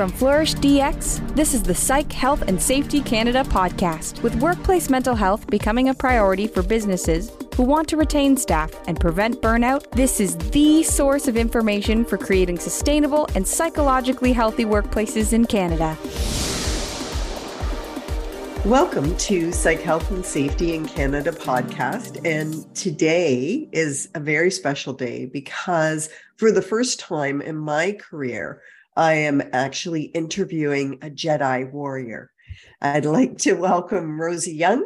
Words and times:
From 0.00 0.08
Flourish 0.10 0.54
DX, 0.54 1.36
this 1.36 1.52
is 1.52 1.62
the 1.62 1.74
Psych 1.74 2.10
Health 2.10 2.40
and 2.48 2.58
Safety 2.58 3.02
Canada 3.02 3.44
podcast, 3.44 4.22
with 4.22 4.34
workplace 4.36 4.88
mental 4.88 5.14
health 5.14 5.46
becoming 5.48 5.90
a 5.90 5.94
priority 5.94 6.46
for 6.46 6.62
businesses 6.62 7.30
who 7.54 7.64
want 7.64 7.86
to 7.88 7.98
retain 7.98 8.34
staff 8.34 8.72
and 8.88 8.98
prevent 8.98 9.42
burnout. 9.42 9.90
This 9.90 10.18
is 10.18 10.38
the 10.38 10.82
source 10.84 11.28
of 11.28 11.36
information 11.36 12.06
for 12.06 12.16
creating 12.16 12.58
sustainable 12.58 13.28
and 13.34 13.46
psychologically 13.46 14.32
healthy 14.32 14.64
workplaces 14.64 15.34
in 15.34 15.44
Canada. 15.44 15.98
Welcome 18.64 19.14
to 19.18 19.52
Psych 19.52 19.82
Health 19.82 20.10
and 20.10 20.24
Safety 20.24 20.74
in 20.74 20.86
Canada 20.86 21.30
podcast. 21.30 22.24
And 22.24 22.74
today 22.74 23.68
is 23.72 24.08
a 24.14 24.20
very 24.20 24.50
special 24.50 24.94
day 24.94 25.26
because 25.26 26.08
for 26.36 26.50
the 26.50 26.62
first 26.62 27.00
time 27.00 27.42
in 27.42 27.58
my 27.58 27.92
career, 27.92 28.62
I 29.00 29.14
am 29.14 29.42
actually 29.54 30.02
interviewing 30.02 30.98
a 31.00 31.08
Jedi 31.08 31.72
warrior. 31.72 32.30
I'd 32.82 33.06
like 33.06 33.38
to 33.38 33.54
welcome 33.54 34.20
Rosie 34.20 34.58
Yeung 34.58 34.82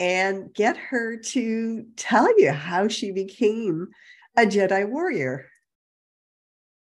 and 0.00 0.54
get 0.54 0.78
her 0.78 1.18
to 1.18 1.84
tell 1.94 2.40
you 2.40 2.52
how 2.52 2.88
she 2.88 3.12
became 3.12 3.88
a 4.38 4.46
Jedi 4.46 4.88
warrior. 4.88 5.50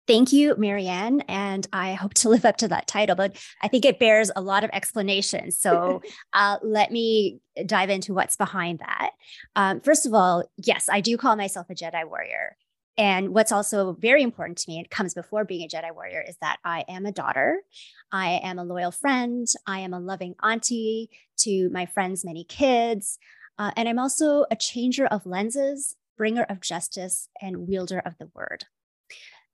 Thank 0.07 0.31
you, 0.35 0.57
Marianne. 0.59 1.23
And 1.23 1.67
I 1.73 1.95
hope 1.95 2.13
to 2.15 2.29
live 2.29 2.45
up 2.45 2.59
to 2.59 2.69
that 2.69 2.87
title, 2.87 3.17
but 3.17 3.43
I 3.63 3.69
think 3.69 3.87
it 3.87 3.99
bears 3.99 4.31
a 4.37 4.43
lot 4.43 4.63
of 4.63 4.69
explanation. 4.75 5.53
So 5.53 6.03
uh, 6.35 6.59
let 6.63 6.93
me 6.93 7.41
dive 7.65 7.89
into 7.89 8.13
what's 8.13 8.37
behind 8.37 8.81
that. 8.81 9.13
Um, 9.57 9.81
first 9.81 10.05
of 10.05 10.13
all, 10.13 10.45
yes, 10.59 10.91
I 10.91 11.01
do 11.01 11.17
call 11.17 11.35
myself 11.35 11.71
a 11.71 11.75
Jedi 11.75 12.07
warrior. 12.07 12.59
And 12.99 13.29
what's 13.29 13.53
also 13.53 13.93
very 13.93 14.25
important 14.25 14.59
to 14.59 14.71
me, 14.71 14.81
it 14.81 14.91
comes 14.91 15.15
before 15.15 15.45
being 15.45 15.63
a 15.63 15.69
Jedi 15.69 15.95
warrior, 15.95 16.23
is 16.29 16.37
that 16.43 16.59
I 16.65 16.85
am 16.89 17.07
a 17.07 17.13
daughter. 17.13 17.63
I 18.11 18.41
am 18.43 18.59
a 18.59 18.65
loyal 18.65 18.91
friend. 18.91 19.47
I 19.69 19.79
am 19.79 19.95
a 19.95 20.01
loving 20.01 20.35
auntie 20.43 21.11
to 21.39 21.71
my 21.71 21.87
friends' 21.87 22.25
many 22.25 22.43
kids. 22.43 23.19
Uh, 23.57 23.71
and 23.77 23.89
I'm 23.89 24.01
also 24.01 24.47
a 24.51 24.57
changer 24.57 25.07
of 25.07 25.27
lenses, 25.27 25.95
bringer 26.17 26.43
of 26.43 26.61
justice, 26.61 27.29
and 27.41 27.69
wielder 27.69 28.03
of 28.05 28.19
the 28.19 28.31
word. 28.35 28.65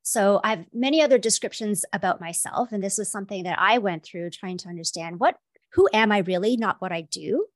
So 0.02 0.40
I 0.42 0.50
have 0.50 0.64
many 0.72 1.02
other 1.02 1.18
descriptions 1.18 1.84
about 1.92 2.20
myself. 2.20 2.72
And 2.72 2.82
this 2.82 2.96
was 2.96 3.12
something 3.12 3.44
that 3.44 3.58
I 3.58 3.76
went 3.76 4.04
through 4.04 4.30
trying 4.30 4.58
to 4.58 4.68
understand 4.68 5.20
what, 5.20 5.36
who 5.72 5.88
am 5.92 6.12
I 6.12 6.18
really, 6.18 6.56
not 6.56 6.80
what 6.80 6.92
I 6.92 7.02
do 7.02 7.46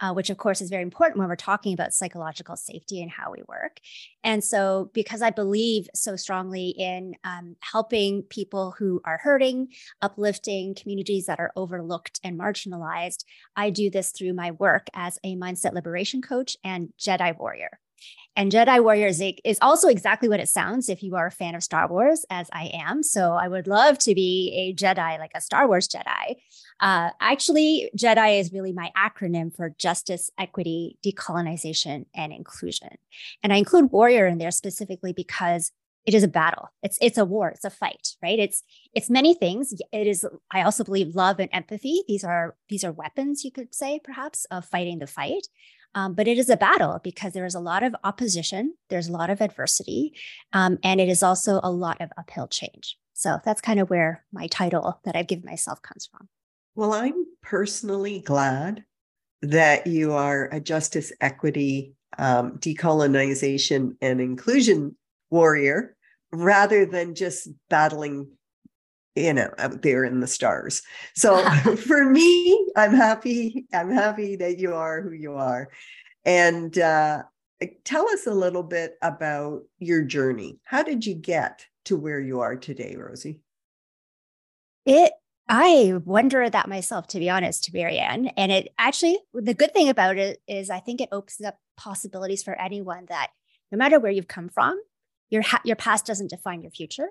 uh, 0.00 0.12
which 0.12 0.30
of 0.30 0.38
course 0.38 0.60
is 0.60 0.70
very 0.70 0.82
important 0.82 1.18
when 1.18 1.28
we're 1.28 1.36
talking 1.36 1.74
about 1.74 1.94
psychological 1.94 2.56
safety 2.56 3.02
and 3.02 3.10
how 3.10 3.32
we 3.32 3.42
work. 3.48 3.78
And 4.24 4.42
so, 4.42 4.90
because 4.94 5.22
I 5.22 5.30
believe 5.30 5.88
so 5.94 6.16
strongly 6.16 6.68
in 6.68 7.14
um, 7.24 7.56
helping 7.60 8.22
people 8.22 8.74
who 8.78 9.00
are 9.04 9.18
hurting, 9.18 9.68
uplifting 10.00 10.74
communities 10.74 11.26
that 11.26 11.40
are 11.40 11.52
overlooked 11.56 12.20
and 12.24 12.38
marginalized, 12.38 13.24
I 13.56 13.70
do 13.70 13.90
this 13.90 14.10
through 14.10 14.34
my 14.34 14.52
work 14.52 14.86
as 14.94 15.18
a 15.24 15.36
mindset 15.36 15.72
liberation 15.72 16.22
coach 16.22 16.56
and 16.64 16.92
Jedi 16.98 17.38
warrior. 17.38 17.78
And 18.34 18.50
Jedi 18.50 18.82
Warrior 18.82 19.10
is 19.44 19.58
also 19.60 19.88
exactly 19.88 20.28
what 20.28 20.40
it 20.40 20.48
sounds 20.48 20.88
if 20.88 21.02
you 21.02 21.16
are 21.16 21.26
a 21.26 21.30
fan 21.30 21.54
of 21.54 21.62
Star 21.62 21.86
Wars, 21.88 22.24
as 22.30 22.48
I 22.52 22.70
am. 22.72 23.02
So 23.02 23.32
I 23.32 23.46
would 23.46 23.66
love 23.66 23.98
to 24.00 24.14
be 24.14 24.52
a 24.56 24.74
Jedi, 24.74 25.18
like 25.18 25.32
a 25.34 25.40
Star 25.40 25.68
Wars 25.68 25.86
Jedi. 25.86 26.36
Uh, 26.80 27.10
actually, 27.20 27.90
Jedi 27.96 28.40
is 28.40 28.52
really 28.52 28.72
my 28.72 28.90
acronym 28.96 29.54
for 29.54 29.74
justice, 29.78 30.30
equity, 30.38 30.96
decolonization, 31.04 32.06
and 32.14 32.32
inclusion. 32.32 32.96
And 33.42 33.52
I 33.52 33.56
include 33.56 33.92
warrior 33.92 34.26
in 34.26 34.38
there 34.38 34.50
specifically 34.50 35.12
because 35.12 35.70
it 36.04 36.14
is 36.14 36.24
a 36.24 36.28
battle. 36.28 36.68
It's 36.82 36.98
it's 37.00 37.18
a 37.18 37.24
war. 37.24 37.50
It's 37.50 37.64
a 37.64 37.70
fight, 37.70 38.16
right? 38.22 38.38
It's 38.38 38.64
it's 38.92 39.08
many 39.08 39.34
things. 39.34 39.72
It 39.92 40.06
is. 40.06 40.26
I 40.50 40.62
also 40.62 40.82
believe 40.82 41.14
love 41.14 41.38
and 41.38 41.48
empathy. 41.52 42.02
These 42.08 42.24
are 42.24 42.56
these 42.68 42.82
are 42.82 42.90
weapons, 42.90 43.44
you 43.44 43.52
could 43.52 43.74
say, 43.74 44.00
perhaps, 44.02 44.44
of 44.50 44.64
fighting 44.64 44.98
the 44.98 45.06
fight. 45.06 45.46
Um, 45.94 46.14
but 46.14 46.26
it 46.26 46.38
is 46.38 46.48
a 46.48 46.56
battle 46.56 47.00
because 47.02 47.32
there 47.32 47.44
is 47.44 47.54
a 47.54 47.60
lot 47.60 47.82
of 47.82 47.94
opposition, 48.02 48.74
there's 48.88 49.08
a 49.08 49.12
lot 49.12 49.30
of 49.30 49.40
adversity, 49.40 50.14
um, 50.52 50.78
and 50.82 51.00
it 51.00 51.08
is 51.08 51.22
also 51.22 51.60
a 51.62 51.70
lot 51.70 52.00
of 52.00 52.10
uphill 52.16 52.48
change. 52.48 52.96
So 53.12 53.38
that's 53.44 53.60
kind 53.60 53.78
of 53.78 53.90
where 53.90 54.24
my 54.32 54.46
title 54.46 55.00
that 55.04 55.16
I've 55.16 55.28
given 55.28 55.44
myself 55.44 55.82
comes 55.82 56.06
from. 56.06 56.28
Well, 56.74 56.94
I'm 56.94 57.26
personally 57.42 58.20
glad 58.20 58.84
that 59.42 59.86
you 59.86 60.12
are 60.12 60.48
a 60.50 60.60
justice, 60.60 61.12
equity, 61.20 61.94
um, 62.18 62.58
decolonization, 62.58 63.96
and 64.00 64.20
inclusion 64.20 64.96
warrior 65.30 65.96
rather 66.32 66.86
than 66.86 67.14
just 67.14 67.48
battling 67.68 68.28
you 69.14 69.32
know 69.32 69.50
out 69.58 69.82
there 69.82 70.04
in 70.04 70.20
the 70.20 70.26
stars 70.26 70.82
so 71.14 71.44
for 71.76 72.04
me 72.08 72.66
i'm 72.76 72.94
happy 72.94 73.66
i'm 73.72 73.90
happy 73.90 74.36
that 74.36 74.58
you 74.58 74.74
are 74.74 75.02
who 75.02 75.12
you 75.12 75.34
are 75.34 75.68
and 76.24 76.78
uh, 76.78 77.22
tell 77.84 78.08
us 78.10 78.26
a 78.26 78.34
little 78.34 78.62
bit 78.62 78.96
about 79.02 79.62
your 79.78 80.02
journey 80.02 80.58
how 80.64 80.82
did 80.82 81.04
you 81.04 81.14
get 81.14 81.66
to 81.84 81.96
where 81.96 82.20
you 82.20 82.40
are 82.40 82.56
today 82.56 82.96
rosie 82.96 83.40
it 84.84 85.12
I 85.48 85.94
wonder 86.04 86.48
that 86.48 86.68
myself, 86.68 87.08
to 87.08 87.18
be 87.18 87.28
honest, 87.28 87.64
to 87.64 87.72
Marianne. 87.74 88.28
And 88.36 88.52
it 88.52 88.72
actually, 88.78 89.18
the 89.34 89.54
good 89.54 89.72
thing 89.72 89.88
about 89.88 90.16
it 90.16 90.40
is 90.46 90.70
I 90.70 90.80
think 90.80 91.00
it 91.00 91.08
opens 91.12 91.40
up 91.46 91.58
possibilities 91.76 92.42
for 92.42 92.58
anyone 92.58 93.06
that 93.08 93.30
no 93.70 93.76
matter 93.76 93.98
where 93.98 94.12
you've 94.12 94.28
come 94.28 94.48
from, 94.48 94.80
your, 95.30 95.42
ha- 95.42 95.60
your 95.64 95.76
past 95.76 96.06
doesn't 96.06 96.30
define 96.30 96.62
your 96.62 96.70
future. 96.70 97.08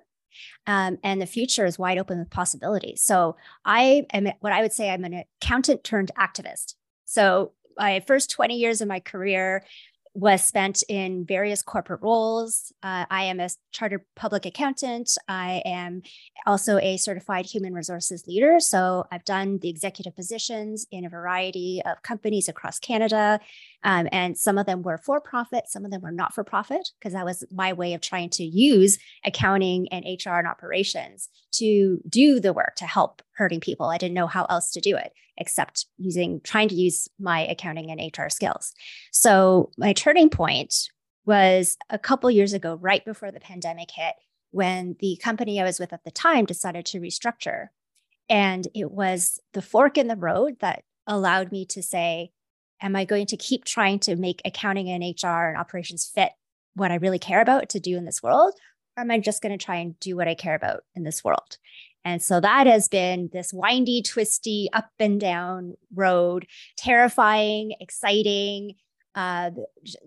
Um, 0.68 0.98
and 1.04 1.22
the 1.22 1.26
future 1.26 1.66
is 1.66 1.80
wide 1.80 1.98
open 1.98 2.20
with 2.20 2.30
possibilities. 2.30 3.02
So 3.02 3.36
I 3.66 4.06
am 4.14 4.28
what 4.40 4.54
I 4.54 4.62
would 4.62 4.74
say 4.74 4.90
I'm 4.90 5.04
an 5.04 5.24
accountant 5.42 5.84
turned 5.84 6.12
activist. 6.18 6.76
So 7.06 7.52
my 7.78 8.00
first 8.02 8.30
20 8.32 8.56
years 8.56 8.82
of 8.82 8.88
my 8.88 9.00
career 9.00 9.64
was 10.14 10.44
spent 10.46 10.84
in 10.90 11.26
various 11.26 11.62
corporate 11.62 12.02
roles. 12.02 12.74
Uh, 12.84 13.06
I 13.10 13.24
am 13.24 13.40
a 13.40 13.50
chartered 13.72 14.02
public 14.16 14.46
accountant. 14.46 15.18
I 15.28 15.62
am 15.66 16.02
also 16.46 16.78
a 16.80 16.98
certified 16.98 17.46
human 17.46 17.74
resources 17.74 18.28
leader. 18.28 18.60
So 18.60 19.06
I've 19.12 19.24
done 19.24 19.60
the 19.60 19.70
executive 19.70 20.16
positions 20.16 20.86
in 20.92 21.06
a 21.06 21.10
variety 21.10 21.82
of 21.86 22.02
companies 22.02 22.50
across 22.50 22.78
Canada. 22.78 23.40
Um, 23.84 24.08
and 24.12 24.38
some 24.38 24.58
of 24.58 24.66
them 24.66 24.84
were 24.84 24.98
for 24.98 25.20
profit, 25.20 25.68
some 25.68 25.86
of 25.86 25.92
them 25.92 26.02
were 26.02 26.12
not 26.12 26.34
for 26.34 26.44
profit, 26.44 26.90
because 27.00 27.14
that 27.14 27.26
was 27.26 27.44
my 27.52 27.74
way 27.74 27.94
of 27.94 28.02
trying 28.02 28.30
to 28.32 28.44
use 28.44 29.00
accounting 29.26 29.88
and 29.92 30.06
HR 30.06 30.34
and 30.34 30.48
operations 30.48 31.30
to 31.54 32.00
do 32.08 32.40
the 32.40 32.54
work 32.54 32.76
to 32.78 32.86
help 32.86 33.22
hurting 33.34 33.60
people. 33.60 33.88
I 33.88 33.98
didn't 33.98 34.14
know 34.14 34.28
how 34.28 34.46
else 34.46 34.72
to 34.72 34.82
do 34.82 34.96
it 34.96 35.14
except 35.38 35.88
using 35.98 36.40
trying 36.44 36.70
to 36.70 36.76
use 36.76 37.08
my 37.20 37.48
accounting 37.48 37.90
and 37.90 38.16
HR 38.16 38.30
skills. 38.30 38.74
So 39.12 39.72
my 39.78 39.94
turning 39.94 40.30
point 40.30 40.76
was 41.26 41.78
a 41.90 41.98
couple 41.98 42.30
years 42.30 42.54
ago, 42.54 42.76
right 42.76 43.04
before 43.04 43.32
the 43.32 43.40
pandemic 43.40 43.90
hit, 43.92 44.14
when 44.52 44.96
the 45.00 45.18
company 45.22 45.60
I 45.60 45.64
was 45.64 45.80
with 45.80 45.94
at 45.94 46.04
the 46.04 46.12
time 46.12 46.46
decided 46.46 46.86
to 46.88 47.00
restructure. 47.00 47.68
And 48.30 48.68
it 48.76 48.92
was 48.92 49.40
the 49.54 49.62
fork 49.62 49.98
in 49.98 50.08
the 50.08 50.16
road 50.16 50.58
that 50.60 50.84
allowed 51.08 51.52
me 51.52 51.66
to 51.68 51.82
say, 51.82 52.32
am 52.82 52.96
I 52.96 53.06
going 53.06 53.28
to 53.28 53.38
keep 53.38 53.66
trying 53.66 54.00
to 54.00 54.16
make 54.16 54.42
accounting 54.44 54.90
and 54.90 55.04
HR 55.04 55.50
and 55.50 55.58
operations 55.58 56.10
fit 56.14 56.32
what 56.74 56.92
I 56.92 56.96
really 56.96 57.20
care 57.20 57.42
about 57.42 57.70
to 57.70 57.80
do 57.80 57.98
in 57.98 58.06
this 58.06 58.24
world? 58.24 58.54
Or 58.98 59.02
am 59.02 59.12
I 59.12 59.20
just 59.20 59.42
going 59.42 59.58
to 59.58 59.64
try 59.64 59.78
and 59.78 60.00
do 60.00 60.16
what 60.16 60.28
I 60.28 60.36
care 60.36 60.56
about 60.56 60.84
in 60.96 61.04
this 61.04 61.24
world? 61.24 61.58
And 62.04 62.22
so 62.22 62.40
that 62.40 62.68
has 62.68 62.88
been 62.88 63.30
this 63.32 63.54
windy, 63.54 64.02
twisty, 64.02 64.70
up 64.74 64.90
and 65.00 65.20
down 65.20 65.76
road, 65.94 66.48
terrifying, 66.76 67.76
exciting, 67.80 68.76
uh, 69.14 69.52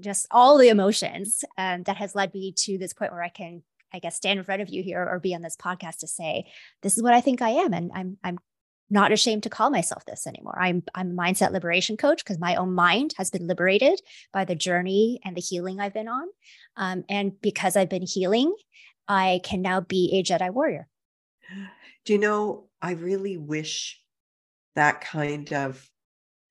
just 0.00 0.26
all 0.30 0.58
the 0.58 0.68
emotions 0.68 1.44
um, 1.56 1.82
that 1.84 1.96
has 1.96 2.14
led 2.14 2.34
me 2.34 2.52
to 2.52 2.78
this 2.78 2.92
point 2.92 3.12
where 3.12 3.22
I 3.22 3.28
can, 3.28 3.62
I 3.92 4.00
guess, 4.00 4.16
stand 4.16 4.38
in 4.38 4.44
front 4.44 4.62
of 4.62 4.68
you 4.70 4.82
here 4.82 5.06
or 5.08 5.20
be 5.20 5.34
on 5.34 5.42
this 5.42 5.56
podcast 5.56 5.98
to 5.98 6.06
say, 6.06 6.46
this 6.82 6.96
is 6.96 7.02
what 7.02 7.14
I 7.14 7.20
think 7.20 7.42
I 7.42 7.50
am. 7.50 7.72
And 7.72 7.92
I'm, 7.94 8.18
I'm 8.24 8.38
not 8.90 9.12
ashamed 9.12 9.42
to 9.44 9.50
call 9.50 9.70
myself 9.70 10.04
this 10.04 10.26
anymore. 10.26 10.58
I'm 10.60 10.82
I'm 10.94 11.12
a 11.12 11.14
mindset 11.14 11.52
liberation 11.52 11.96
coach 11.96 12.24
because 12.24 12.38
my 12.38 12.56
own 12.56 12.72
mind 12.72 13.14
has 13.16 13.30
been 13.30 13.46
liberated 13.46 14.00
by 14.32 14.44
the 14.44 14.54
journey 14.54 15.20
and 15.24 15.36
the 15.36 15.40
healing 15.40 15.80
I've 15.80 15.94
been 15.94 16.08
on, 16.08 16.28
um, 16.76 17.04
and 17.08 17.40
because 17.40 17.76
I've 17.76 17.88
been 17.88 18.06
healing, 18.06 18.54
I 19.08 19.40
can 19.44 19.62
now 19.62 19.80
be 19.80 20.10
a 20.14 20.22
Jedi 20.22 20.50
warrior. 20.52 20.88
Do 22.04 22.12
you 22.12 22.18
know? 22.18 22.68
I 22.82 22.92
really 22.92 23.38
wish 23.38 24.00
that 24.74 25.00
kind 25.00 25.50
of 25.52 25.88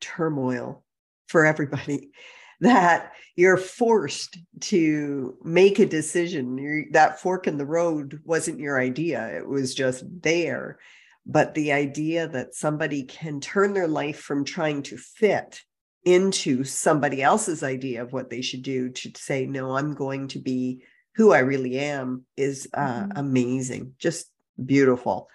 turmoil 0.02 0.84
for 1.28 1.46
everybody. 1.46 2.12
That 2.62 3.12
you're 3.36 3.58
forced 3.58 4.38
to 4.62 5.38
make 5.44 5.80
a 5.80 5.86
decision. 5.86 6.58
You're, 6.58 6.86
that 6.92 7.20
fork 7.20 7.46
in 7.46 7.58
the 7.58 7.66
road 7.66 8.22
wasn't 8.24 8.60
your 8.60 8.80
idea; 8.80 9.36
it 9.36 9.46
was 9.46 9.76
just 9.76 10.06
there 10.22 10.80
but 11.25 11.54
the 11.54 11.72
idea 11.72 12.28
that 12.28 12.54
somebody 12.54 13.04
can 13.04 13.40
turn 13.40 13.74
their 13.74 13.88
life 13.88 14.20
from 14.20 14.44
trying 14.44 14.84
to 14.84 14.98
fit 14.98 15.62
into 16.06 16.64
somebody 16.64 17.22
else's 17.22 17.64
idea 17.64 18.02
of 18.02 18.12
what 18.12 18.30
they 18.30 18.42
should 18.42 18.62
do 18.62 18.90
to 18.90 19.12
say 19.16 19.46
no 19.46 19.78
i'm 19.78 19.94
going 19.94 20.28
to 20.28 20.40
be 20.40 20.84
who 21.16 21.31
i 21.31 21.40
really 21.40 21.78
am 21.78 22.25
is 22.36 22.68
uh, 22.74 23.04
mm-hmm. 23.04 23.18
amazing 23.18 23.94
just 23.98 24.30
beautiful 24.66 25.30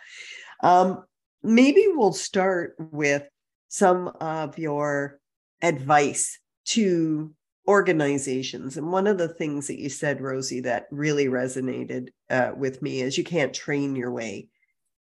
Um, 0.62 1.04
maybe 1.42 1.86
we'll 1.88 2.12
start 2.12 2.74
with 2.78 3.28
some 3.68 4.08
of 4.20 4.58
your 4.58 5.20
advice 5.62 6.38
to 6.66 7.32
organizations. 7.66 8.76
And 8.76 8.90
one 8.90 9.06
of 9.06 9.18
the 9.18 9.28
things 9.28 9.66
that 9.66 9.78
you 9.78 9.90
said, 9.90 10.20
Rosie, 10.20 10.60
that 10.60 10.86
really 10.90 11.26
resonated 11.26 12.08
uh, 12.30 12.52
with 12.56 12.80
me 12.80 13.02
is 13.02 13.18
you 13.18 13.24
can't 13.24 13.54
train 13.54 13.94
your 13.94 14.10
way 14.10 14.48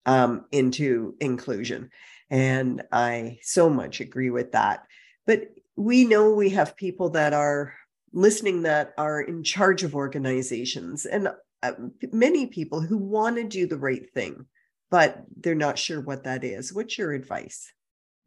um, 0.05 0.45
into 0.51 1.15
inclusion. 1.19 1.89
And 2.29 2.83
I 2.91 3.39
so 3.41 3.69
much 3.69 4.01
agree 4.01 4.29
with 4.29 4.51
that. 4.51 4.85
But 5.25 5.49
we 5.75 6.05
know 6.05 6.33
we 6.33 6.49
have 6.49 6.75
people 6.75 7.09
that 7.11 7.33
are 7.33 7.73
listening 8.11 8.63
that 8.63 8.93
are 8.97 9.21
in 9.21 9.43
charge 9.43 9.83
of 9.83 9.95
organizations 9.95 11.05
and 11.05 11.29
uh, 11.61 11.71
many 12.11 12.47
people 12.47 12.81
who 12.81 12.97
want 12.97 13.35
to 13.35 13.43
do 13.43 13.67
the 13.67 13.77
right 13.77 14.09
thing, 14.13 14.45
but 14.89 15.23
they're 15.37 15.55
not 15.55 15.77
sure 15.77 16.01
what 16.01 16.23
that 16.23 16.43
is. 16.43 16.73
What's 16.73 16.97
your 16.97 17.11
advice? 17.11 17.71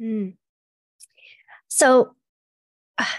Mm. 0.01 0.35
So, 1.69 2.15
uh, 2.99 3.05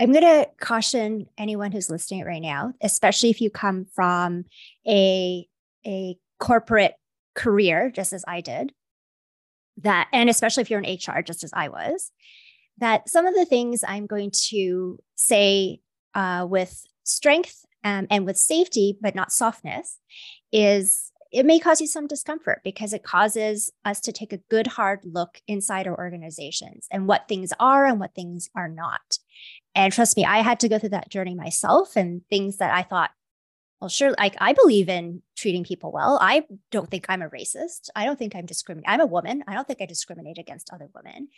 I'm 0.00 0.10
going 0.10 0.24
to 0.24 0.48
caution 0.58 1.26
anyone 1.38 1.70
who's 1.70 1.88
listening 1.88 2.24
right 2.24 2.42
now, 2.42 2.72
especially 2.82 3.30
if 3.30 3.40
you 3.40 3.50
come 3.50 3.86
from 3.94 4.46
a 4.84 5.46
a 5.86 6.16
corporate 6.40 6.94
career, 7.34 7.90
just 7.90 8.12
as 8.12 8.24
I 8.26 8.40
did, 8.40 8.72
that, 9.78 10.08
and 10.12 10.28
especially 10.28 10.62
if 10.62 10.70
you're 10.70 10.82
in 10.82 10.96
HR, 10.96 11.22
just 11.22 11.44
as 11.44 11.52
I 11.52 11.68
was, 11.68 12.10
that 12.78 13.08
some 13.08 13.26
of 13.26 13.34
the 13.34 13.44
things 13.44 13.84
I'm 13.86 14.06
going 14.06 14.32
to 14.48 14.98
say 15.14 15.80
uh, 16.14 16.46
with 16.48 16.84
strength 17.04 17.64
um, 17.84 18.06
and 18.10 18.26
with 18.26 18.36
safety, 18.36 18.96
but 19.00 19.14
not 19.14 19.32
softness, 19.32 19.98
is 20.52 21.12
it 21.32 21.46
may 21.46 21.58
cause 21.58 21.80
you 21.80 21.86
some 21.86 22.06
discomfort 22.06 22.60
because 22.62 22.92
it 22.92 23.02
causes 23.02 23.72
us 23.84 24.00
to 24.02 24.12
take 24.12 24.34
a 24.34 24.40
good 24.50 24.66
hard 24.66 25.00
look 25.04 25.40
inside 25.48 25.86
our 25.86 25.96
organizations 25.96 26.86
and 26.90 27.08
what 27.08 27.26
things 27.26 27.52
are 27.58 27.86
and 27.86 27.98
what 27.98 28.14
things 28.14 28.50
are 28.54 28.68
not. 28.68 29.18
And 29.74 29.92
trust 29.92 30.16
me, 30.16 30.26
I 30.26 30.38
had 30.38 30.60
to 30.60 30.68
go 30.68 30.78
through 30.78 30.90
that 30.90 31.08
journey 31.08 31.34
myself 31.34 31.96
and 31.96 32.20
things 32.28 32.58
that 32.58 32.74
I 32.74 32.82
thought, 32.82 33.10
well, 33.82 33.88
sure, 33.88 34.14
like 34.16 34.36
I 34.38 34.52
believe 34.52 34.88
in 34.88 35.22
treating 35.36 35.64
people 35.64 35.92
well. 35.92 36.18
I 36.22 36.44
don't 36.70 36.90
think 36.90 37.06
I'm 37.08 37.20
a 37.20 37.28
racist. 37.28 37.90
I 37.94 38.04
don't 38.04 38.18
think 38.18 38.34
I'm 38.34 38.46
discriminating. 38.46 38.88
I'm 38.88 39.00
a 39.00 39.06
woman. 39.06 39.44
I 39.46 39.54
don't 39.54 39.66
think 39.66 39.82
I 39.82 39.86
discriminate 39.86 40.38
against 40.38 40.72
other 40.72 40.88
women. 40.94 41.28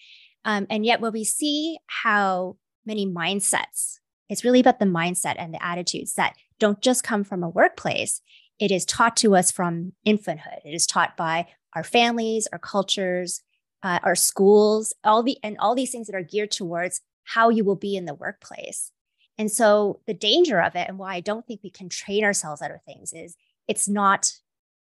Um, 0.45 0.67
and 0.71 0.85
yet, 0.85 1.01
when 1.01 1.13
we 1.13 1.25
see 1.25 1.79
how 1.87 2.57
many 2.87 3.07
mindsets 3.07 3.99
it's 4.29 4.45
really 4.45 4.61
about 4.61 4.79
the 4.79 4.87
mindset 4.87 5.37
and 5.39 5.53
the 5.53 5.65
attitudes 5.65 6.15
that 6.15 6.37
don't 6.59 6.81
just 6.81 7.03
come 7.03 7.25
from 7.25 7.43
a 7.43 7.49
workplace. 7.49 8.21
It 8.59 8.71
is 8.71 8.85
taught 8.85 9.17
to 9.19 9.35
us 9.35 9.51
from 9.51 9.93
infanthood. 10.07 10.65
It 10.65 10.75
is 10.75 10.87
taught 10.87 11.17
by 11.17 11.47
our 11.75 11.85
families, 11.85 12.49
our 12.53 12.59
cultures, 12.59 13.43
uh, 13.83 13.99
our 14.03 14.15
schools, 14.15 14.95
all 15.03 15.23
the 15.23 15.39
and 15.43 15.59
all 15.59 15.75
these 15.75 15.91
things 15.91 16.07
that 16.07 16.17
are 16.17 16.23
geared 16.23 16.51
towards 16.51 17.01
how 17.25 17.49
you 17.49 17.65
will 17.65 17.77
be 17.77 17.97
in 17.97 18.05
the 18.05 18.15
workplace. 18.15 18.93
And 19.39 19.51
so 19.51 20.01
the 20.07 20.15
danger 20.15 20.61
of 20.61 20.77
it, 20.77 20.89
and 20.89 20.99
why 20.99 21.15
I 21.15 21.21
don't 21.21 21.47
think 21.47 21.61
we 21.63 21.71
can 21.71 21.89
train 21.89 22.25
ourselves 22.25 22.63
out 22.63 22.71
of 22.71 22.83
things, 22.83 23.13
is 23.13 23.37
it's 23.67 23.89
not 23.89 24.33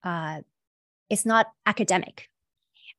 uh, 0.03 0.41
it's 1.09 1.27
not 1.27 1.49
academic. 1.67 2.29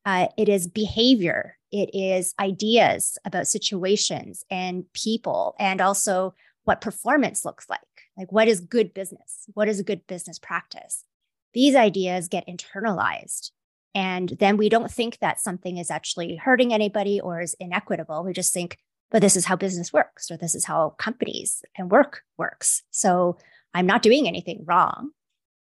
Uh, 0.05 0.27
it 0.38 0.49
is 0.49 0.67
behavior 0.67 1.57
it 1.71 1.89
is 1.93 2.33
ideas 2.39 3.17
about 3.23 3.47
situations 3.47 4.43
and 4.49 4.91
people, 4.93 5.55
and 5.57 5.79
also 5.79 6.35
what 6.65 6.81
performance 6.81 7.45
looks 7.45 7.69
like. 7.69 7.79
Like, 8.17 8.31
what 8.31 8.47
is 8.47 8.59
good 8.59 8.93
business? 8.93 9.45
What 9.53 9.69
is 9.69 9.79
a 9.79 9.83
good 9.83 10.05
business 10.05 10.38
practice? 10.38 11.05
These 11.53 11.75
ideas 11.75 12.27
get 12.27 12.47
internalized. 12.47 13.51
And 13.95 14.29
then 14.39 14.57
we 14.57 14.69
don't 14.69 14.91
think 14.91 15.19
that 15.19 15.39
something 15.39 15.77
is 15.77 15.89
actually 15.89 16.35
hurting 16.35 16.73
anybody 16.73 17.19
or 17.19 17.41
is 17.41 17.55
inequitable. 17.59 18.23
We 18.23 18.33
just 18.33 18.53
think, 18.53 18.77
but 19.12 19.22
this 19.22 19.36
is 19.36 19.46
how 19.46 19.56
business 19.56 19.94
works, 19.94 20.31
or 20.31 20.38
this 20.38 20.56
is 20.56 20.66
how 20.66 20.96
companies 20.98 21.63
and 21.78 21.92
work 21.92 22.22
works. 22.38 22.84
So 22.92 23.38
I'm 23.74 23.86
not 23.86 24.02
doing 24.02 24.28
anything 24.28 24.63
wrong. 24.66 25.12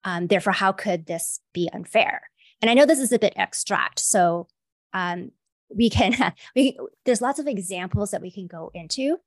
Um, 0.05 0.29
therefore, 0.29 0.53
how 0.53 0.73
could 0.73 1.07
this 1.07 1.41
be 1.53 1.69
unfair? 1.73 2.23
And 2.63 2.71
I 2.71 2.75
know 2.75 2.87
this 2.87 3.01
is 3.01 3.13
a 3.13 3.19
bit 3.19 3.35
abstract. 3.37 3.99
So 3.99 4.47
um, 4.93 5.33
we 5.75 5.91
can 5.91 6.15
we 6.57 6.79
there's 7.05 7.23
lots 7.23 7.39
of 7.39 7.47
examples 7.47 8.11
that 8.11 8.23
we 8.23 8.31
can 8.31 8.47
go 8.47 8.71
into 8.75 9.19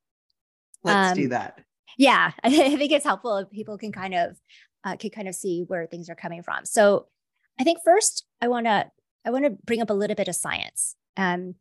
let's 0.83 1.11
um, 1.11 1.17
do 1.17 1.27
that 1.27 1.59
yeah 1.97 2.31
i 2.43 2.49
think 2.49 2.91
it's 2.91 3.05
helpful 3.05 3.37
if 3.37 3.49
people 3.49 3.77
can 3.77 3.91
kind 3.91 4.13
of 4.13 4.37
uh, 4.83 4.95
can 4.95 5.11
kind 5.11 5.27
of 5.27 5.35
see 5.35 5.63
where 5.67 5.85
things 5.85 6.09
are 6.09 6.15
coming 6.15 6.41
from 6.41 6.65
so 6.65 7.07
i 7.59 7.63
think 7.63 7.79
first 7.83 8.25
i 8.41 8.47
want 8.47 8.65
to 8.65 8.85
i 9.25 9.29
want 9.29 9.45
to 9.45 9.51
bring 9.65 9.81
up 9.81 9.89
a 9.89 9.93
little 9.93 10.15
bit 10.15 10.27
of 10.27 10.35
science 10.35 10.95
um 11.17 11.55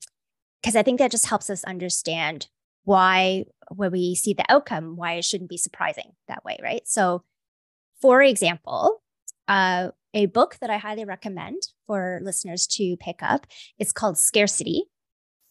because 0.61 0.77
i 0.77 0.83
think 0.83 0.99
that 0.99 1.11
just 1.11 1.27
helps 1.27 1.51
us 1.51 1.65
understand 1.65 2.49
why 2.85 3.45
when 3.69 3.93
we 3.93 4.15
see 4.15 4.35
the 4.35 4.45
outcome 4.49 4.97
why 4.97 5.15
it 5.15 5.25
shouldn't 5.25 5.51
be 5.51 5.57
surprising 5.57 6.13
that 6.29 6.45
way 6.45 6.59
right 6.63 6.83
so 6.87 7.23
for 8.01 8.23
example 8.23 9.03
uh, 9.49 9.91
a 10.15 10.27
book 10.27 10.57
that 10.61 10.71
I 10.71 10.79
highly 10.79 11.05
recommend 11.05 11.63
for 11.87 12.21
listeners 12.23 12.67
to 12.69 12.97
pick 12.99 13.23
up. 13.23 13.47
It's 13.79 13.93
called 13.93 14.17
Scarcity, 14.17 14.85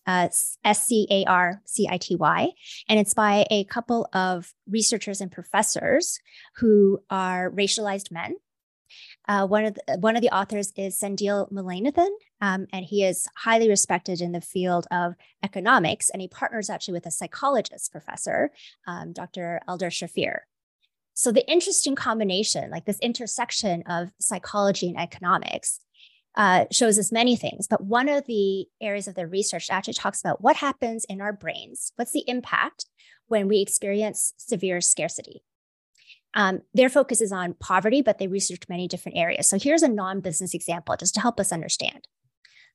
uh, 0.07 0.29
S 0.63 0.85
C 0.87 1.07
A 1.09 1.25
R 1.25 1.61
C 1.65 1.87
I 1.89 1.97
T 1.97 2.15
Y, 2.15 2.51
and 2.87 2.99
it's 2.99 3.13
by 3.13 3.45
a 3.51 3.65
couple 3.65 4.07
of 4.13 4.53
researchers 4.69 5.21
and 5.21 5.31
professors 5.31 6.19
who 6.55 6.99
are 7.09 7.51
racialized 7.51 8.11
men. 8.11 8.35
Uh, 9.27 9.45
one 9.45 9.65
of 9.65 9.75
the, 9.75 9.97
one 9.99 10.15
of 10.15 10.21
the 10.21 10.35
authors 10.35 10.73
is 10.75 10.97
Sendhil 10.97 11.49
Mullainathan, 11.51 12.09
um, 12.41 12.67
and 12.71 12.85
he 12.85 13.03
is 13.03 13.27
highly 13.37 13.69
respected 13.69 14.21
in 14.21 14.31
the 14.31 14.41
field 14.41 14.87
of 14.91 15.15
economics, 15.43 16.09
and 16.09 16.21
he 16.21 16.27
partners 16.27 16.69
actually 16.69 16.93
with 16.93 17.05
a 17.05 17.11
psychologist 17.11 17.91
professor, 17.91 18.51
um, 18.87 19.13
Dr. 19.13 19.61
Eldar 19.67 19.89
Shafir. 19.89 20.39
So 21.13 21.31
the 21.31 21.49
interesting 21.51 21.95
combination, 21.95 22.71
like 22.71 22.85
this 22.85 22.99
intersection 22.99 23.83
of 23.87 24.09
psychology 24.19 24.87
and 24.87 24.97
economics, 24.97 25.81
uh, 26.35 26.65
shows 26.71 26.97
us 26.97 27.11
many 27.11 27.35
things. 27.35 27.67
But 27.67 27.83
one 27.83 28.07
of 28.07 28.25
the 28.25 28.67
areas 28.79 29.07
of 29.07 29.15
the 29.15 29.27
research 29.27 29.69
actually 29.69 29.95
talks 29.95 30.21
about 30.21 30.41
what 30.41 30.55
happens 30.55 31.05
in 31.09 31.19
our 31.19 31.33
brains. 31.33 31.91
What's 31.97 32.13
the 32.13 32.23
impact 32.27 32.85
when 33.27 33.49
we 33.49 33.59
experience 33.59 34.33
severe 34.37 34.79
scarcity? 34.79 35.43
Um, 36.35 36.61
their 36.73 36.89
focus 36.89 37.21
is 37.21 37.31
on 37.31 37.55
poverty, 37.55 38.01
but 38.01 38.19
they 38.19 38.27
researched 38.27 38.69
many 38.69 38.87
different 38.87 39.17
areas. 39.17 39.49
So 39.49 39.57
here's 39.57 39.81
a 39.81 39.87
non-business 39.89 40.53
example 40.53 40.95
just 40.95 41.15
to 41.15 41.21
help 41.21 41.39
us 41.39 41.51
understand. 41.51 42.07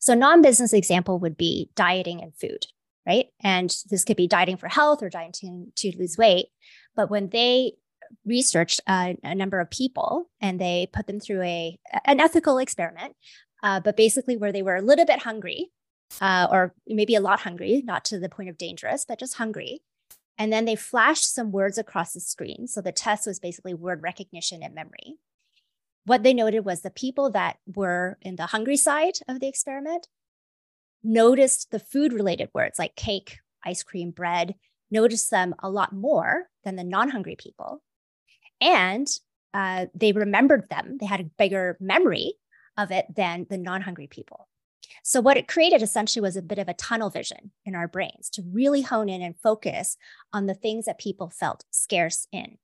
So 0.00 0.14
non-business 0.14 0.72
example 0.72 1.18
would 1.18 1.36
be 1.36 1.70
dieting 1.74 2.22
and 2.22 2.34
food, 2.34 2.66
right? 3.06 3.26
And 3.42 3.74
this 3.90 4.04
could 4.04 4.16
be 4.16 4.28
dieting 4.28 4.56
for 4.56 4.68
health 4.68 5.02
or 5.02 5.08
dieting 5.08 5.72
to 5.76 5.96
lose 5.98 6.18
weight. 6.18 6.46
But 6.94 7.10
when 7.10 7.30
they 7.30 7.74
researched 8.24 8.80
a, 8.88 9.16
a 9.22 9.34
number 9.34 9.60
of 9.60 9.70
people 9.70 10.30
and 10.40 10.60
they 10.60 10.88
put 10.92 11.06
them 11.06 11.20
through 11.20 11.42
a 11.42 11.78
an 12.04 12.20
ethical 12.20 12.58
experiment, 12.58 13.16
uh, 13.62 13.80
but 13.80 13.96
basically 13.96 14.36
where 14.36 14.52
they 14.52 14.62
were 14.62 14.76
a 14.76 14.82
little 14.82 15.06
bit 15.06 15.22
hungry, 15.22 15.70
uh, 16.20 16.46
or 16.50 16.74
maybe 16.86 17.14
a 17.14 17.20
lot 17.20 17.40
hungry, 17.40 17.82
not 17.84 18.04
to 18.04 18.18
the 18.18 18.28
point 18.28 18.48
of 18.48 18.58
dangerous, 18.58 19.04
but 19.06 19.18
just 19.18 19.34
hungry. 19.34 19.80
And 20.36 20.52
then 20.52 20.64
they 20.64 20.76
flashed 20.76 21.32
some 21.32 21.52
words 21.52 21.78
across 21.78 22.12
the 22.12 22.20
screen. 22.20 22.66
So 22.66 22.80
the 22.80 22.92
test 22.92 23.26
was 23.26 23.38
basically 23.38 23.74
word 23.74 24.02
recognition 24.02 24.62
and 24.62 24.74
memory. 24.74 25.16
What 26.06 26.22
they 26.22 26.34
noted 26.34 26.60
was 26.60 26.82
the 26.82 26.90
people 26.90 27.30
that 27.30 27.56
were 27.66 28.18
in 28.20 28.36
the 28.36 28.46
hungry 28.46 28.76
side 28.76 29.14
of 29.28 29.40
the 29.40 29.48
experiment 29.48 30.08
noticed 31.02 31.70
the 31.70 31.78
food 31.78 32.12
related 32.12 32.50
words 32.54 32.78
like 32.78 32.96
cake, 32.96 33.38
ice 33.64 33.82
cream, 33.82 34.10
bread, 34.10 34.54
noticed 34.90 35.30
them 35.30 35.54
a 35.60 35.70
lot 35.70 35.92
more 35.92 36.48
than 36.64 36.76
the 36.76 36.84
non 36.84 37.10
hungry 37.10 37.36
people 37.36 37.82
and 38.60 39.06
uh, 39.52 39.86
they 39.94 40.12
remembered 40.12 40.68
them. 40.68 40.96
They 40.98 41.06
had 41.06 41.20
a 41.20 41.30
bigger 41.38 41.76
memory 41.80 42.34
of 42.76 42.90
it 42.90 43.06
than 43.14 43.46
the 43.48 43.58
non 43.58 43.82
hungry 43.82 44.08
people. 44.08 44.48
So, 45.02 45.20
what 45.20 45.36
it 45.36 45.48
created 45.48 45.82
essentially 45.82 46.22
was 46.22 46.36
a 46.36 46.42
bit 46.42 46.58
of 46.58 46.68
a 46.68 46.74
tunnel 46.74 47.10
vision 47.10 47.52
in 47.64 47.74
our 47.74 47.86
brains 47.86 48.30
to 48.30 48.42
really 48.42 48.82
hone 48.82 49.08
in 49.08 49.22
and 49.22 49.38
focus 49.38 49.96
on 50.32 50.46
the 50.46 50.54
things 50.54 50.86
that 50.86 50.98
people 50.98 51.30
felt 51.30 51.64
scarce 51.70 52.26
in. 52.32 52.58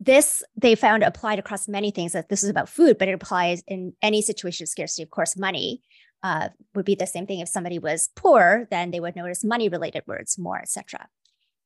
This 0.00 0.42
they 0.56 0.74
found 0.74 1.02
applied 1.02 1.38
across 1.38 1.68
many 1.68 1.90
things. 1.90 2.12
That 2.12 2.28
this 2.28 2.42
is 2.42 2.50
about 2.50 2.68
food, 2.68 2.98
but 2.98 3.08
it 3.08 3.14
applies 3.14 3.62
in 3.66 3.92
any 4.02 4.22
situation 4.22 4.64
of 4.64 4.68
scarcity. 4.68 5.02
Of 5.02 5.10
course, 5.10 5.36
money 5.36 5.82
uh, 6.22 6.48
would 6.74 6.86
be 6.86 6.94
the 6.94 7.06
same 7.06 7.26
thing. 7.26 7.40
If 7.40 7.48
somebody 7.48 7.78
was 7.78 8.08
poor, 8.16 8.66
then 8.70 8.90
they 8.90 9.00
would 9.00 9.16
notice 9.16 9.44
money-related 9.44 10.04
words 10.06 10.38
more, 10.38 10.58
etc 10.58 11.06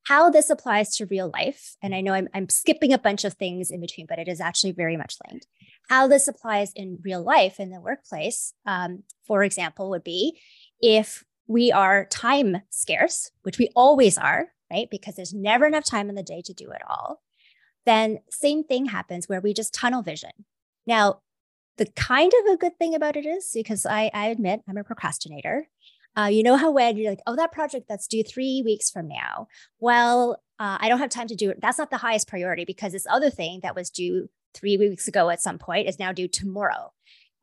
how 0.04 0.28
this 0.30 0.50
applies 0.50 0.94
to 0.96 1.06
real 1.06 1.30
life, 1.32 1.76
and 1.82 1.94
I 1.94 2.00
know 2.02 2.12
I'm, 2.12 2.28
I'm 2.34 2.48
skipping 2.48 2.92
a 2.92 2.98
bunch 2.98 3.24
of 3.24 3.34
things 3.34 3.70
in 3.70 3.80
between, 3.80 4.06
but 4.06 4.18
it 4.18 4.28
is 4.28 4.40
actually 4.40 4.72
very 4.72 4.96
much 4.96 5.16
linked. 5.26 5.46
How 5.88 6.06
this 6.06 6.28
applies 6.28 6.72
in 6.74 6.98
real 7.02 7.22
life 7.22 7.58
in 7.58 7.70
the 7.70 7.80
workplace, 7.80 8.52
um, 8.66 9.02
for 9.26 9.42
example, 9.42 9.90
would 9.90 10.04
be 10.04 10.38
if 10.80 11.24
we 11.46 11.72
are 11.72 12.06
time 12.06 12.58
scarce, 12.70 13.30
which 13.42 13.58
we 13.58 13.70
always 13.74 14.18
are, 14.18 14.48
right? 14.70 14.88
Because 14.90 15.16
there's 15.16 15.34
never 15.34 15.66
enough 15.66 15.84
time 15.84 16.08
in 16.08 16.14
the 16.14 16.22
day 16.22 16.42
to 16.44 16.52
do 16.52 16.70
it 16.70 16.82
all. 16.88 17.22
Then 17.86 18.18
same 18.30 18.64
thing 18.64 18.86
happens 18.86 19.28
where 19.28 19.40
we 19.40 19.52
just 19.52 19.74
tunnel 19.74 20.02
vision. 20.02 20.30
Now, 20.86 21.20
the 21.76 21.86
kind 21.86 22.32
of 22.40 22.54
a 22.54 22.56
good 22.56 22.78
thing 22.78 22.94
about 22.94 23.16
it 23.16 23.26
is 23.26 23.50
because 23.52 23.84
I, 23.84 24.10
I 24.14 24.26
admit 24.26 24.62
I'm 24.68 24.76
a 24.76 24.84
procrastinator. 24.84 25.68
Uh, 26.16 26.26
you 26.26 26.42
know 26.44 26.56
how 26.56 26.70
when 26.70 26.96
you're 26.96 27.10
like, 27.10 27.22
oh, 27.26 27.34
that 27.34 27.52
project 27.52 27.86
that's 27.88 28.06
due 28.06 28.22
three 28.22 28.62
weeks 28.64 28.90
from 28.90 29.08
now. 29.08 29.48
Well, 29.80 30.40
uh, 30.60 30.78
I 30.80 30.88
don't 30.88 31.00
have 31.00 31.10
time 31.10 31.26
to 31.28 31.34
do 31.34 31.50
it. 31.50 31.60
That's 31.60 31.78
not 31.78 31.90
the 31.90 31.96
highest 31.96 32.28
priority 32.28 32.64
because 32.64 32.92
this 32.92 33.06
other 33.10 33.30
thing 33.30 33.60
that 33.62 33.74
was 33.74 33.90
due 33.90 34.30
three 34.54 34.76
weeks 34.76 35.08
ago 35.08 35.30
at 35.30 35.42
some 35.42 35.58
point 35.58 35.88
is 35.88 35.98
now 35.98 36.12
due 36.12 36.28
tomorrow. 36.28 36.92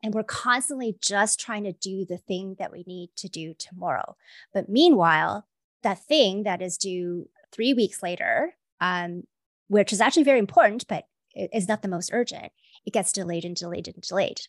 And 0.02 0.14
we're 0.14 0.24
constantly 0.24 0.96
just 1.00 1.38
trying 1.38 1.64
to 1.64 1.72
do 1.72 2.06
the 2.06 2.16
thing 2.16 2.56
that 2.58 2.72
we 2.72 2.82
need 2.86 3.10
to 3.16 3.28
do 3.28 3.54
tomorrow. 3.58 4.16
But 4.54 4.68
meanwhile, 4.68 5.46
that 5.82 6.02
thing 6.02 6.44
that 6.44 6.62
is 6.62 6.78
due 6.78 7.28
three 7.52 7.74
weeks 7.74 8.02
later, 8.02 8.54
um, 8.80 9.24
which 9.68 9.92
is 9.92 10.00
actually 10.00 10.24
very 10.24 10.38
important, 10.38 10.86
but 10.88 11.04
is 11.34 11.68
not 11.68 11.82
the 11.82 11.88
most 11.88 12.10
urgent, 12.12 12.52
it 12.84 12.92
gets 12.92 13.12
delayed 13.12 13.44
and 13.44 13.56
delayed 13.56 13.88
and 13.88 14.02
delayed. 14.02 14.40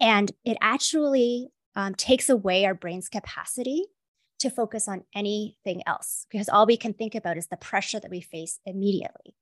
And 0.00 0.32
it 0.44 0.56
actually 0.60 1.48
um, 1.76 1.94
takes 1.94 2.28
away 2.28 2.64
our 2.64 2.74
brain's 2.74 3.08
capacity 3.08 3.84
to 4.40 4.50
focus 4.50 4.88
on 4.88 5.04
anything 5.14 5.82
else 5.86 6.26
because 6.30 6.48
all 6.48 6.66
we 6.66 6.76
can 6.76 6.92
think 6.92 7.14
about 7.14 7.36
is 7.36 7.46
the 7.46 7.56
pressure 7.56 8.00
that 8.00 8.10
we 8.10 8.20
face 8.20 8.58
immediately. 8.66 9.34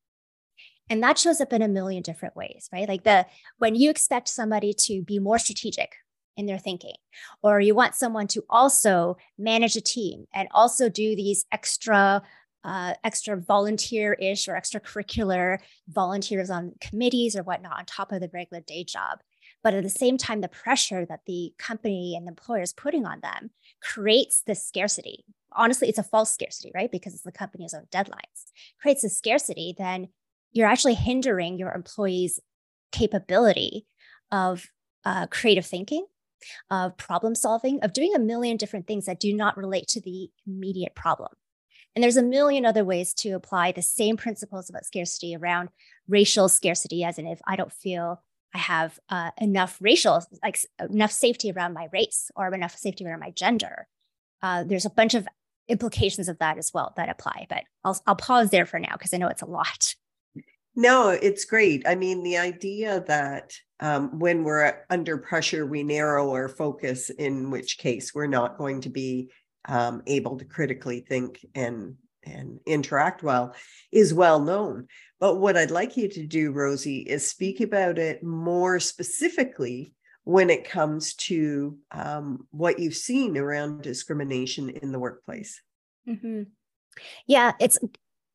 And 0.90 1.02
that 1.02 1.18
shows 1.18 1.40
up 1.40 1.52
in 1.52 1.62
a 1.62 1.68
million 1.68 2.02
different 2.02 2.36
ways, 2.36 2.68
right? 2.72 2.88
Like 2.88 3.04
the 3.04 3.26
when 3.58 3.74
you 3.74 3.90
expect 3.90 4.28
somebody 4.28 4.74
to 4.86 5.02
be 5.02 5.18
more 5.18 5.38
strategic 5.38 5.94
in 6.36 6.46
their 6.46 6.58
thinking, 6.58 6.96
or 7.42 7.60
you 7.60 7.74
want 7.74 7.94
someone 7.94 8.26
to 8.28 8.44
also 8.50 9.16
manage 9.38 9.76
a 9.76 9.80
team 9.80 10.26
and 10.34 10.48
also 10.52 10.88
do 10.88 11.14
these 11.14 11.44
extra 11.52 12.22
uh, 12.64 12.94
extra 13.04 13.36
volunteer-ish 13.36 14.48
or 14.48 14.54
extracurricular 14.54 15.58
volunteers 15.88 16.50
on 16.50 16.72
committees 16.80 17.36
or 17.36 17.42
whatnot 17.42 17.78
on 17.78 17.84
top 17.84 18.12
of 18.12 18.20
the 18.20 18.30
regular 18.32 18.60
day 18.60 18.84
job. 18.84 19.18
But 19.62 19.74
at 19.74 19.82
the 19.82 19.90
same 19.90 20.16
time, 20.16 20.40
the 20.40 20.48
pressure 20.48 21.04
that 21.06 21.20
the 21.26 21.52
company 21.58 22.14
and 22.16 22.26
the 22.26 22.30
employer 22.30 22.62
is 22.62 22.72
putting 22.72 23.04
on 23.04 23.20
them 23.20 23.50
creates 23.82 24.42
this 24.46 24.64
scarcity. 24.64 25.24
Honestly, 25.52 25.88
it's 25.88 25.98
a 25.98 26.02
false 26.02 26.32
scarcity, 26.32 26.70
right? 26.74 26.90
Because 26.90 27.14
it's 27.14 27.24
the 27.24 27.32
company's 27.32 27.74
own 27.74 27.86
deadlines. 27.90 28.44
Creates 28.80 29.04
a 29.04 29.10
scarcity, 29.10 29.74
then 29.76 30.08
you're 30.52 30.68
actually 30.68 30.94
hindering 30.94 31.58
your 31.58 31.72
employees' 31.72 32.40
capability 32.92 33.86
of 34.30 34.66
uh, 35.04 35.26
creative 35.26 35.66
thinking, 35.66 36.06
of 36.70 36.96
problem 36.96 37.34
solving, 37.34 37.82
of 37.82 37.92
doing 37.92 38.14
a 38.14 38.18
million 38.18 38.56
different 38.56 38.86
things 38.86 39.06
that 39.06 39.20
do 39.20 39.34
not 39.34 39.56
relate 39.56 39.88
to 39.88 40.00
the 40.00 40.30
immediate 40.46 40.94
problem. 40.94 41.32
And 41.94 42.02
there's 42.02 42.16
a 42.16 42.22
million 42.22 42.64
other 42.64 42.84
ways 42.84 43.12
to 43.14 43.30
apply 43.30 43.72
the 43.72 43.82
same 43.82 44.16
principles 44.16 44.70
about 44.70 44.84
scarcity 44.84 45.36
around 45.36 45.70
racial 46.08 46.48
scarcity, 46.48 47.04
as 47.04 47.18
in 47.18 47.26
if 47.26 47.40
I 47.46 47.56
don't 47.56 47.72
feel 47.72 48.22
I 48.54 48.58
have 48.58 48.98
uh, 49.08 49.30
enough 49.38 49.78
racial, 49.80 50.24
like 50.42 50.58
enough 50.78 51.12
safety 51.12 51.52
around 51.52 51.72
my 51.72 51.88
race 51.92 52.30
or 52.36 52.52
enough 52.52 52.76
safety 52.76 53.06
around 53.06 53.20
my 53.20 53.30
gender. 53.30 53.86
Uh, 54.42 54.64
there's 54.64 54.86
a 54.86 54.90
bunch 54.90 55.14
of 55.14 55.28
implications 55.68 56.28
of 56.28 56.38
that 56.38 56.58
as 56.58 56.72
well 56.74 56.92
that 56.96 57.08
apply, 57.08 57.46
but 57.48 57.62
I'll, 57.84 58.00
I'll 58.06 58.16
pause 58.16 58.50
there 58.50 58.66
for 58.66 58.78
now 58.78 58.92
because 58.92 59.14
I 59.14 59.18
know 59.18 59.28
it's 59.28 59.42
a 59.42 59.46
lot. 59.46 59.94
No, 60.76 61.10
it's 61.10 61.44
great. 61.44 61.86
I 61.86 61.94
mean, 61.94 62.22
the 62.22 62.38
idea 62.38 63.04
that 63.08 63.52
um, 63.80 64.18
when 64.18 64.44
we're 64.44 64.84
under 64.88 65.18
pressure, 65.18 65.66
we 65.66 65.82
narrow 65.82 66.30
our 66.32 66.48
focus, 66.48 67.10
in 67.10 67.50
which 67.50 67.78
case 67.78 68.14
we're 68.14 68.26
not 68.26 68.58
going 68.58 68.80
to 68.82 68.88
be 68.88 69.30
um, 69.66 70.02
able 70.06 70.38
to 70.38 70.44
critically 70.44 71.00
think 71.00 71.44
and 71.54 71.96
and 72.24 72.60
interact 72.66 73.22
well, 73.22 73.54
is 73.92 74.12
well 74.12 74.40
known. 74.40 74.86
But 75.18 75.36
what 75.36 75.56
I'd 75.56 75.70
like 75.70 75.96
you 75.96 76.08
to 76.08 76.26
do, 76.26 76.52
Rosie, 76.52 77.00
is 77.00 77.26
speak 77.26 77.60
about 77.60 77.98
it 77.98 78.22
more 78.22 78.78
specifically 78.78 79.94
when 80.24 80.50
it 80.50 80.68
comes 80.68 81.14
to 81.14 81.78
um, 81.92 82.46
what 82.50 82.78
you've 82.78 82.94
seen 82.94 83.36
around 83.36 83.82
discrimination 83.82 84.70
in 84.70 84.92
the 84.92 84.98
workplace. 84.98 85.60
Mm-hmm. 86.08 86.42
Yeah, 87.26 87.52
it's 87.58 87.78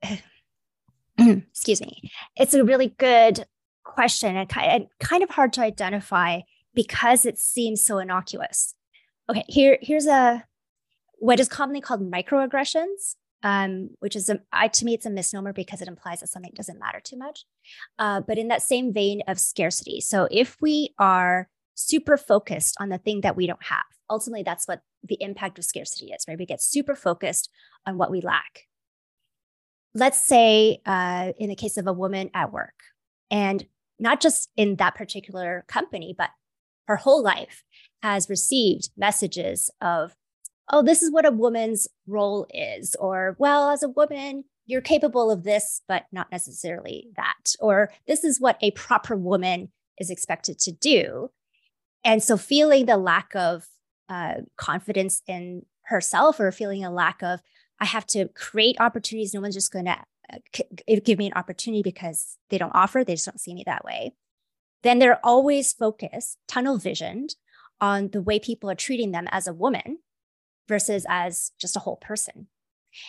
excuse 1.18 1.82
me, 1.82 2.12
it's 2.36 2.54
a 2.54 2.64
really 2.64 2.90
good 2.98 3.46
question 3.84 4.36
and 4.36 4.50
kind 4.50 5.24
of 5.24 5.30
hard 5.30 5.54
to 5.54 5.62
identify 5.62 6.42
because 6.74 7.26
it 7.26 7.38
seems 7.38 7.84
so 7.84 8.00
innocuous. 8.00 8.76
Okay, 9.30 9.46
here 9.48 9.78
here's 9.82 10.08
a 10.08 10.44
what 11.26 11.40
is 11.40 11.50
commonly 11.50 11.82
called 11.82 12.12
microaggressions, 12.12 13.16
um, 13.44 13.90
which 14.00 14.16
is 14.16 14.30
a, 14.30 14.40
I, 14.52 14.68
to 14.70 14.86
me 14.86 14.94
it's 14.94 15.06
a 15.06 15.10
misnomer 15.10 15.54
because 15.54 15.82
it 15.82 15.88
implies 15.88 16.20
that 16.20 16.28
something 16.28 16.54
doesn't 16.56 16.80
matter 16.80 17.00
too 17.04 17.18
much. 17.18 17.46
Uh, 18.00 18.22
but 18.22 18.38
in 18.38 18.48
that 18.50 18.62
same 18.62 18.94
vein 18.94 19.22
of 19.28 19.40
scarcity, 19.40 20.02
so 20.02 20.28
if 20.32 20.58
we 20.62 20.94
are 21.00 21.50
super 21.74 22.18
focused 22.18 22.76
on 22.80 22.90
the 22.90 22.98
thing 22.98 23.22
that 23.22 23.36
we 23.36 23.48
don't 23.48 23.64
have, 23.66 23.86
ultimately 24.10 24.44
that's 24.44 24.68
what 24.68 24.82
the 25.04 25.18
impact 25.20 25.58
of 25.58 25.66
scarcity 25.66 26.08
is, 26.08 26.26
right? 26.28 26.38
We 26.38 26.46
get 26.46 26.62
super 26.62 26.96
focused 26.96 27.50
on 27.86 27.98
what 27.98 28.12
we 28.12 28.22
lack 28.22 28.64
let's 29.96 30.22
say 30.22 30.82
uh, 30.86 31.32
in 31.40 31.50
the 31.50 31.56
case 31.56 31.78
of 31.78 31.88
a 31.88 31.94
woman 31.94 32.30
at 32.34 32.52
work, 32.52 32.76
and 33.32 33.66
not 33.98 34.20
just 34.20 34.50
in 34.58 34.76
that 34.76 34.94
particular 34.94 35.64
company, 35.68 36.14
but 36.16 36.30
her 36.88 36.98
whole 36.98 37.24
life 37.24 37.64
has 38.04 38.30
received 38.30 38.90
messages 38.96 39.72
of, 39.82 40.14
oh, 40.70 40.82
this 40.82 41.02
is 41.02 41.12
what 41.12 41.26
a 41.26 41.32
woman's 41.32 41.88
role 42.08 42.48
is, 42.54 42.96
or, 42.96 43.36
well, 43.38 43.70
as 43.70 43.84
a 43.84 43.90
woman, 43.90 44.44
you're 44.66 44.82
capable 44.82 45.30
of 45.30 45.44
this, 45.44 45.82
but 45.88 46.06
not 46.12 46.32
necessarily 46.32 47.10
that, 47.16 47.54
or 47.60 47.92
this 48.08 48.24
is 48.24 48.42
what 48.42 48.58
a 48.62 48.72
proper 48.72 49.16
woman 49.16 49.70
is 50.00 50.10
expected 50.10 50.58
to 50.60 50.72
do. 50.72 51.30
And 52.04 52.22
so 52.22 52.38
feeling 52.38 52.86
the 52.86 52.98
lack 52.98 53.36
of 53.36 53.66
uh, 54.10 54.36
confidence 54.58 55.22
in 55.28 55.66
herself 55.84 56.40
or 56.40 56.52
feeling 56.52 56.84
a 56.84 56.92
lack 56.92 57.22
of 57.22 57.42
I 57.80 57.86
have 57.86 58.08
to 58.08 58.30
create 58.30 58.78
opportunities. 58.80 59.34
No 59.34 59.42
one's 59.42 59.56
just 59.56 59.74
going 59.74 59.86
to 59.86 59.98
uh, 60.32 60.38
give 61.04 61.20
me 61.20 61.28
an 61.28 61.34
opportunity 61.34 61.84
because 61.84 62.38
they 62.50 62.58
don't 62.58 62.74
offer, 62.74 63.04
they 63.04 63.16
just 63.16 63.26
don't 63.26 63.40
see 63.40 63.54
me 63.54 63.64
that 63.66 63.84
way. 63.84 64.14
Then 64.84 65.00
they're 65.00 65.20
always 65.26 65.74
focused, 65.74 66.38
tunnel 66.48 66.78
visioned 66.78 67.36
on 67.82 68.10
the 68.10 68.22
way 68.22 68.40
people 68.40 68.70
are 68.70 68.76
treating 68.76 69.12
them 69.12 69.28
as 69.32 69.48
a 69.48 69.54
woman 69.54 70.00
versus 70.68 71.06
as 71.10 71.52
just 71.60 71.76
a 71.76 71.80
whole 71.80 71.98
person. 71.98 72.48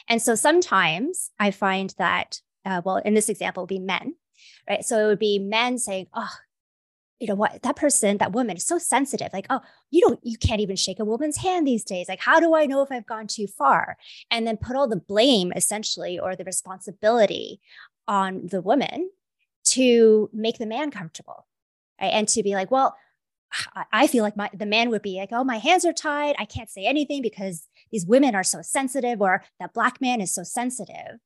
And 0.08 0.20
so 0.20 0.34
sometimes 0.34 1.30
I 1.38 1.50
find 1.50 1.94
that, 1.98 2.40
uh, 2.64 2.82
well, 2.84 2.96
in 2.96 3.14
this 3.14 3.28
example, 3.28 3.62
would 3.62 3.68
be 3.68 3.78
men, 3.78 4.14
right? 4.68 4.84
So 4.84 4.98
it 4.98 5.06
would 5.06 5.18
be 5.18 5.38
men 5.38 5.78
saying, 5.78 6.08
oh, 6.14 6.32
you 7.18 7.26
know 7.26 7.34
what 7.34 7.62
that 7.62 7.76
person 7.76 8.18
that 8.18 8.32
woman 8.32 8.56
is 8.56 8.66
so 8.66 8.76
sensitive 8.76 9.30
like 9.32 9.46
oh 9.48 9.60
you 9.90 10.02
don't 10.02 10.20
you 10.22 10.36
can't 10.36 10.60
even 10.60 10.76
shake 10.76 10.98
a 11.00 11.04
woman's 11.04 11.38
hand 11.38 11.66
these 11.66 11.84
days 11.84 12.08
like 12.08 12.20
how 12.20 12.38
do 12.38 12.54
i 12.54 12.66
know 12.66 12.82
if 12.82 12.92
i've 12.92 13.06
gone 13.06 13.26
too 13.26 13.46
far 13.46 13.96
and 14.30 14.46
then 14.46 14.56
put 14.56 14.76
all 14.76 14.86
the 14.86 14.96
blame 14.96 15.52
essentially 15.56 16.18
or 16.18 16.36
the 16.36 16.44
responsibility 16.44 17.60
on 18.06 18.46
the 18.46 18.60
woman 18.60 19.10
to 19.64 20.28
make 20.32 20.58
the 20.58 20.66
man 20.66 20.90
comfortable 20.90 21.46
right? 22.00 22.12
and 22.12 22.28
to 22.28 22.42
be 22.42 22.54
like 22.54 22.70
well 22.70 22.96
I 23.92 24.06
feel 24.06 24.22
like 24.22 24.36
my 24.36 24.50
the 24.52 24.66
man 24.66 24.90
would 24.90 25.02
be 25.02 25.18
like, 25.18 25.30
oh, 25.32 25.44
my 25.44 25.58
hands 25.58 25.84
are 25.84 25.92
tied. 25.92 26.34
I 26.38 26.44
can't 26.44 26.70
say 26.70 26.84
anything 26.84 27.22
because 27.22 27.68
these 27.90 28.06
women 28.06 28.34
are 28.34 28.44
so 28.44 28.60
sensitive, 28.62 29.20
or 29.20 29.44
that 29.60 29.72
black 29.74 30.00
man 30.00 30.20
is 30.20 30.34
so 30.34 30.42
sensitive. 30.42 31.18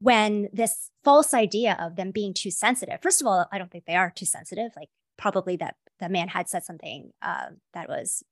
When 0.00 0.48
this 0.52 0.90
false 1.04 1.34
idea 1.34 1.76
of 1.80 1.96
them 1.96 2.12
being 2.12 2.32
too 2.32 2.50
sensitive, 2.52 3.00
first 3.02 3.20
of 3.20 3.26
all, 3.26 3.46
I 3.50 3.58
don't 3.58 3.70
think 3.70 3.84
they 3.84 3.96
are 3.96 4.12
too 4.14 4.26
sensitive. 4.26 4.70
Like 4.76 4.88
probably 5.16 5.56
that 5.56 5.74
the 5.98 6.08
man 6.08 6.28
had 6.28 6.48
said 6.48 6.64
something 6.64 7.10
uh, 7.20 7.48
that 7.74 7.88
was 7.88 8.22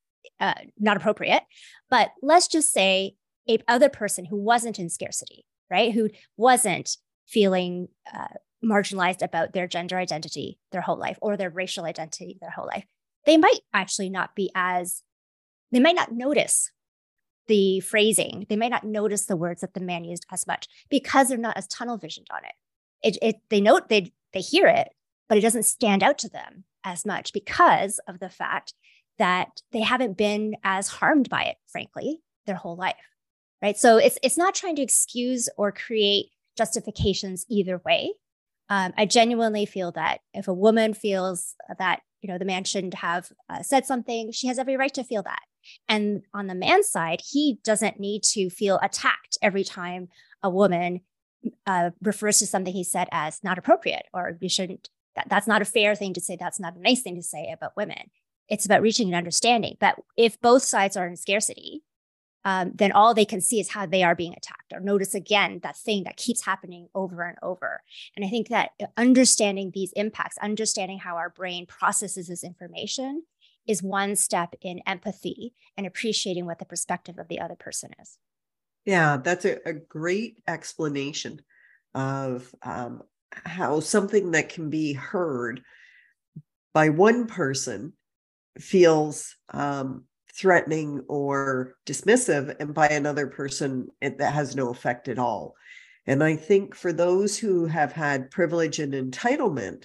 uh, 0.41 0.55
not 0.79 0.97
appropriate. 0.97 1.43
But 1.91 2.11
let's 2.23 2.49
just 2.49 2.73
say 2.73 3.17
a 3.49 3.59
other 3.69 3.89
person 3.89 4.25
who 4.25 4.37
wasn't 4.37 4.79
in 4.79 4.89
scarcity, 4.89 5.45
right? 5.71 5.93
Who 5.93 6.11
wasn't 6.37 6.97
feeling 7.27 7.89
uh, 8.15 8.29
marginalized 8.65 9.23
about 9.23 9.53
their 9.53 9.67
gender 9.67 9.97
identity 9.97 10.59
their 10.73 10.81
whole 10.81 10.99
life 10.99 11.19
or 11.21 11.37
their 11.37 11.51
racial 11.51 11.85
identity 11.85 12.39
their 12.41 12.51
whole 12.51 12.67
life. 12.67 12.85
They 13.27 13.37
might 13.37 13.61
actually 13.75 14.09
not 14.09 14.35
be 14.35 14.51
as, 14.55 15.03
they 15.73 15.81
might 15.81 15.97
not 15.97 16.13
notice 16.13 16.71
the 17.49 17.81
phrasing. 17.81 18.47
They 18.49 18.57
might 18.57 18.71
not 18.71 18.85
notice 18.85 19.27
the 19.27 19.37
words 19.37 19.61
that 19.61 19.75
the 19.75 19.81
man 19.81 20.05
used 20.05 20.27
as 20.33 20.47
much 20.47 20.67
because 20.89 21.29
they're 21.29 21.39
not 21.39 21.57
as 21.57 21.67
tunnel 21.67 21.99
visioned 21.99 22.29
on 22.31 22.41
it. 22.45 22.55
It, 23.03 23.19
it 23.23 23.37
they 23.51 23.61
note 23.61 23.89
they 23.89 24.13
they 24.33 24.41
hear 24.41 24.67
it, 24.67 24.89
but 25.29 25.39
it 25.39 25.43
doesn't 25.43 25.65
stand 25.65 26.03
out 26.03 26.19
to 26.19 26.29
them 26.29 26.65
as 26.85 27.05
much 27.07 27.33
because 27.33 28.01
of 28.09 28.19
the 28.19 28.31
fact 28.31 28.75
that 29.19 29.49
they 29.73 29.81
haven't 29.81 30.17
been 30.17 30.57
as 30.65 30.89
harmed 30.89 31.29
by 31.29 31.43
it, 31.43 31.57
frankly, 31.67 32.21
their 32.47 32.57
whole 32.57 32.77
life. 32.77 32.97
Right. 33.63 33.77
So 33.77 33.97
it's 33.97 34.19
it's 34.23 34.39
not 34.39 34.55
trying 34.55 34.77
to 34.77 34.83
excuse 34.83 35.49
or 35.57 35.73
create 35.73 36.27
justifications 36.57 37.47
either 37.49 37.81
way. 37.85 38.13
Um, 38.69 38.93
I 38.97 39.07
genuinely 39.07 39.67
feel 39.67 39.93
that 39.93 40.21
if 40.35 40.49
a 40.49 40.55
woman 40.55 40.95
feels 40.95 41.55
that 41.79 42.01
you 42.23 42.29
know 42.29 42.39
the 42.39 42.45
man 42.45 42.65
shouldn't 42.65 42.95
have 42.95 43.31
uh, 43.49 43.63
said 43.63 43.87
something, 43.87 44.33
she 44.33 44.47
has 44.49 44.59
every 44.59 44.77
right 44.77 44.95
to 44.95 45.05
feel 45.05 45.23
that. 45.23 45.43
And 45.89 46.23
on 46.33 46.47
the 46.47 46.55
man's 46.55 46.89
side, 46.89 47.23
he 47.29 47.59
doesn't 47.65 47.99
need 47.99 48.23
to 48.25 48.51
feel 48.51 48.79
attacked 48.83 49.39
every 49.43 49.65
time 49.65 50.09
a 50.43 50.51
woman 50.51 51.01
uh, 51.67 51.91
refers 52.03 52.39
to 52.39 52.47
something 52.47 52.73
he 52.73 52.85
said 52.85 53.09
as 53.13 53.43
not 53.43 53.59
appropriate 53.59 54.07
or 54.13 54.37
you 54.41 54.49
shouldn't 54.49 54.89
That, 55.17 55.29
that's 55.29 55.47
not 55.47 55.63
a 55.63 55.67
fair 55.67 55.95
thing 55.95 56.15
to 56.15 56.21
say. 56.21 56.37
That's 56.39 56.61
not 56.61 56.77
a 56.77 56.81
nice 56.81 57.03
thing 57.03 57.17
to 57.17 57.23
say 57.23 57.51
about 57.53 57.77
women. 57.77 58.11
It's 58.49 58.67
about 58.67 58.83
reaching 58.83 59.09
an 59.09 59.15
understanding. 59.15 59.77
But 59.81 59.97
if 60.17 60.41
both 60.41 60.63
sides 60.63 60.97
are 60.97 61.07
in 61.07 61.17
scarcity, 61.17 61.83
um, 62.47 62.71
then 62.77 62.93
all 62.93 63.13
they 63.13 63.25
can 63.25 63.41
see 63.41 63.59
is 63.59 63.71
how 63.71 63.87
they 63.87 64.05
are 64.05 64.15
being 64.15 64.33
attacked 64.33 64.73
or 64.73 64.79
notice 64.79 65.15
again 65.15 65.59
that 65.65 65.77
thing 65.77 66.05
that 66.05 66.17
keeps 66.17 66.45
happening 66.45 66.89
over 66.95 67.23
and 67.23 67.37
over. 67.43 67.83
And 68.15 68.25
I 68.25 68.29
think 68.29 68.49
that 68.49 68.71
understanding 68.97 69.73
these 69.75 69.93
impacts, 69.97 70.39
understanding 70.39 71.01
how 71.01 71.17
our 71.17 71.29
brain 71.29 71.67
processes 71.67 72.29
this 72.29 72.45
information 72.45 73.25
is 73.67 73.83
one 73.83 74.15
step 74.15 74.55
in 74.63 74.79
empathy 74.87 75.55
and 75.77 75.89
appreciating 75.89 76.47
what 76.47 76.61
the 76.61 76.65
perspective 76.65 77.19
of 77.19 77.27
the 77.27 77.41
other 77.41 77.57
person 77.57 77.91
is. 78.01 78.17
Yeah, 78.85 79.17
that's 79.17 79.45
a, 79.45 79.59
a 79.69 79.73
great 79.73 80.37
explanation 80.47 81.43
of 81.97 82.55
um, 82.63 83.03
how 83.33 83.81
something 83.81 84.31
that 84.31 84.51
can 84.51 84.71
be 84.71 84.93
heard 84.93 85.63
by 86.73 86.91
one 86.91 87.27
person 87.27 87.95
feels 88.61 89.35
um, 89.53 90.05
threatening 90.39 91.03
or 91.09 91.77
dismissive, 91.87 92.55
and 92.61 92.75
by 92.75 92.89
another 92.89 93.27
person, 93.27 93.89
it, 94.01 94.19
that 94.19 94.35
has 94.35 94.55
no 94.55 94.69
effect 94.69 95.09
at 95.09 95.19
all. 95.19 95.55
And 96.07 96.23
I 96.23 96.37
think 96.37 96.75
for 96.75 96.93
those 96.93 97.39
who 97.39 97.67
have 97.67 97.93
had 97.93 98.31
privilege 98.31 98.79
and 98.79 98.93
entitlement, 98.93 99.85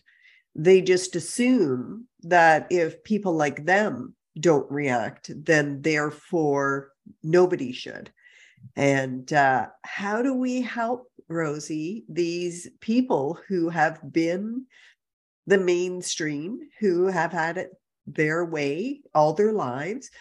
they 0.53 0.81
just 0.81 1.15
assume 1.15 2.08
that 2.24 2.67
if 2.70 3.03
people 3.03 3.34
like 3.34 3.65
them 3.65 4.15
don't 4.39 4.70
react, 4.72 5.31
then 5.36 5.81
therefore 5.81 6.91
nobody 7.24 7.72
should. 7.72 8.12
And 8.75 9.31
uh, 9.34 9.67
how 9.84 10.22
do 10.22 10.34
we 10.34 10.62
help, 10.62 11.08
Rosie, 11.27 12.03
these 12.08 12.70
people 12.79 13.39
who 13.48 13.70
have 13.70 14.00
been 14.12 14.65
the 15.48 15.58
mainstream, 15.58 16.60
who 16.79 17.08
have 17.08 17.31
had 17.31 17.58
it 17.58 17.72
their 18.05 18.46
way 18.46 19.01
all 19.15 19.34
their 19.34 19.53
lives? 19.53 20.12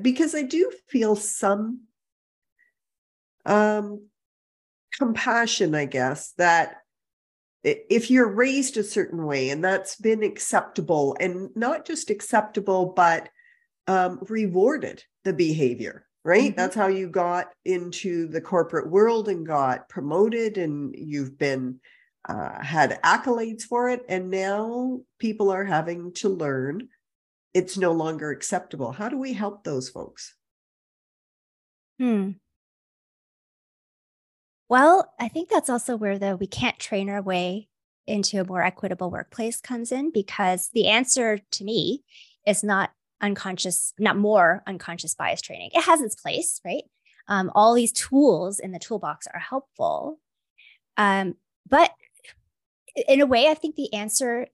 Because 0.00 0.34
I 0.34 0.42
do 0.42 0.72
feel 0.88 1.16
some 1.16 1.82
um, 3.44 4.08
compassion, 4.98 5.74
I 5.74 5.84
guess, 5.84 6.32
that 6.38 6.78
if 7.62 8.10
you're 8.10 8.28
raised 8.28 8.76
a 8.76 8.84
certain 8.84 9.26
way 9.26 9.50
and 9.50 9.62
that's 9.62 9.96
been 9.96 10.22
acceptable 10.22 11.16
and 11.18 11.50
not 11.56 11.84
just 11.84 12.10
acceptable, 12.10 12.86
but 12.94 13.28
um, 13.86 14.20
rewarded 14.28 15.02
the 15.24 15.32
behavior, 15.32 16.06
right? 16.24 16.50
Mm-hmm. 16.50 16.56
That's 16.56 16.76
how 16.76 16.86
you 16.86 17.08
got 17.08 17.48
into 17.64 18.28
the 18.28 18.40
corporate 18.40 18.88
world 18.88 19.28
and 19.28 19.46
got 19.46 19.88
promoted, 19.88 20.58
and 20.58 20.94
you've 20.96 21.38
been 21.38 21.80
uh, 22.28 22.62
had 22.62 23.00
accolades 23.02 23.62
for 23.62 23.88
it. 23.88 24.04
And 24.08 24.30
now 24.30 25.00
people 25.18 25.50
are 25.50 25.64
having 25.64 26.12
to 26.14 26.28
learn 26.28 26.88
it's 27.56 27.78
no 27.78 27.90
longer 27.90 28.30
acceptable. 28.30 28.92
How 28.92 29.08
do 29.08 29.16
we 29.16 29.32
help 29.32 29.64
those 29.64 29.88
folks? 29.88 30.34
Hmm. 31.98 32.32
Well, 34.68 35.10
I 35.18 35.28
think 35.28 35.48
that's 35.48 35.70
also 35.70 35.96
where 35.96 36.18
the 36.18 36.36
we 36.36 36.46
can't 36.46 36.78
train 36.78 37.08
our 37.08 37.22
way 37.22 37.68
into 38.06 38.38
a 38.38 38.44
more 38.44 38.62
equitable 38.62 39.10
workplace 39.10 39.58
comes 39.62 39.90
in 39.90 40.12
because 40.12 40.68
the 40.74 40.88
answer 40.88 41.40
to 41.52 41.64
me 41.64 42.04
is 42.46 42.62
not 42.62 42.90
unconscious, 43.22 43.94
not 43.98 44.18
more 44.18 44.62
unconscious 44.66 45.14
bias 45.14 45.40
training. 45.40 45.70
It 45.72 45.84
has 45.84 46.02
its 46.02 46.14
place, 46.14 46.60
right? 46.62 46.84
Um, 47.26 47.50
all 47.54 47.72
these 47.72 47.92
tools 47.92 48.58
in 48.58 48.72
the 48.72 48.78
toolbox 48.78 49.26
are 49.32 49.40
helpful. 49.40 50.20
Um, 50.98 51.36
but 51.66 51.90
in 53.08 53.22
a 53.22 53.26
way, 53.26 53.48
I 53.48 53.54
think 53.54 53.76
the 53.76 53.94
answer 53.94 54.48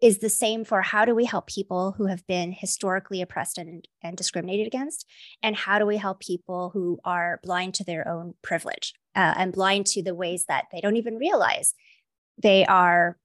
is 0.00 0.18
the 0.18 0.30
same 0.30 0.64
for 0.64 0.80
how 0.80 1.04
do 1.04 1.14
we 1.14 1.26
help 1.26 1.46
people 1.46 1.92
who 1.92 2.06
have 2.06 2.26
been 2.26 2.52
historically 2.52 3.20
oppressed 3.20 3.58
and, 3.58 3.86
and 4.02 4.16
discriminated 4.16 4.66
against? 4.66 5.06
And 5.42 5.54
how 5.54 5.78
do 5.78 5.86
we 5.86 5.98
help 5.98 6.20
people 6.20 6.70
who 6.72 6.98
are 7.04 7.40
blind 7.42 7.74
to 7.74 7.84
their 7.84 8.08
own 8.08 8.34
privilege 8.42 8.94
uh, 9.14 9.34
and 9.36 9.52
blind 9.52 9.86
to 9.88 10.02
the 10.02 10.14
ways 10.14 10.46
that 10.48 10.64
they 10.72 10.80
don't 10.80 10.96
even 10.96 11.16
realize 11.16 11.74
they 12.42 12.64
are 12.64 13.18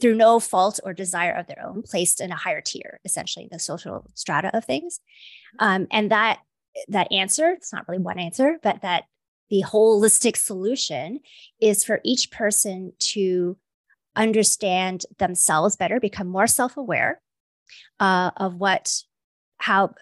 through 0.00 0.14
no 0.14 0.38
fault 0.38 0.78
or 0.84 0.92
desire 0.92 1.32
of 1.32 1.46
their 1.46 1.64
own 1.64 1.82
placed 1.82 2.20
in 2.20 2.30
a 2.30 2.36
higher 2.36 2.60
tier 2.60 3.00
essentially 3.04 3.48
the 3.50 3.58
social 3.58 4.08
strata 4.14 4.56
of 4.56 4.64
things 4.64 5.00
um, 5.58 5.88
and 5.90 6.12
that 6.12 6.38
that 6.86 7.10
answer 7.10 7.50
it's 7.50 7.72
not 7.72 7.84
really 7.88 8.00
one 8.00 8.20
answer 8.20 8.58
but 8.62 8.82
that 8.82 9.04
the 9.50 9.64
holistic 9.66 10.36
solution 10.36 11.18
is 11.60 11.82
for 11.82 12.00
each 12.04 12.30
person 12.30 12.92
to 12.98 13.56
understand 14.16 15.04
themselves 15.18 15.76
better, 15.76 16.00
become 16.00 16.28
more 16.28 16.46
self-aware 16.46 17.20
uh, 18.00 18.30
of 18.36 18.56
what 18.56 19.02
how 19.58 19.94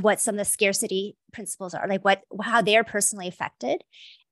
what 0.00 0.20
some 0.20 0.34
of 0.34 0.38
the 0.38 0.44
scarcity 0.44 1.16
principles 1.32 1.74
are, 1.74 1.88
like 1.88 2.04
what 2.04 2.22
how 2.42 2.62
they're 2.62 2.84
personally 2.84 3.28
affected, 3.28 3.82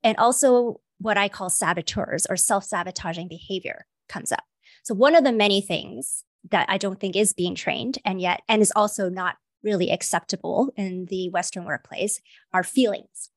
and 0.02 0.16
also 0.18 0.80
what 0.98 1.18
I 1.18 1.28
call 1.28 1.50
saboteurs 1.50 2.26
or 2.28 2.36
self-sabotaging 2.36 3.28
behavior 3.28 3.86
comes 4.08 4.32
up. 4.32 4.44
So 4.82 4.94
one 4.94 5.14
of 5.14 5.24
the 5.24 5.32
many 5.32 5.60
things 5.60 6.24
that 6.50 6.66
I 6.68 6.78
don't 6.78 7.00
think 7.00 7.16
is 7.16 7.32
being 7.32 7.54
trained 7.54 7.98
and 8.04 8.20
yet 8.20 8.42
and 8.48 8.62
is 8.62 8.72
also 8.76 9.08
not 9.08 9.36
really 9.62 9.90
acceptable 9.90 10.72
in 10.76 11.06
the 11.06 11.28
Western 11.30 11.64
workplace 11.64 12.20
are 12.52 12.62
feelings 12.62 13.30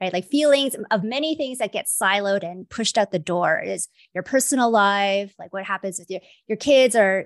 right? 0.00 0.12
Like 0.12 0.28
feelings 0.28 0.76
of 0.90 1.04
many 1.04 1.34
things 1.34 1.58
that 1.58 1.72
get 1.72 1.86
siloed 1.86 2.42
and 2.42 2.68
pushed 2.68 2.98
out 2.98 3.10
the 3.10 3.18
door 3.18 3.60
is 3.60 3.88
your 4.14 4.22
personal 4.22 4.70
life, 4.70 5.34
like 5.38 5.52
what 5.52 5.64
happens 5.64 5.98
with 5.98 6.10
your 6.10 6.20
your 6.46 6.56
kids 6.56 6.94
are, 6.94 7.24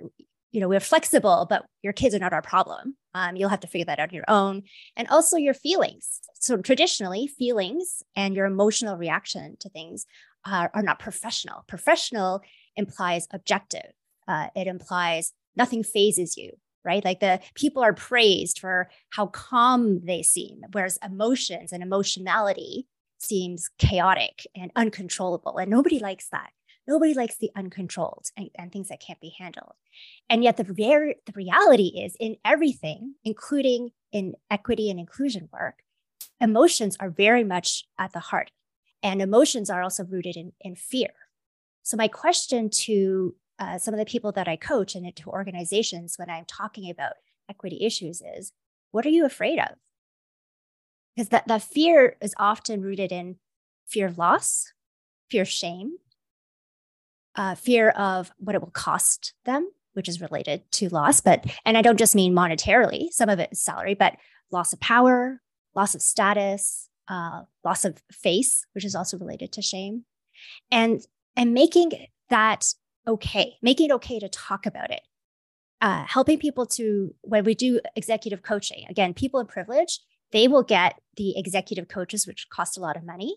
you 0.52 0.60
know, 0.60 0.68
we're 0.68 0.80
flexible, 0.80 1.46
but 1.48 1.64
your 1.82 1.92
kids 1.92 2.14
are 2.14 2.20
not 2.20 2.32
our 2.32 2.42
problem. 2.42 2.96
Um, 3.14 3.36
you'll 3.36 3.48
have 3.48 3.60
to 3.60 3.66
figure 3.66 3.86
that 3.86 3.98
out 3.98 4.10
on 4.10 4.14
your 4.14 4.24
own. 4.28 4.62
And 4.96 5.08
also 5.08 5.36
your 5.36 5.54
feelings. 5.54 6.20
So 6.34 6.56
traditionally, 6.58 7.26
feelings 7.26 8.02
and 8.16 8.34
your 8.34 8.46
emotional 8.46 8.96
reaction 8.96 9.56
to 9.60 9.68
things 9.68 10.06
are, 10.46 10.70
are 10.74 10.82
not 10.82 10.98
professional. 10.98 11.64
Professional 11.66 12.40
implies 12.76 13.26
objective. 13.32 13.92
Uh, 14.28 14.48
it 14.54 14.66
implies 14.66 15.32
nothing 15.56 15.82
fazes 15.82 16.36
you 16.36 16.52
right? 16.84 17.04
Like 17.04 17.20
the 17.20 17.40
people 17.54 17.82
are 17.82 17.92
praised 17.92 18.58
for 18.58 18.90
how 19.10 19.26
calm 19.26 20.04
they 20.04 20.22
seem, 20.22 20.62
whereas 20.72 20.98
emotions 21.04 21.72
and 21.72 21.82
emotionality 21.82 22.86
seems 23.18 23.68
chaotic 23.78 24.46
and 24.56 24.70
uncontrollable. 24.76 25.58
And 25.58 25.70
nobody 25.70 25.98
likes 25.98 26.28
that. 26.30 26.50
Nobody 26.88 27.14
likes 27.14 27.36
the 27.36 27.50
uncontrolled 27.54 28.26
and, 28.36 28.50
and 28.56 28.72
things 28.72 28.88
that 28.88 29.00
can't 29.00 29.20
be 29.20 29.34
handled. 29.38 29.74
And 30.28 30.42
yet 30.42 30.56
the, 30.56 30.64
re- 30.64 31.14
the 31.26 31.32
reality 31.34 32.00
is 32.02 32.16
in 32.18 32.36
everything, 32.44 33.14
including 33.22 33.90
in 34.10 34.34
equity 34.50 34.90
and 34.90 34.98
inclusion 34.98 35.48
work, 35.52 35.82
emotions 36.40 36.96
are 36.98 37.10
very 37.10 37.44
much 37.44 37.84
at 37.98 38.12
the 38.12 38.20
heart. 38.20 38.50
And 39.02 39.22
emotions 39.22 39.70
are 39.70 39.82
also 39.82 40.04
rooted 40.04 40.36
in, 40.36 40.52
in 40.60 40.74
fear. 40.74 41.10
So 41.82 41.96
my 41.96 42.08
question 42.08 42.70
to 42.70 43.34
uh, 43.60 43.78
some 43.78 43.92
of 43.92 43.98
the 43.98 44.06
people 44.06 44.32
that 44.32 44.48
I 44.48 44.56
coach 44.56 44.94
and 44.94 45.06
into 45.06 45.28
organizations 45.28 46.14
when 46.16 46.30
I'm 46.30 46.46
talking 46.46 46.90
about 46.90 47.12
equity 47.48 47.84
issues 47.84 48.22
is 48.22 48.52
what 48.90 49.04
are 49.04 49.10
you 49.10 49.26
afraid 49.26 49.58
of? 49.58 49.76
Because 51.14 51.28
that, 51.28 51.46
that 51.46 51.62
fear 51.62 52.16
is 52.22 52.34
often 52.38 52.80
rooted 52.80 53.12
in 53.12 53.36
fear 53.86 54.06
of 54.06 54.16
loss, 54.16 54.72
fear 55.30 55.42
of 55.42 55.48
shame, 55.48 55.98
uh, 57.36 57.54
fear 57.54 57.90
of 57.90 58.32
what 58.38 58.56
it 58.56 58.62
will 58.62 58.70
cost 58.70 59.34
them, 59.44 59.70
which 59.92 60.08
is 60.08 60.20
related 60.20 60.62
to 60.72 60.88
loss. 60.88 61.20
But, 61.20 61.44
and 61.64 61.76
I 61.76 61.82
don't 61.82 61.98
just 61.98 62.14
mean 62.14 62.32
monetarily, 62.32 63.10
some 63.10 63.28
of 63.28 63.38
it 63.38 63.50
is 63.52 63.60
salary, 63.60 63.94
but 63.94 64.16
loss 64.50 64.72
of 64.72 64.80
power, 64.80 65.40
loss 65.74 65.94
of 65.94 66.02
status, 66.02 66.88
uh, 67.08 67.42
loss 67.64 67.84
of 67.84 68.02
face, 68.10 68.64
which 68.72 68.84
is 68.84 68.94
also 68.94 69.18
related 69.18 69.52
to 69.52 69.62
shame. 69.62 70.04
And, 70.70 71.02
and 71.36 71.52
making 71.52 71.92
that 72.30 72.72
okay, 73.06 73.56
making 73.62 73.90
it 73.90 73.94
okay 73.94 74.18
to 74.18 74.28
talk 74.28 74.66
about 74.66 74.90
it. 74.90 75.02
Uh, 75.80 76.04
helping 76.04 76.38
people 76.38 76.66
to, 76.66 77.14
when 77.22 77.42
we 77.42 77.54
do 77.54 77.80
executive 77.96 78.42
coaching, 78.42 78.84
again, 78.90 79.14
people 79.14 79.40
in 79.40 79.46
privilege, 79.46 80.00
they 80.32 80.46
will 80.46 80.62
get 80.62 81.00
the 81.16 81.36
executive 81.36 81.88
coaches, 81.88 82.26
which 82.26 82.48
cost 82.50 82.76
a 82.76 82.80
lot 82.80 82.96
of 82.96 83.04
money. 83.04 83.36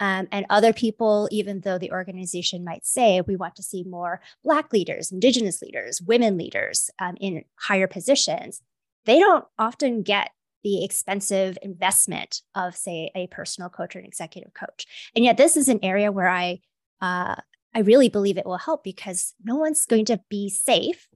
Um, 0.00 0.26
and 0.32 0.46
other 0.50 0.72
people, 0.72 1.28
even 1.30 1.60
though 1.60 1.78
the 1.78 1.92
organization 1.92 2.64
might 2.64 2.84
say 2.84 3.20
we 3.20 3.36
want 3.36 3.56
to 3.56 3.62
see 3.62 3.84
more 3.84 4.20
Black 4.42 4.72
leaders, 4.72 5.12
Indigenous 5.12 5.62
leaders, 5.62 6.00
women 6.00 6.36
leaders 6.36 6.90
um, 6.98 7.16
in 7.20 7.44
higher 7.60 7.86
positions, 7.86 8.62
they 9.04 9.18
don't 9.18 9.44
often 9.58 10.02
get 10.02 10.30
the 10.64 10.84
expensive 10.84 11.58
investment 11.62 12.40
of, 12.54 12.76
say, 12.76 13.10
a 13.14 13.26
personal 13.26 13.68
coach 13.68 13.96
or 13.96 13.98
an 13.98 14.04
executive 14.04 14.54
coach. 14.54 14.86
And 15.14 15.24
yet, 15.24 15.36
this 15.36 15.56
is 15.56 15.68
an 15.68 15.80
area 15.82 16.12
where 16.12 16.28
I 16.28 16.60
uh, 17.00 17.36
I 17.74 17.80
really 17.80 18.08
believe 18.08 18.36
it 18.36 18.46
will 18.46 18.58
help 18.58 18.84
because 18.84 19.34
no 19.42 19.56
one's 19.56 19.86
going 19.86 20.04
to 20.06 20.20
be 20.28 20.48
safe 20.48 21.08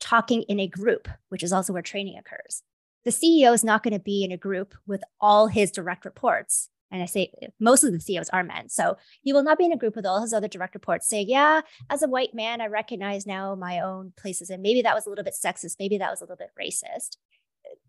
talking 0.00 0.42
in 0.42 0.58
a 0.58 0.66
group, 0.66 1.08
which 1.28 1.42
is 1.42 1.52
also 1.52 1.72
where 1.72 1.82
training 1.82 2.18
occurs. 2.18 2.62
The 3.04 3.10
CEO 3.10 3.52
is 3.52 3.64
not 3.64 3.82
going 3.82 3.94
to 3.94 4.00
be 4.00 4.24
in 4.24 4.32
a 4.32 4.36
group 4.36 4.74
with 4.86 5.02
all 5.20 5.48
his 5.48 5.70
direct 5.70 6.04
reports 6.04 6.70
and 6.92 7.02
I 7.02 7.06
say 7.06 7.32
most 7.58 7.82
of 7.82 7.92
the 7.92 7.98
CEOs 7.98 8.28
are 8.28 8.44
men. 8.44 8.68
So 8.68 8.98
he 9.22 9.32
will 9.32 9.42
not 9.42 9.58
be 9.58 9.64
in 9.64 9.72
a 9.72 9.78
group 9.78 9.96
with 9.96 10.04
all 10.04 10.20
his 10.20 10.34
other 10.34 10.46
direct 10.46 10.74
reports 10.74 11.08
saying, 11.08 11.28
Yeah, 11.28 11.62
as 11.88 12.02
a 12.02 12.08
white 12.08 12.34
man, 12.34 12.60
I 12.60 12.66
recognize 12.66 13.26
now 13.26 13.54
my 13.54 13.80
own 13.80 14.12
places. 14.16 14.50
And 14.50 14.62
maybe 14.62 14.82
that 14.82 14.94
was 14.94 15.06
a 15.06 15.08
little 15.08 15.24
bit 15.24 15.34
sexist. 15.34 15.76
Maybe 15.80 15.98
that 15.98 16.10
was 16.10 16.20
a 16.20 16.24
little 16.24 16.36
bit 16.36 16.50
racist. 16.60 17.16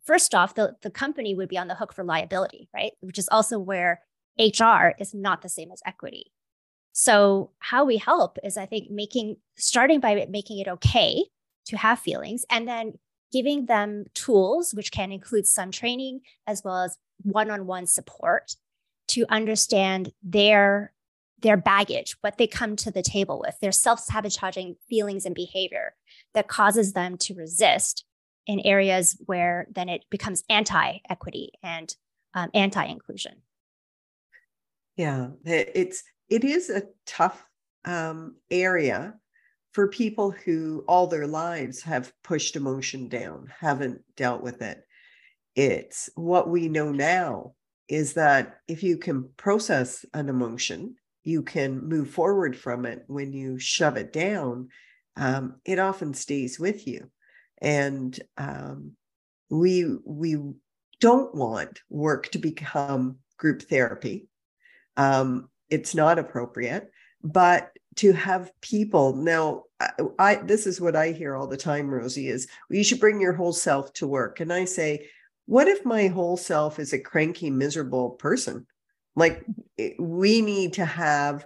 First 0.05 0.33
off, 0.33 0.55
the, 0.55 0.77
the 0.81 0.89
company 0.89 1.35
would 1.35 1.49
be 1.49 1.57
on 1.57 1.67
the 1.67 1.75
hook 1.75 1.93
for 1.93 2.05
liability, 2.05 2.69
right? 2.73 2.93
Which 3.01 3.19
is 3.19 3.27
also 3.29 3.59
where 3.59 4.01
HR 4.39 4.93
is 4.97 5.13
not 5.13 5.41
the 5.41 5.49
same 5.49 5.71
as 5.71 5.81
equity. 5.85 6.31
So, 6.93 7.49
how 7.59 7.83
we 7.83 7.97
help 7.97 8.37
is, 8.43 8.55
I 8.55 8.65
think, 8.65 8.89
making 8.89 9.37
starting 9.55 9.99
by 9.99 10.27
making 10.29 10.59
it 10.59 10.67
okay 10.67 11.25
to 11.65 11.77
have 11.77 11.99
feelings 11.99 12.45
and 12.49 12.67
then 12.67 12.93
giving 13.31 13.65
them 13.65 14.05
tools, 14.13 14.73
which 14.73 14.91
can 14.91 15.11
include 15.11 15.47
some 15.47 15.71
training 15.71 16.21
as 16.45 16.63
well 16.63 16.83
as 16.83 16.97
one 17.23 17.49
on 17.49 17.65
one 17.65 17.87
support 17.87 18.55
to 19.09 19.25
understand 19.29 20.13
their 20.23 20.93
their 21.39 21.57
baggage, 21.57 22.15
what 22.21 22.37
they 22.37 22.47
come 22.47 22.75
to 22.77 22.89
the 22.89 23.01
table 23.01 23.39
with, 23.39 23.55
their 23.59 23.71
self 23.71 23.99
sabotaging 23.99 24.75
feelings 24.87 25.25
and 25.25 25.35
behavior 25.35 25.93
that 26.33 26.47
causes 26.47 26.93
them 26.93 27.17
to 27.17 27.33
resist 27.33 28.05
in 28.45 28.59
areas 28.61 29.17
where 29.25 29.67
then 29.71 29.89
it 29.89 30.05
becomes 30.09 30.43
anti 30.49 30.99
equity 31.09 31.51
and 31.61 31.95
um, 32.33 32.49
anti 32.53 32.85
inclusion. 32.85 33.41
Yeah, 34.95 35.29
it's 35.43 36.03
it 36.29 36.43
is 36.43 36.69
a 36.69 36.83
tough 37.05 37.45
um, 37.85 38.35
area 38.49 39.15
for 39.73 39.87
people 39.87 40.31
who 40.31 40.83
all 40.87 41.07
their 41.07 41.27
lives 41.27 41.81
have 41.81 42.13
pushed 42.23 42.55
emotion 42.55 43.09
down, 43.09 43.51
haven't 43.59 44.01
dealt 44.15 44.41
with 44.41 44.61
it. 44.61 44.83
It's 45.55 46.09
what 46.15 46.49
we 46.49 46.69
know 46.69 46.91
now 46.91 47.53
is 47.89 48.13
that 48.13 48.59
if 48.67 48.83
you 48.83 48.97
can 48.97 49.29
process 49.35 50.05
an 50.13 50.29
emotion, 50.29 50.95
you 51.23 51.41
can 51.41 51.87
move 51.87 52.09
forward 52.09 52.57
from 52.57 52.85
it. 52.85 53.03
When 53.07 53.33
you 53.33 53.59
shove 53.59 53.97
it 53.97 54.13
down, 54.13 54.69
um, 55.15 55.55
it 55.65 55.79
often 55.79 56.13
stays 56.13 56.59
with 56.59 56.87
you. 56.87 57.09
And 57.61 58.17
um, 58.37 58.93
we 59.49 59.85
we 60.05 60.37
don't 60.99 61.33
want 61.35 61.81
work 61.89 62.31
to 62.31 62.39
become 62.39 63.17
group 63.37 63.63
therapy. 63.63 64.27
Um, 64.97 65.49
it's 65.73 65.95
not 65.95 66.19
appropriate, 66.19 66.89
but 67.23 67.71
to 67.95 68.11
have 68.13 68.51
people 68.61 69.15
now 69.15 69.63
I, 69.79 69.89
I, 70.17 70.35
this 70.35 70.65
is 70.65 70.81
what 70.81 70.95
i 70.95 71.11
hear 71.11 71.35
all 71.35 71.45
the 71.45 71.57
time 71.57 71.87
rosie 71.89 72.27
is 72.27 72.47
well, 72.69 72.77
you 72.77 72.83
should 72.83 72.99
bring 72.99 73.21
your 73.21 73.33
whole 73.33 73.53
self 73.53 73.93
to 73.93 74.07
work. 74.07 74.39
And 74.39 74.51
i 74.51 74.65
say 74.65 75.07
what 75.45 75.67
if 75.67 75.85
my 75.85 76.07
whole 76.07 76.37
self 76.37 76.79
is 76.79 76.93
a 76.93 76.99
cranky 76.99 77.49
miserable 77.49 78.11
person? 78.11 78.65
Like 79.15 79.45
we 79.99 80.41
need 80.41 80.73
to 80.73 80.85
have 80.85 81.45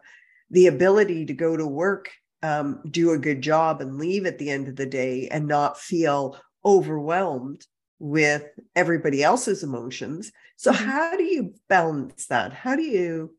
the 0.51 0.67
ability 0.67 1.25
to 1.25 1.33
go 1.33 1.57
to 1.57 1.67
work 1.67 2.11
um, 2.43 2.81
do 2.89 3.11
a 3.11 3.17
good 3.17 3.41
job 3.41 3.81
and 3.81 3.97
leave 3.97 4.25
at 4.25 4.37
the 4.37 4.49
end 4.49 4.67
of 4.67 4.75
the 4.75 4.85
day 4.85 5.27
and 5.29 5.47
not 5.47 5.79
feel 5.79 6.37
overwhelmed 6.63 7.65
with 7.99 8.43
everybody 8.75 9.23
else's 9.23 9.63
emotions. 9.63 10.31
So 10.55 10.71
mm-hmm. 10.71 10.85
how 10.85 11.17
do 11.17 11.23
you 11.23 11.55
balance 11.67 12.27
that? 12.27 12.53
How 12.53 12.75
do 12.75 12.83
you 12.83 13.35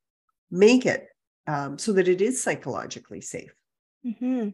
make 0.50 0.86
it 0.86 1.08
um, 1.46 1.78
so 1.78 1.92
that 1.94 2.08
it 2.08 2.20
is 2.20 2.42
psychologically 2.42 3.20
safe. 3.20 3.54
Mm-hmm. 4.06 4.50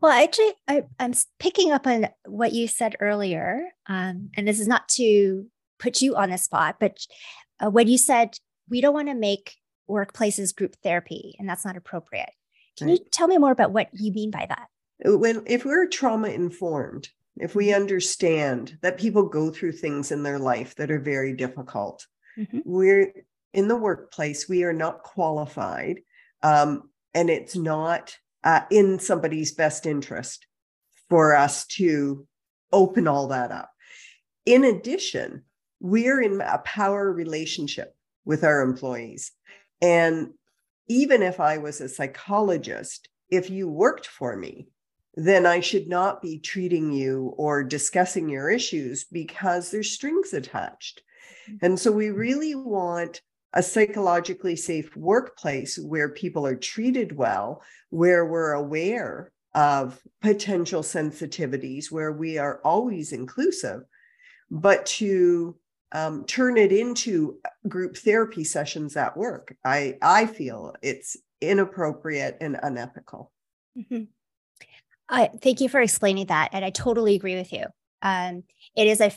Well, 0.00 0.12
actually, 0.12 0.52
I, 0.66 0.84
am 0.98 1.12
picking 1.38 1.72
up 1.72 1.86
on 1.86 2.08
what 2.24 2.52
you 2.52 2.68
said 2.68 2.96
earlier, 3.00 3.68
um, 3.86 4.30
and 4.34 4.48
this 4.48 4.60
is 4.60 4.68
not 4.68 4.88
to 4.90 5.46
put 5.78 6.00
you 6.00 6.16
on 6.16 6.30
the 6.30 6.38
spot, 6.38 6.76
but 6.80 6.98
uh, 7.60 7.70
when 7.70 7.86
you 7.88 7.98
said 7.98 8.36
we 8.68 8.80
don't 8.80 8.94
want 8.94 9.08
to 9.08 9.14
make 9.14 9.56
workplaces 9.88 10.54
group 10.54 10.76
therapy, 10.82 11.34
and 11.38 11.48
that's 11.48 11.64
not 11.64 11.76
appropriate. 11.76 12.30
Can 12.76 12.88
right. 12.88 12.98
you 12.98 13.06
tell 13.10 13.26
me 13.26 13.38
more 13.38 13.50
about 13.50 13.72
what 13.72 13.88
you 13.92 14.12
mean 14.12 14.30
by 14.30 14.46
that? 14.48 14.68
Uh, 15.06 15.18
when 15.18 15.42
if 15.46 15.64
we're 15.64 15.86
trauma 15.86 16.28
informed, 16.28 17.08
if 17.36 17.54
we 17.54 17.68
mm-hmm. 17.68 17.80
understand 17.80 18.78
that 18.82 18.98
people 18.98 19.24
go 19.24 19.50
through 19.50 19.72
things 19.72 20.12
in 20.12 20.22
their 20.22 20.38
life 20.38 20.74
that 20.76 20.90
are 20.90 21.00
very 21.00 21.32
difficult, 21.32 22.06
mm-hmm. 22.38 22.60
we're 22.64 23.12
in 23.52 23.68
the 23.68 23.76
workplace, 23.76 24.48
we 24.48 24.64
are 24.64 24.72
not 24.72 25.02
qualified, 25.02 26.00
um, 26.42 26.90
and 27.14 27.30
it's 27.30 27.56
not 27.56 28.16
uh, 28.44 28.60
in 28.70 28.98
somebody's 28.98 29.52
best 29.52 29.86
interest 29.86 30.46
for 31.08 31.34
us 31.34 31.66
to 31.66 32.26
open 32.72 33.08
all 33.08 33.28
that 33.28 33.50
up. 33.50 33.70
In 34.44 34.64
addition, 34.64 35.44
we're 35.80 36.20
in 36.20 36.40
a 36.40 36.58
power 36.58 37.12
relationship 37.12 37.94
with 38.24 38.44
our 38.44 38.62
employees. 38.62 39.32
And 39.80 40.30
even 40.88 41.22
if 41.22 41.40
I 41.40 41.58
was 41.58 41.80
a 41.80 41.88
psychologist, 41.88 43.08
if 43.30 43.50
you 43.50 43.68
worked 43.68 44.06
for 44.06 44.36
me, 44.36 44.68
then 45.14 45.46
I 45.46 45.60
should 45.60 45.88
not 45.88 46.22
be 46.22 46.38
treating 46.38 46.92
you 46.92 47.34
or 47.36 47.64
discussing 47.64 48.28
your 48.28 48.50
issues 48.50 49.04
because 49.04 49.70
there's 49.70 49.90
strings 49.90 50.32
attached. 50.32 51.02
Mm-hmm. 51.48 51.66
And 51.66 51.80
so 51.80 51.90
we 51.90 52.10
really 52.10 52.54
want 52.54 53.20
a 53.54 53.62
psychologically 53.62 54.56
safe 54.56 54.94
workplace 54.96 55.78
where 55.78 56.10
people 56.10 56.46
are 56.46 56.56
treated 56.56 57.16
well, 57.16 57.62
where 57.90 58.26
we're 58.26 58.52
aware 58.52 59.32
of 59.54 60.00
potential 60.20 60.82
sensitivities, 60.82 61.90
where 61.90 62.12
we 62.12 62.38
are 62.38 62.60
always 62.64 63.12
inclusive, 63.12 63.82
but 64.50 64.84
to 64.86 65.56
um, 65.92 66.24
turn 66.26 66.58
it 66.58 66.70
into 66.70 67.38
group 67.66 67.96
therapy 67.96 68.44
sessions 68.44 68.96
at 68.96 69.16
work, 69.16 69.56
I, 69.64 69.96
I 70.02 70.26
feel 70.26 70.74
it's 70.82 71.16
inappropriate 71.40 72.36
and 72.40 72.58
unethical. 72.62 73.32
Mm-hmm. 73.76 74.04
I 75.08 75.30
thank 75.40 75.60
you 75.60 75.70
for 75.70 75.80
explaining 75.80 76.26
that, 76.26 76.50
and 76.52 76.64
I 76.64 76.70
totally 76.70 77.14
agree 77.14 77.36
with 77.36 77.52
you. 77.52 77.64
Um, 78.02 78.44
it 78.76 78.86
is 78.86 79.00
a 79.00 79.10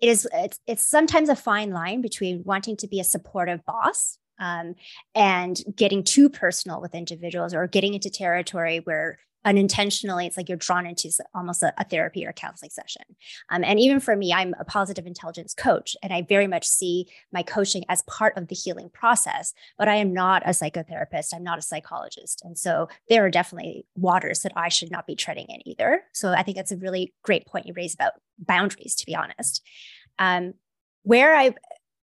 it 0.00 0.08
is 0.08 0.28
it's, 0.32 0.58
it's 0.66 0.86
sometimes 0.86 1.28
a 1.28 1.36
fine 1.36 1.70
line 1.70 2.00
between 2.00 2.42
wanting 2.44 2.76
to 2.78 2.88
be 2.88 3.00
a 3.00 3.04
supportive 3.04 3.64
boss 3.64 4.18
um, 4.40 4.74
and 5.14 5.60
getting 5.76 6.02
too 6.02 6.28
personal 6.28 6.80
with 6.80 6.94
individuals 6.94 7.54
or 7.54 7.66
getting 7.66 7.94
into 7.94 8.10
territory 8.10 8.78
where 8.84 9.18
unintentionally 9.44 10.26
it's 10.26 10.36
like 10.36 10.48
you're 10.48 10.56
drawn 10.56 10.86
into 10.86 11.10
almost 11.34 11.62
a, 11.62 11.72
a 11.78 11.84
therapy 11.84 12.24
or 12.26 12.30
a 12.30 12.34
counseling 12.34 12.70
session. 12.70 13.02
Um, 13.50 13.64
and 13.64 13.78
even 13.78 14.00
for 14.00 14.16
me 14.16 14.32
i'm 14.32 14.54
a 14.58 14.64
positive 14.64 15.06
intelligence 15.06 15.54
coach 15.54 15.96
and 16.02 16.12
i 16.12 16.22
very 16.22 16.46
much 16.46 16.66
see 16.66 17.06
my 17.32 17.42
coaching 17.42 17.84
as 17.88 18.02
part 18.02 18.36
of 18.36 18.48
the 18.48 18.54
healing 18.54 18.90
process 18.92 19.52
but 19.78 19.88
i 19.88 19.96
am 19.96 20.12
not 20.12 20.42
a 20.44 20.50
psychotherapist 20.50 21.34
i'm 21.34 21.44
not 21.44 21.58
a 21.58 21.62
psychologist 21.62 22.42
and 22.44 22.58
so 22.58 22.88
there 23.08 23.24
are 23.24 23.30
definitely 23.30 23.86
waters 23.96 24.40
that 24.40 24.52
i 24.56 24.68
should 24.68 24.90
not 24.90 25.06
be 25.06 25.14
treading 25.14 25.46
in 25.48 25.66
either. 25.68 26.02
So 26.12 26.32
i 26.32 26.42
think 26.42 26.56
that's 26.56 26.72
a 26.72 26.76
really 26.76 27.14
great 27.22 27.46
point 27.46 27.66
you 27.66 27.74
raise 27.74 27.94
about 27.94 28.12
boundaries 28.38 28.94
to 28.96 29.06
be 29.06 29.14
honest. 29.14 29.62
Um, 30.18 30.54
where 31.02 31.34
i 31.36 31.54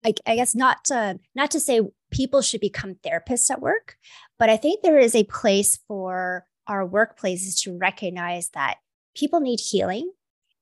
I, 0.03 0.13
I 0.25 0.35
guess 0.35 0.55
not 0.55 0.85
to, 0.85 1.19
not 1.35 1.51
to 1.51 1.59
say 1.59 1.81
people 2.11 2.41
should 2.41 2.61
become 2.61 2.95
therapists 2.95 3.51
at 3.51 3.61
work, 3.61 3.97
but 4.39 4.49
I 4.49 4.57
think 4.57 4.81
there 4.81 4.97
is 4.97 5.15
a 5.15 5.23
place 5.25 5.77
for 5.87 6.45
our 6.67 6.87
workplaces 6.87 7.59
to 7.61 7.77
recognize 7.77 8.49
that 8.49 8.77
people 9.15 9.39
need 9.39 9.59
healing 9.59 10.11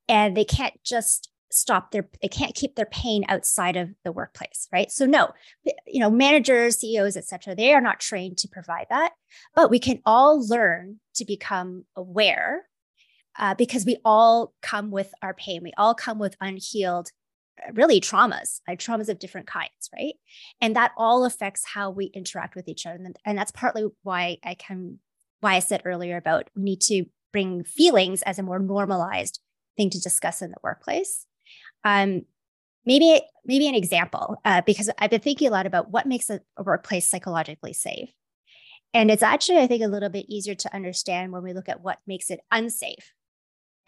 and 0.07 0.35
they 0.35 0.45
can't 0.45 0.81
just 0.83 1.31
stop 1.51 1.91
their 1.91 2.07
they 2.21 2.27
can't 2.27 2.53
keep 2.53 2.75
their 2.75 2.85
pain 2.85 3.25
outside 3.27 3.75
of 3.75 3.89
the 4.03 4.11
workplace 4.11 4.67
right? 4.71 4.91
So 4.91 5.05
no 5.05 5.29
you 5.87 5.99
know 5.99 6.09
managers 6.09 6.79
ceos 6.79 7.17
etc 7.17 7.55
they 7.55 7.73
are 7.73 7.81
not 7.81 7.99
trained 7.99 8.37
to 8.39 8.47
provide 8.47 8.85
that 8.89 9.13
but 9.55 9.69
we 9.69 9.79
can 9.79 9.99
all 10.05 10.47
learn 10.47 10.99
to 11.15 11.25
become 11.25 11.85
aware 11.95 12.69
uh, 13.39 13.55
because 13.55 13.85
we 13.85 13.97
all 14.03 14.53
come 14.61 14.91
with 14.91 15.13
our 15.21 15.33
pain. 15.33 15.63
We 15.63 15.73
all 15.77 15.95
come 15.95 16.19
with 16.19 16.35
unhealed 16.41 17.09
uh, 17.65 17.71
really 17.73 17.99
traumas 17.99 18.61
like 18.67 18.79
traumas 18.79 19.09
of 19.09 19.19
different 19.19 19.47
kinds 19.47 19.89
right? 19.95 20.13
And 20.61 20.75
that 20.75 20.91
all 20.97 21.25
affects 21.25 21.63
how 21.65 21.89
we 21.89 22.05
interact 22.05 22.55
with 22.55 22.67
each 22.67 22.85
other. 22.85 22.95
And, 22.95 23.15
and 23.25 23.37
that's 23.37 23.51
partly 23.51 23.85
why 24.03 24.37
i 24.43 24.53
can 24.53 24.99
why 25.39 25.55
I 25.55 25.59
said 25.59 25.81
earlier 25.85 26.17
about 26.17 26.49
we 26.55 26.63
need 26.63 26.81
to 26.81 27.05
bring 27.31 27.63
feelings 27.63 28.21
as 28.23 28.39
a 28.39 28.43
more 28.43 28.59
normalized 28.59 29.39
thing 29.77 29.89
to 29.91 29.99
discuss 29.99 30.41
in 30.41 30.51
the 30.51 30.57
workplace. 30.63 31.25
Um, 31.83 32.23
maybe 32.85 33.21
maybe 33.45 33.67
an 33.67 33.75
example 33.75 34.37
uh, 34.45 34.61
because 34.65 34.89
I've 34.97 35.11
been 35.11 35.21
thinking 35.21 35.47
a 35.47 35.51
lot 35.51 35.65
about 35.65 35.91
what 35.91 36.07
makes 36.07 36.29
a, 36.29 36.41
a 36.57 36.63
workplace 36.63 37.09
psychologically 37.09 37.73
safe, 37.73 38.11
and 38.93 39.09
it's 39.11 39.23
actually 39.23 39.59
I 39.59 39.67
think 39.67 39.83
a 39.83 39.87
little 39.87 40.09
bit 40.09 40.25
easier 40.27 40.55
to 40.55 40.75
understand 40.75 41.31
when 41.31 41.43
we 41.43 41.53
look 41.53 41.69
at 41.69 41.81
what 41.81 41.99
makes 42.07 42.29
it 42.29 42.41
unsafe, 42.51 43.13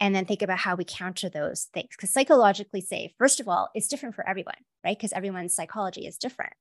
and 0.00 0.14
then 0.14 0.24
think 0.24 0.42
about 0.42 0.58
how 0.58 0.74
we 0.74 0.84
counter 0.84 1.28
those 1.28 1.68
things. 1.74 1.88
Because 1.90 2.12
psychologically 2.12 2.80
safe, 2.80 3.12
first 3.18 3.40
of 3.40 3.48
all, 3.48 3.68
it's 3.74 3.88
different 3.88 4.14
for 4.14 4.28
everyone, 4.28 4.54
right? 4.84 4.96
Because 4.96 5.12
everyone's 5.12 5.54
psychology 5.54 6.06
is 6.06 6.16
different. 6.16 6.54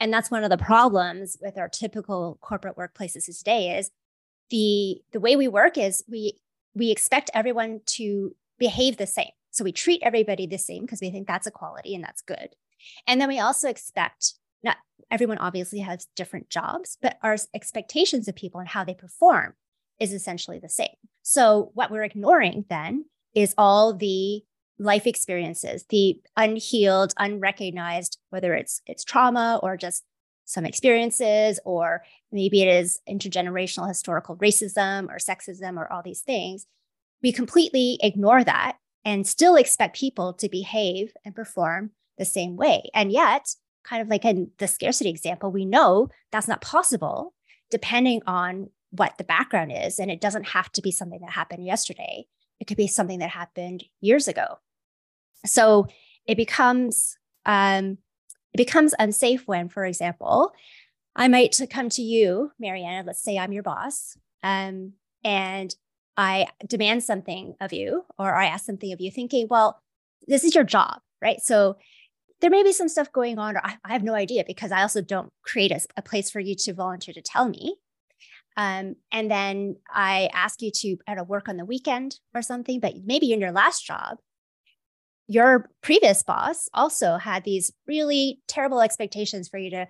And 0.00 0.12
that's 0.12 0.30
one 0.30 0.44
of 0.44 0.50
the 0.50 0.56
problems 0.56 1.36
with 1.40 1.58
our 1.58 1.68
typical 1.68 2.38
corporate 2.40 2.76
workplaces 2.76 3.26
today 3.36 3.76
is 3.76 3.90
the 4.50 5.00
the 5.12 5.20
way 5.20 5.36
we 5.36 5.48
work 5.48 5.76
is 5.78 6.04
we 6.08 6.38
we 6.74 6.90
expect 6.90 7.30
everyone 7.34 7.80
to 7.86 8.34
behave 8.58 8.96
the 8.96 9.06
same. 9.06 9.30
So 9.50 9.64
we 9.64 9.72
treat 9.72 10.02
everybody 10.02 10.46
the 10.46 10.58
same 10.58 10.82
because 10.82 11.00
we 11.00 11.10
think 11.10 11.26
that's 11.26 11.46
equality 11.46 11.94
and 11.94 12.04
that's 12.04 12.22
good. 12.22 12.50
And 13.06 13.20
then 13.20 13.28
we 13.28 13.40
also 13.40 13.68
expect 13.68 14.34
not 14.62 14.76
everyone 15.10 15.38
obviously 15.38 15.80
has 15.80 16.06
different 16.16 16.50
jobs, 16.50 16.98
but 17.00 17.18
our 17.22 17.36
expectations 17.54 18.28
of 18.28 18.36
people 18.36 18.60
and 18.60 18.68
how 18.68 18.84
they 18.84 18.94
perform 18.94 19.54
is 19.98 20.12
essentially 20.12 20.58
the 20.58 20.68
same. 20.68 20.94
So 21.22 21.70
what 21.74 21.90
we're 21.90 22.04
ignoring 22.04 22.64
then 22.68 23.06
is 23.34 23.54
all 23.58 23.94
the 23.94 24.42
life 24.78 25.06
experiences, 25.06 25.84
the 25.88 26.20
unhealed, 26.36 27.12
unrecognized, 27.18 28.18
whether 28.30 28.54
it's 28.54 28.80
it's 28.86 29.04
trauma 29.04 29.58
or 29.62 29.76
just 29.76 30.04
some 30.44 30.64
experiences, 30.64 31.60
or 31.64 32.02
maybe 32.32 32.62
it 32.62 32.68
is 32.68 33.00
intergenerational 33.08 33.88
historical 33.88 34.36
racism 34.36 35.08
or 35.08 35.16
sexism 35.16 35.76
or 35.76 35.90
all 35.92 36.02
these 36.02 36.20
things. 36.20 36.66
We 37.22 37.32
completely 37.32 37.98
ignore 38.02 38.44
that 38.44 38.76
and 39.04 39.26
still 39.26 39.56
expect 39.56 39.96
people 39.96 40.34
to 40.34 40.48
behave 40.48 41.12
and 41.24 41.34
perform 41.34 41.90
the 42.18 42.24
same 42.24 42.56
way. 42.56 42.90
And 42.94 43.10
yet, 43.10 43.48
kind 43.84 44.02
of 44.02 44.08
like 44.08 44.24
in 44.24 44.50
the 44.58 44.68
scarcity 44.68 45.10
example, 45.10 45.50
we 45.50 45.64
know 45.64 46.08
that's 46.30 46.48
not 46.48 46.60
possible 46.60 47.34
depending 47.70 48.22
on 48.26 48.70
what 48.90 49.18
the 49.18 49.24
background 49.24 49.72
is. 49.72 49.98
And 49.98 50.10
it 50.10 50.20
doesn't 50.20 50.48
have 50.48 50.72
to 50.72 50.82
be 50.82 50.90
something 50.90 51.20
that 51.20 51.30
happened 51.30 51.64
yesterday, 51.64 52.26
it 52.60 52.66
could 52.66 52.76
be 52.76 52.88
something 52.88 53.20
that 53.20 53.30
happened 53.30 53.84
years 54.00 54.28
ago. 54.28 54.58
So 55.46 55.86
it 56.26 56.36
becomes 56.36 57.16
um, 57.46 57.98
it 58.52 58.58
becomes 58.58 58.94
unsafe 58.98 59.46
when, 59.46 59.68
for 59.68 59.84
example, 59.84 60.52
I 61.18 61.26
might 61.26 61.60
come 61.68 61.88
to 61.90 62.02
you, 62.02 62.52
Marianne. 62.60 63.04
Let's 63.04 63.22
say 63.22 63.36
I'm 63.36 63.52
your 63.52 63.64
boss, 63.64 64.16
um, 64.44 64.92
and 65.24 65.74
I 66.16 66.46
demand 66.64 67.02
something 67.02 67.56
of 67.60 67.72
you, 67.72 68.04
or 68.18 68.36
I 68.36 68.46
ask 68.46 68.64
something 68.64 68.92
of 68.92 69.00
you, 69.00 69.10
thinking, 69.10 69.48
well, 69.50 69.82
this 70.28 70.44
is 70.44 70.54
your 70.54 70.62
job, 70.62 71.00
right? 71.20 71.40
So 71.40 71.76
there 72.40 72.50
may 72.50 72.62
be 72.62 72.72
some 72.72 72.88
stuff 72.88 73.12
going 73.12 73.36
on, 73.36 73.56
or 73.56 73.60
I, 73.64 73.78
I 73.84 73.92
have 73.92 74.04
no 74.04 74.14
idea 74.14 74.44
because 74.46 74.70
I 74.70 74.82
also 74.82 75.02
don't 75.02 75.32
create 75.42 75.72
a, 75.72 75.80
a, 75.96 76.02
place 76.02 76.30
for 76.30 76.38
you 76.38 76.54
to 76.54 76.72
volunteer 76.72 77.12
to 77.14 77.20
tell 77.20 77.48
me. 77.48 77.74
Um, 78.56 78.94
and 79.10 79.28
then 79.28 79.76
I 79.92 80.30
ask 80.32 80.62
you 80.62 80.70
to 80.70 80.98
I 81.08 81.20
work 81.22 81.48
on 81.48 81.56
the 81.56 81.64
weekend 81.64 82.20
or 82.32 82.42
something, 82.42 82.78
but 82.78 82.94
maybe 83.04 83.32
in 83.32 83.40
your 83.40 83.52
last 83.52 83.84
job, 83.84 84.18
your 85.26 85.68
previous 85.82 86.22
boss 86.22 86.68
also 86.72 87.16
had 87.16 87.42
these 87.42 87.72
really 87.88 88.40
terrible 88.46 88.80
expectations 88.80 89.48
for 89.48 89.58
you 89.58 89.70
to 89.70 89.88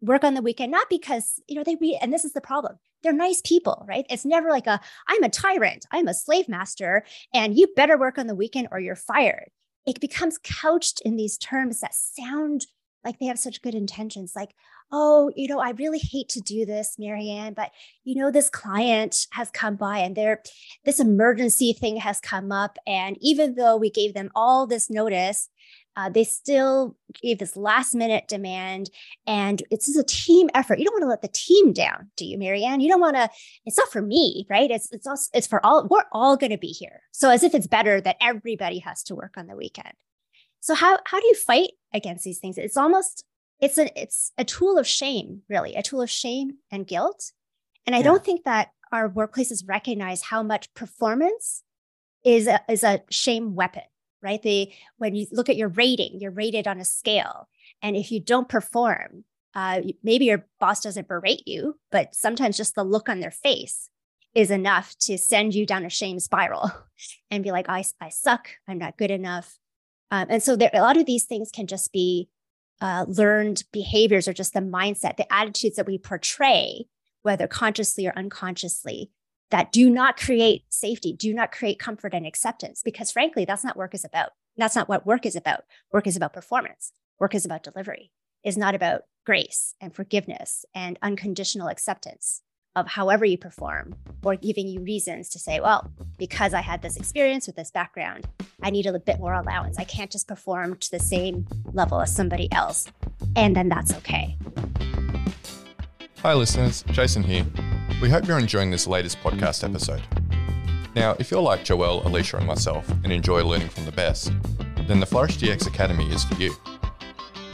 work 0.00 0.24
on 0.24 0.34
the 0.34 0.42
weekend, 0.42 0.70
not 0.70 0.88
because, 0.88 1.40
you 1.48 1.56
know, 1.56 1.64
they 1.64 1.76
read, 1.76 1.98
and 2.00 2.12
this 2.12 2.24
is 2.24 2.32
the 2.32 2.40
problem. 2.40 2.78
They're 3.02 3.12
nice 3.12 3.40
people, 3.44 3.84
right? 3.88 4.06
It's 4.10 4.24
never 4.24 4.50
like 4.50 4.66
a, 4.66 4.80
I'm 5.08 5.22
a 5.22 5.28
tyrant, 5.28 5.86
I'm 5.90 6.08
a 6.08 6.14
slave 6.14 6.48
master, 6.48 7.04
and 7.32 7.56
you 7.56 7.68
better 7.76 7.98
work 7.98 8.18
on 8.18 8.26
the 8.26 8.34
weekend 8.34 8.68
or 8.70 8.80
you're 8.80 8.96
fired. 8.96 9.50
It 9.86 10.00
becomes 10.00 10.38
couched 10.42 11.00
in 11.04 11.16
these 11.16 11.38
terms 11.38 11.80
that 11.80 11.94
sound 11.94 12.66
like 13.04 13.18
they 13.18 13.26
have 13.26 13.38
such 13.38 13.62
good 13.62 13.74
intentions, 13.74 14.32
like, 14.34 14.50
oh, 14.90 15.30
you 15.36 15.48
know, 15.48 15.60
I 15.60 15.70
really 15.70 15.98
hate 15.98 16.28
to 16.30 16.40
do 16.40 16.66
this, 16.66 16.96
Marianne, 16.98 17.54
but 17.54 17.70
you 18.04 18.16
know, 18.16 18.30
this 18.30 18.50
client 18.50 19.26
has 19.32 19.50
come 19.50 19.76
by 19.76 19.98
and 19.98 20.16
there, 20.16 20.42
this 20.84 20.98
emergency 20.98 21.72
thing 21.72 21.98
has 21.98 22.20
come 22.20 22.50
up. 22.50 22.78
And 22.86 23.16
even 23.20 23.54
though 23.54 23.76
we 23.76 23.90
gave 23.90 24.14
them 24.14 24.30
all 24.34 24.66
this 24.66 24.90
notice, 24.90 25.48
uh, 25.98 26.08
they 26.08 26.22
still 26.22 26.96
gave 27.20 27.38
this 27.38 27.56
last 27.56 27.92
minute 27.92 28.28
demand 28.28 28.88
and 29.26 29.64
it's 29.68 29.96
a 29.96 30.04
team 30.04 30.48
effort. 30.54 30.78
You 30.78 30.84
don't 30.84 30.94
want 30.94 31.02
to 31.02 31.08
let 31.08 31.22
the 31.22 31.28
team 31.28 31.72
down 31.72 32.10
do 32.16 32.24
you 32.24 32.38
marianne 32.38 32.80
you 32.80 32.88
don't 32.88 33.00
want 33.00 33.16
to 33.16 33.28
it's 33.66 33.76
not 33.76 33.90
for 33.90 34.00
me 34.00 34.46
right? 34.48 34.70
It's 34.70 34.90
it's 34.92 35.08
also 35.08 35.28
it's 35.34 35.48
for 35.48 35.64
all 35.66 35.88
we're 35.90 36.04
all 36.12 36.36
going 36.36 36.52
to 36.52 36.58
be 36.58 36.68
here. 36.68 37.02
So 37.10 37.30
as 37.30 37.42
if 37.42 37.52
it's 37.52 37.66
better 37.66 38.00
that 38.00 38.16
everybody 38.20 38.78
has 38.78 39.02
to 39.04 39.16
work 39.16 39.34
on 39.36 39.48
the 39.48 39.56
weekend. 39.56 39.92
So 40.60 40.74
how 40.74 41.00
how 41.04 41.18
do 41.18 41.26
you 41.26 41.34
fight 41.34 41.70
against 41.92 42.22
these 42.22 42.38
things? 42.38 42.58
It's 42.58 42.76
almost 42.76 43.24
it's 43.60 43.76
a 43.76 43.90
it's 44.00 44.30
a 44.38 44.44
tool 44.44 44.78
of 44.78 44.86
shame 44.86 45.42
really 45.48 45.74
a 45.74 45.82
tool 45.82 46.00
of 46.00 46.10
shame 46.10 46.58
and 46.70 46.86
guilt. 46.86 47.32
And 47.86 47.96
i 47.96 47.98
yeah. 47.98 48.04
don't 48.04 48.24
think 48.24 48.44
that 48.44 48.68
our 48.92 49.08
workplaces 49.08 49.64
recognize 49.66 50.22
how 50.22 50.44
much 50.44 50.72
performance 50.74 51.64
is 52.24 52.46
a, 52.46 52.60
is 52.68 52.84
a 52.84 53.02
shame 53.10 53.56
weapon 53.56 53.82
right? 54.22 54.42
The 54.42 54.72
when 54.96 55.14
you 55.14 55.26
look 55.32 55.48
at 55.48 55.56
your 55.56 55.68
rating 55.68 56.20
you're 56.20 56.30
rated 56.30 56.66
on 56.66 56.80
a 56.80 56.84
scale. 56.84 57.48
And 57.82 57.96
if 57.96 58.10
you 58.10 58.20
don't 58.20 58.48
perform 58.48 59.24
uh, 59.54 59.80
maybe 60.02 60.26
your 60.26 60.46
boss 60.60 60.82
doesn't 60.82 61.08
berate 61.08 61.46
you 61.46 61.78
but 61.90 62.14
sometimes 62.14 62.56
just 62.56 62.74
the 62.74 62.84
look 62.84 63.08
on 63.08 63.20
their 63.20 63.30
face 63.30 63.88
is 64.34 64.50
enough 64.50 64.94
to 65.00 65.16
send 65.16 65.54
you 65.54 65.64
down 65.64 65.84
a 65.84 65.90
shame 65.90 66.20
spiral 66.20 66.70
and 67.30 67.42
be 67.42 67.50
like 67.50 67.68
i, 67.68 67.84
I 68.00 68.10
suck. 68.10 68.50
I'm 68.66 68.78
not 68.78 68.98
good 68.98 69.10
enough. 69.10 69.58
Um, 70.10 70.26
and 70.30 70.42
so 70.42 70.56
there, 70.56 70.70
a 70.72 70.80
lot 70.80 70.96
of 70.96 71.06
these 71.06 71.24
things 71.24 71.50
can 71.50 71.66
just 71.66 71.92
be 71.92 72.28
uh, 72.80 73.04
learned 73.08 73.64
behaviors 73.72 74.28
or 74.28 74.32
just 74.32 74.54
the 74.54 74.60
mindset, 74.60 75.16
the 75.16 75.32
attitudes 75.32 75.76
that 75.76 75.86
we 75.86 75.98
portray, 75.98 76.86
whether 77.22 77.46
consciously 77.46 78.06
or 78.06 78.12
unconsciously, 78.16 79.10
that 79.50 79.72
do 79.72 79.90
not 79.90 80.16
create 80.16 80.64
safety, 80.68 81.12
do 81.12 81.32
not 81.32 81.52
create 81.52 81.78
comfort 81.78 82.14
and 82.14 82.26
acceptance. 82.26 82.82
Because 82.82 83.10
frankly, 83.10 83.44
that's 83.44 83.64
not 83.64 83.76
work 83.76 83.94
is 83.94 84.04
about. 84.04 84.30
That's 84.56 84.76
not 84.76 84.88
what 84.88 85.06
work 85.06 85.24
is 85.24 85.36
about. 85.36 85.64
Work 85.92 86.06
is 86.06 86.16
about 86.16 86.32
performance. 86.32 86.92
Work 87.18 87.34
is 87.34 87.44
about 87.44 87.62
delivery. 87.62 88.10
Is 88.44 88.56
not 88.56 88.74
about 88.74 89.02
grace 89.24 89.74
and 89.80 89.94
forgiveness 89.94 90.64
and 90.74 90.98
unconditional 91.02 91.68
acceptance 91.68 92.42
of 92.76 92.86
however 92.86 93.24
you 93.24 93.36
perform 93.36 93.96
or 94.22 94.36
giving 94.36 94.68
you 94.68 94.80
reasons 94.80 95.28
to 95.30 95.38
say, 95.38 95.60
well, 95.60 95.90
because 96.16 96.54
I 96.54 96.60
had 96.60 96.80
this 96.80 96.96
experience 96.96 97.46
with 97.46 97.56
this 97.56 97.70
background, 97.70 98.26
I 98.62 98.70
need 98.70 98.86
a 98.86 98.98
bit 98.98 99.18
more 99.18 99.34
allowance. 99.34 99.78
I 99.78 99.84
can't 99.84 100.10
just 100.10 100.28
perform 100.28 100.76
to 100.76 100.90
the 100.90 101.00
same 101.00 101.46
level 101.72 102.00
as 102.00 102.14
somebody 102.14 102.50
else. 102.52 102.90
And 103.36 103.56
then 103.56 103.68
that's 103.68 103.94
okay. 103.96 104.36
Hi, 106.22 106.34
listeners. 106.34 106.82
Jason 106.90 107.22
here. 107.22 107.46
We 108.02 108.10
hope 108.10 108.26
you're 108.26 108.40
enjoying 108.40 108.72
this 108.72 108.88
latest 108.88 109.20
podcast 109.20 109.62
episode. 109.62 110.02
Now, 110.96 111.14
if 111.20 111.30
you're 111.30 111.40
like 111.40 111.64
Joelle, 111.64 112.04
Alicia, 112.04 112.38
and 112.38 112.46
myself 112.46 112.90
and 113.04 113.12
enjoy 113.12 113.44
learning 113.44 113.68
from 113.68 113.84
the 113.84 113.92
best, 113.92 114.32
then 114.88 114.98
the 114.98 115.06
Flourish 115.06 115.38
DX 115.38 115.68
Academy 115.68 116.10
is 116.10 116.24
for 116.24 116.34
you. 116.34 116.56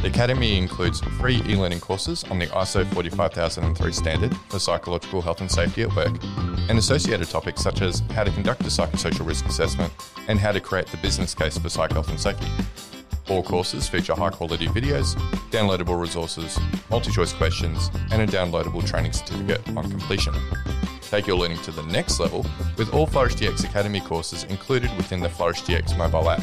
The 0.00 0.08
Academy 0.08 0.56
includes 0.56 1.00
free 1.20 1.42
e 1.46 1.56
learning 1.56 1.80
courses 1.80 2.24
on 2.24 2.38
the 2.38 2.46
ISO 2.46 2.86
45003 2.94 3.92
standard 3.92 4.34
for 4.48 4.58
psychological 4.58 5.20
health 5.20 5.42
and 5.42 5.50
safety 5.50 5.82
at 5.82 5.94
work, 5.94 6.16
and 6.70 6.78
associated 6.78 7.28
topics 7.28 7.62
such 7.62 7.82
as 7.82 8.00
how 8.12 8.24
to 8.24 8.30
conduct 8.30 8.62
a 8.62 8.64
psychosocial 8.64 9.26
risk 9.26 9.44
assessment 9.44 9.92
and 10.26 10.38
how 10.38 10.52
to 10.52 10.60
create 10.60 10.86
the 10.86 10.96
business 10.98 11.34
case 11.34 11.58
for 11.58 11.68
psych 11.68 11.92
health 11.92 12.08
and 12.08 12.18
safety. 12.18 12.48
All 13.28 13.42
courses 13.42 13.88
feature 13.88 14.14
high 14.14 14.30
quality 14.30 14.66
videos, 14.66 15.14
downloadable 15.50 16.00
resources, 16.00 16.58
multi 16.90 17.10
choice 17.10 17.32
questions, 17.32 17.90
and 18.10 18.22
a 18.22 18.26
downloadable 18.26 18.86
training 18.86 19.12
certificate 19.12 19.66
on 19.76 19.90
completion. 19.90 20.34
Take 21.02 21.26
your 21.26 21.36
learning 21.36 21.58
to 21.62 21.70
the 21.70 21.82
next 21.84 22.20
level 22.20 22.44
with 22.76 22.92
all 22.92 23.06
Flourish 23.06 23.36
DX 23.36 23.64
Academy 23.64 24.00
courses 24.00 24.44
included 24.44 24.94
within 24.96 25.20
the 25.20 25.28
Flourish 25.28 25.62
DX 25.62 25.96
mobile 25.96 26.28
app 26.28 26.42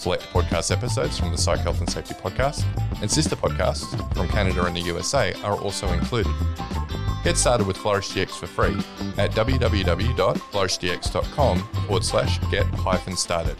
select 0.00 0.22
podcast 0.32 0.72
episodes 0.74 1.18
from 1.18 1.30
the 1.30 1.36
Psych 1.36 1.58
Health 1.58 1.78
and 1.80 1.90
Safety 1.90 2.14
podcast, 2.14 2.64
and 3.02 3.10
sister 3.10 3.36
podcasts 3.36 4.14
from 4.14 4.28
Canada 4.28 4.64
and 4.64 4.74
the 4.74 4.80
USA 4.80 5.34
are 5.42 5.56
also 5.60 5.86
included. 5.92 6.32
Get 7.22 7.36
started 7.36 7.66
with 7.66 7.76
Flourish 7.76 8.08
DX 8.10 8.30
for 8.30 8.46
free 8.46 8.78
at 9.18 9.32
www.flourishdx.com 9.32 11.58
forward 11.58 12.04
slash 12.04 12.38
get 12.50 12.64
hyphen 12.66 13.14
started. 13.14 13.58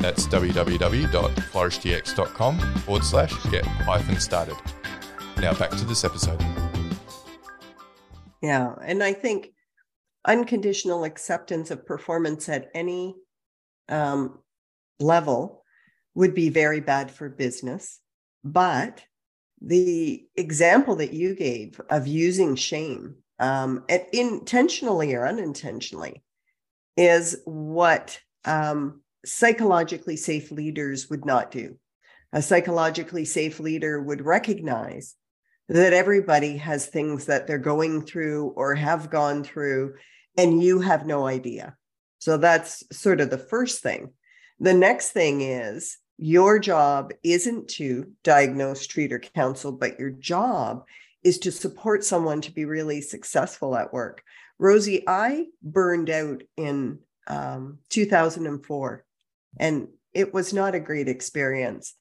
That's 0.00 0.26
www.flourishdx.com 0.26 2.58
forward 2.58 3.04
slash 3.04 3.32
get 3.50 3.64
hyphen 3.64 4.18
started. 4.18 4.56
Now 5.38 5.54
back 5.54 5.70
to 5.70 5.84
this 5.84 6.02
episode. 6.04 6.44
Yeah. 8.42 8.74
And 8.82 9.04
I 9.04 9.12
think 9.12 9.52
unconditional 10.26 11.04
acceptance 11.04 11.70
of 11.70 11.86
performance 11.86 12.48
at 12.48 12.70
any 12.74 13.14
um, 13.88 14.40
level 14.98 15.62
would 16.14 16.34
be 16.34 16.48
very 16.48 16.80
bad 16.80 17.08
for 17.10 17.28
business. 17.28 18.00
But 18.42 19.04
the 19.60 20.24
example 20.36 20.96
that 20.96 21.12
you 21.12 21.34
gave 21.34 21.80
of 21.90 22.06
using 22.06 22.56
shame, 22.56 23.16
um, 23.38 23.84
intentionally 24.12 25.14
or 25.14 25.26
unintentionally, 25.26 26.22
is 26.96 27.40
what 27.44 28.20
um, 28.44 29.02
psychologically 29.24 30.16
safe 30.16 30.50
leaders 30.50 31.10
would 31.10 31.24
not 31.24 31.50
do. 31.50 31.76
A 32.32 32.42
psychologically 32.42 33.24
safe 33.24 33.60
leader 33.60 34.00
would 34.00 34.24
recognize 34.24 35.16
that 35.68 35.92
everybody 35.92 36.56
has 36.56 36.86
things 36.86 37.26
that 37.26 37.46
they're 37.46 37.58
going 37.58 38.02
through 38.02 38.52
or 38.56 38.74
have 38.74 39.10
gone 39.10 39.44
through, 39.44 39.94
and 40.36 40.62
you 40.62 40.80
have 40.80 41.06
no 41.06 41.26
idea. 41.26 41.76
So 42.18 42.36
that's 42.36 42.84
sort 42.92 43.20
of 43.20 43.30
the 43.30 43.38
first 43.38 43.82
thing. 43.82 44.12
The 44.58 44.74
next 44.74 45.10
thing 45.10 45.40
is 45.40 45.98
your 46.22 46.58
job 46.58 47.12
isn't 47.22 47.66
to 47.66 48.12
diagnose, 48.22 48.86
treat, 48.86 49.10
or 49.10 49.18
counsel, 49.18 49.72
but 49.72 49.98
your 49.98 50.10
job 50.10 50.84
is 51.24 51.38
to 51.38 51.50
support 51.50 52.04
someone 52.04 52.42
to 52.42 52.52
be 52.52 52.66
really 52.66 53.00
successful 53.00 53.74
at 53.74 53.90
work. 53.90 54.22
Rosie, 54.58 55.02
I 55.08 55.46
burned 55.62 56.10
out 56.10 56.42
in 56.58 56.98
um, 57.26 57.78
2004, 57.88 59.04
and 59.58 59.88
it 60.12 60.34
was 60.34 60.52
not 60.52 60.74
a 60.74 60.80
great 60.80 61.08
experience. 61.08 61.94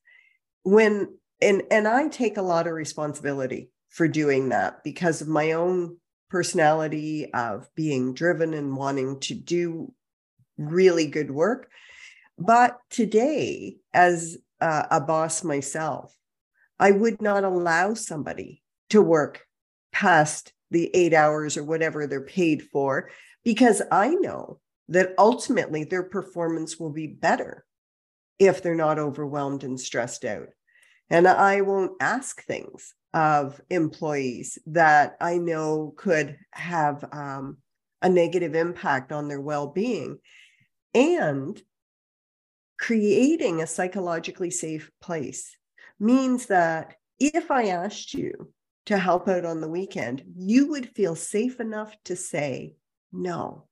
When 0.63 1.17
and 1.41 1.63
and 1.71 1.87
I 1.87 2.09
take 2.09 2.35
a 2.35 2.41
lot 2.41 2.67
of 2.67 2.73
responsibility 2.73 3.69
for 3.87 4.09
doing 4.09 4.49
that 4.49 4.83
because 4.83 5.21
of 5.21 5.29
my 5.29 5.53
own 5.53 5.95
personality 6.29 7.33
of 7.33 7.69
being 7.73 8.13
driven 8.13 8.53
and 8.53 8.75
wanting 8.75 9.21
to 9.21 9.33
do 9.33 9.93
really 10.57 11.07
good 11.07 11.31
work. 11.31 11.69
But 12.39 12.77
today, 12.89 13.77
as 13.93 14.37
uh, 14.61 14.83
a 14.89 15.01
boss 15.01 15.43
myself, 15.43 16.15
I 16.79 16.91
would 16.91 17.21
not 17.21 17.43
allow 17.43 17.93
somebody 17.93 18.63
to 18.91 19.01
work 19.01 19.45
past 19.91 20.53
the 20.71 20.89
eight 20.95 21.13
hours 21.13 21.57
or 21.57 21.63
whatever 21.63 22.07
they're 22.07 22.21
paid 22.21 22.63
for 22.63 23.09
because 23.43 23.81
I 23.91 24.09
know 24.09 24.59
that 24.87 25.13
ultimately 25.17 25.83
their 25.83 26.03
performance 26.03 26.79
will 26.79 26.91
be 26.91 27.07
better 27.07 27.65
if 28.39 28.63
they're 28.63 28.75
not 28.75 28.99
overwhelmed 28.99 29.63
and 29.63 29.79
stressed 29.79 30.23
out. 30.23 30.47
And 31.09 31.27
I 31.27 31.61
won't 31.61 31.93
ask 31.99 32.43
things 32.43 32.93
of 33.13 33.59
employees 33.69 34.57
that 34.67 35.17
I 35.19 35.37
know 35.37 35.93
could 35.97 36.37
have 36.51 37.03
um, 37.11 37.57
a 38.01 38.07
negative 38.07 38.55
impact 38.55 39.11
on 39.11 39.27
their 39.27 39.41
well 39.41 39.67
being. 39.67 40.19
And 40.93 41.61
creating 42.79 43.61
a 43.61 43.67
psychologically 43.67 44.49
safe 44.49 44.89
place 45.01 45.55
means 45.99 46.45
that 46.47 46.95
if 47.19 47.51
I 47.51 47.65
asked 47.67 48.13
you 48.13 48.53
to 48.85 48.97
help 48.97 49.27
out 49.27 49.45
on 49.45 49.61
the 49.61 49.67
weekend, 49.67 50.23
you 50.37 50.69
would 50.69 50.95
feel 50.95 51.15
safe 51.15 51.59
enough 51.59 51.93
to 52.05 52.15
say, 52.15 52.75
no, 53.11 53.67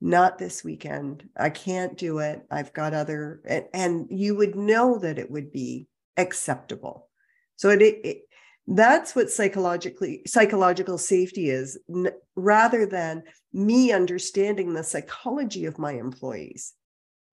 not 0.00 0.38
this 0.38 0.62
weekend. 0.62 1.28
I 1.36 1.48
can't 1.50 1.96
do 1.96 2.18
it. 2.18 2.42
I've 2.50 2.74
got 2.74 2.92
other, 2.92 3.40
and, 3.46 3.64
and 3.72 4.06
you 4.10 4.36
would 4.36 4.54
know 4.54 4.98
that 4.98 5.18
it 5.18 5.30
would 5.30 5.50
be 5.50 5.88
acceptable. 6.18 7.08
So 7.56 7.70
it, 7.70 7.82
it 7.82 8.18
that's 8.66 9.14
what 9.14 9.30
psychologically 9.30 10.22
psychological 10.26 10.96
safety 10.96 11.50
is 11.50 11.78
n- 11.88 12.12
rather 12.34 12.86
than 12.86 13.22
me 13.52 13.92
understanding 13.92 14.72
the 14.72 14.82
psychology 14.82 15.66
of 15.66 15.78
my 15.78 15.92
employees 15.92 16.72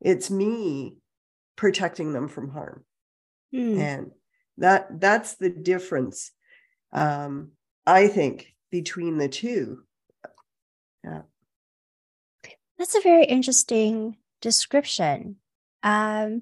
it's 0.02 0.30
me 0.30 0.98
protecting 1.62 2.12
them 2.12 2.28
from 2.28 2.50
harm 2.50 2.84
mm. 3.54 3.80
and 3.80 4.12
that 4.58 5.00
that's 5.00 5.36
the 5.36 5.50
difference 5.50 6.32
um, 6.92 7.52
i 7.86 8.08
think 8.08 8.54
between 8.72 9.18
the 9.18 9.30
two 9.30 9.84
yeah 11.04 11.22
that's 12.78 12.96
a 12.96 13.02
very 13.02 13.26
interesting 13.26 14.18
description 14.42 15.36
um, 15.84 16.42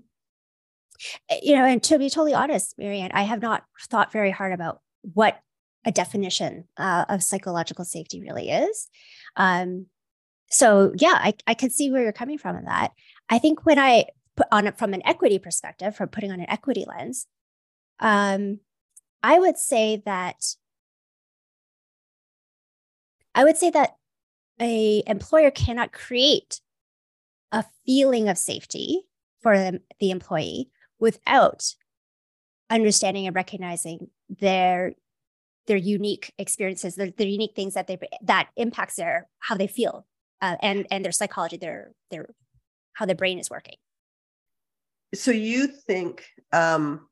Eh, 1.29 1.39
you 1.41 1.55
know, 1.55 1.65
and 1.65 1.81
to 1.83 1.97
be 1.97 2.09
totally 2.09 2.33
honest, 2.33 2.77
Marianne, 2.77 3.11
I 3.13 3.23
have 3.23 3.41
not 3.41 3.63
thought 3.89 4.11
very 4.11 4.31
hard 4.31 4.53
about 4.53 4.81
what 5.01 5.39
a 5.85 5.91
definition 5.91 6.65
uh, 6.77 7.05
of 7.07 7.23
psychological 7.23 7.85
safety 7.85 8.21
really 8.21 8.49
is. 8.49 8.87
Um, 9.35 9.85
so 10.49 10.91
yeah, 10.97 11.13
I, 11.15 11.33
I 11.47 11.53
can 11.53 11.69
see 11.69 11.91
where 11.91 12.03
you're 12.03 12.11
coming 12.11 12.37
from 12.37 12.57
in 12.57 12.65
that. 12.65 12.91
I 13.29 13.39
think 13.39 13.65
when 13.65 13.79
I 13.79 14.05
on 14.51 14.67
it 14.67 14.77
from 14.77 14.93
an 14.93 15.01
equity 15.05 15.39
perspective, 15.39 15.95
from 15.95 16.09
putting 16.09 16.31
on 16.31 16.39
an 16.39 16.49
equity 16.49 16.85
lens, 16.87 17.27
um, 17.99 18.59
I 19.21 19.39
would 19.39 19.57
say 19.57 20.01
that 20.05 20.43
I 23.35 23.43
would 23.43 23.57
say 23.57 23.69
that 23.69 23.95
a 24.59 25.03
employer 25.07 25.51
cannot 25.51 25.91
create 25.91 26.61
a 27.51 27.63
feeling 27.85 28.27
of 28.29 28.37
safety 28.37 29.03
for 29.41 29.57
the, 29.57 29.81
the 29.99 30.11
employee 30.11 30.69
without 30.99 31.73
understanding 32.69 33.27
and 33.27 33.35
recognizing 33.35 34.09
their 34.29 34.93
their 35.67 35.77
unique 35.77 36.33
experiences, 36.39 36.95
their, 36.95 37.11
their 37.11 37.27
unique 37.27 37.55
things 37.55 37.75
that 37.75 37.87
they 37.87 37.97
that 38.23 38.49
impacts 38.55 38.95
their 38.95 39.27
how 39.39 39.55
they 39.55 39.67
feel 39.67 40.05
uh, 40.41 40.55
and 40.61 40.87
and 40.91 41.05
their 41.05 41.11
psychology, 41.11 41.57
their 41.57 41.91
their 42.11 42.29
how 42.93 43.05
their 43.05 43.15
brain 43.15 43.39
is 43.39 43.49
working. 43.49 43.75
So 45.13 45.31
you 45.31 45.67
think, 45.67 46.25
um, 46.51 47.07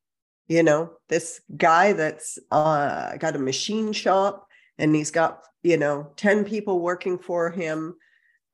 you 0.48 0.64
know, 0.64 0.92
this 1.10 1.42
guy 1.56 1.94
that's 1.94 2.40
uh, 2.52 3.18
got 3.18 3.36
a 3.36 3.40
machine 3.40 3.92
shop 3.94 4.48
and 4.78 4.96
he's 4.96 5.12
got 5.12 5.44
you 5.64 5.78
know 5.78 6.12
ten 6.16 6.46
people 6.46 6.80
working 6.80 7.18
for 7.18 7.50
him, 7.50 7.96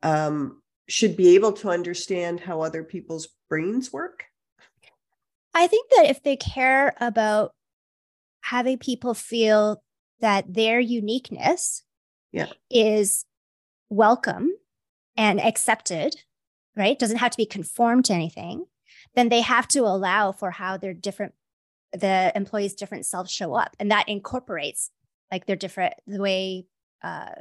um, 0.01 0.61
should 0.87 1.15
be 1.15 1.35
able 1.35 1.53
to 1.53 1.69
understand 1.69 2.39
how 2.39 2.61
other 2.61 2.83
people's 2.83 3.27
brains 3.49 3.91
work. 3.91 4.25
I 5.53 5.67
think 5.67 5.89
that 5.91 6.09
if 6.09 6.23
they 6.23 6.35
care 6.35 6.95
about 6.99 7.53
having 8.41 8.77
people 8.77 9.13
feel 9.13 9.83
that 10.19 10.53
their 10.53 10.79
uniqueness 10.79 11.83
yeah. 12.31 12.47
is 12.71 13.25
welcome 13.89 14.49
and 15.15 15.39
accepted, 15.39 16.15
right? 16.75 16.97
Doesn't 16.97 17.17
have 17.17 17.31
to 17.31 17.37
be 17.37 17.45
conformed 17.45 18.05
to 18.05 18.13
anything, 18.13 18.65
then 19.15 19.29
they 19.29 19.41
have 19.41 19.67
to 19.69 19.81
allow 19.81 20.31
for 20.31 20.51
how 20.51 20.77
their 20.77 20.93
different 20.93 21.33
the 21.91 22.31
employees' 22.35 22.73
different 22.73 23.05
selves 23.05 23.31
show 23.31 23.53
up. 23.53 23.75
And 23.79 23.91
that 23.91 24.09
incorporates 24.09 24.89
like 25.31 25.45
their 25.45 25.55
different 25.55 25.93
the 26.07 26.21
way 26.21 26.65
uh 27.03 27.35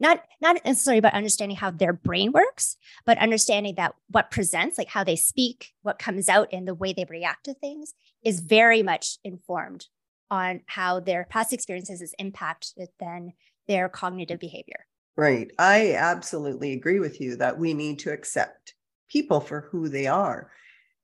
not 0.00 0.24
not 0.40 0.56
necessarily 0.64 0.98
about 0.98 1.14
understanding 1.14 1.56
how 1.56 1.70
their 1.70 1.92
brain 1.92 2.32
works 2.32 2.76
but 3.04 3.18
understanding 3.18 3.74
that 3.76 3.94
what 4.08 4.30
presents 4.30 4.78
like 4.78 4.88
how 4.88 5.04
they 5.04 5.16
speak 5.16 5.72
what 5.82 5.98
comes 5.98 6.28
out 6.28 6.52
in 6.52 6.64
the 6.64 6.74
way 6.74 6.92
they 6.92 7.04
react 7.08 7.44
to 7.44 7.54
things 7.54 7.94
is 8.24 8.40
very 8.40 8.82
much 8.82 9.18
informed 9.24 9.86
on 10.32 10.62
how 10.64 10.98
their 10.98 11.26
past 11.28 11.52
experiences 11.52 12.00
has 12.00 12.14
impacted 12.18 12.88
then 12.98 13.34
their 13.68 13.86
cognitive 13.90 14.40
behavior. 14.40 14.86
Right. 15.14 15.50
I 15.58 15.94
absolutely 15.94 16.72
agree 16.72 17.00
with 17.00 17.20
you 17.20 17.36
that 17.36 17.58
we 17.58 17.74
need 17.74 17.98
to 18.00 18.12
accept 18.12 18.74
people 19.10 19.40
for 19.40 19.68
who 19.70 19.90
they 19.90 20.06
are 20.06 20.50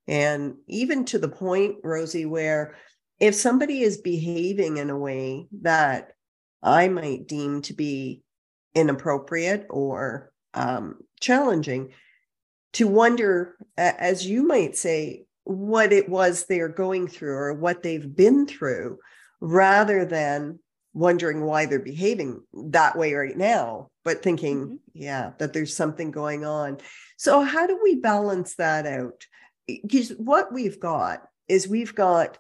and 0.09 0.55
even 0.67 1.05
to 1.05 1.19
the 1.19 1.29
point 1.29 1.77
rosie 1.85 2.27
where 2.27 2.75
if 3.21 3.35
somebody 3.35 3.83
is 3.83 4.01
behaving 4.01 4.79
in 4.79 4.91
a 4.91 4.99
way 4.99 5.47
that 5.61 6.13
i 6.63 6.89
might 6.89 7.29
deem 7.29 7.63
to 7.63 7.75
be 7.75 8.23
inappropriate 8.75 9.67
or 9.71 10.33
um, 10.55 10.97
challenging 11.21 11.93
to 12.73 12.87
wonder 12.87 13.57
as 13.77 14.27
you 14.27 14.43
might 14.43 14.77
say 14.77 15.25
what 15.45 15.93
it 15.93 16.09
was 16.09 16.45
they're 16.45 16.69
going 16.69 17.09
through 17.09 17.35
or 17.35 17.55
what 17.55 17.83
they've 17.83 18.15
been 18.15 18.47
through 18.47 18.99
rather 19.41 20.05
than 20.05 20.59
wondering 20.93 21.43
why 21.43 21.65
they're 21.65 21.79
behaving 21.79 22.43
that 22.53 22.97
way 22.97 23.15
right 23.15 23.37
now 23.37 23.89
but 24.05 24.23
thinking 24.23 24.65
mm-hmm. 24.65 24.75
yeah 24.93 25.31
that 25.39 25.53
there's 25.53 25.75
something 25.75 26.11
going 26.11 26.45
on 26.45 26.79
so 27.17 27.41
how 27.43 27.67
do 27.67 27.79
we 27.83 27.95
balance 27.97 28.57
that 28.57 28.87
out 28.87 29.25
because 29.69 30.11
what 30.11 30.53
we've 30.53 30.81
got 30.81 31.29
is 31.49 31.69
we've 31.69 31.95
got 31.95 32.39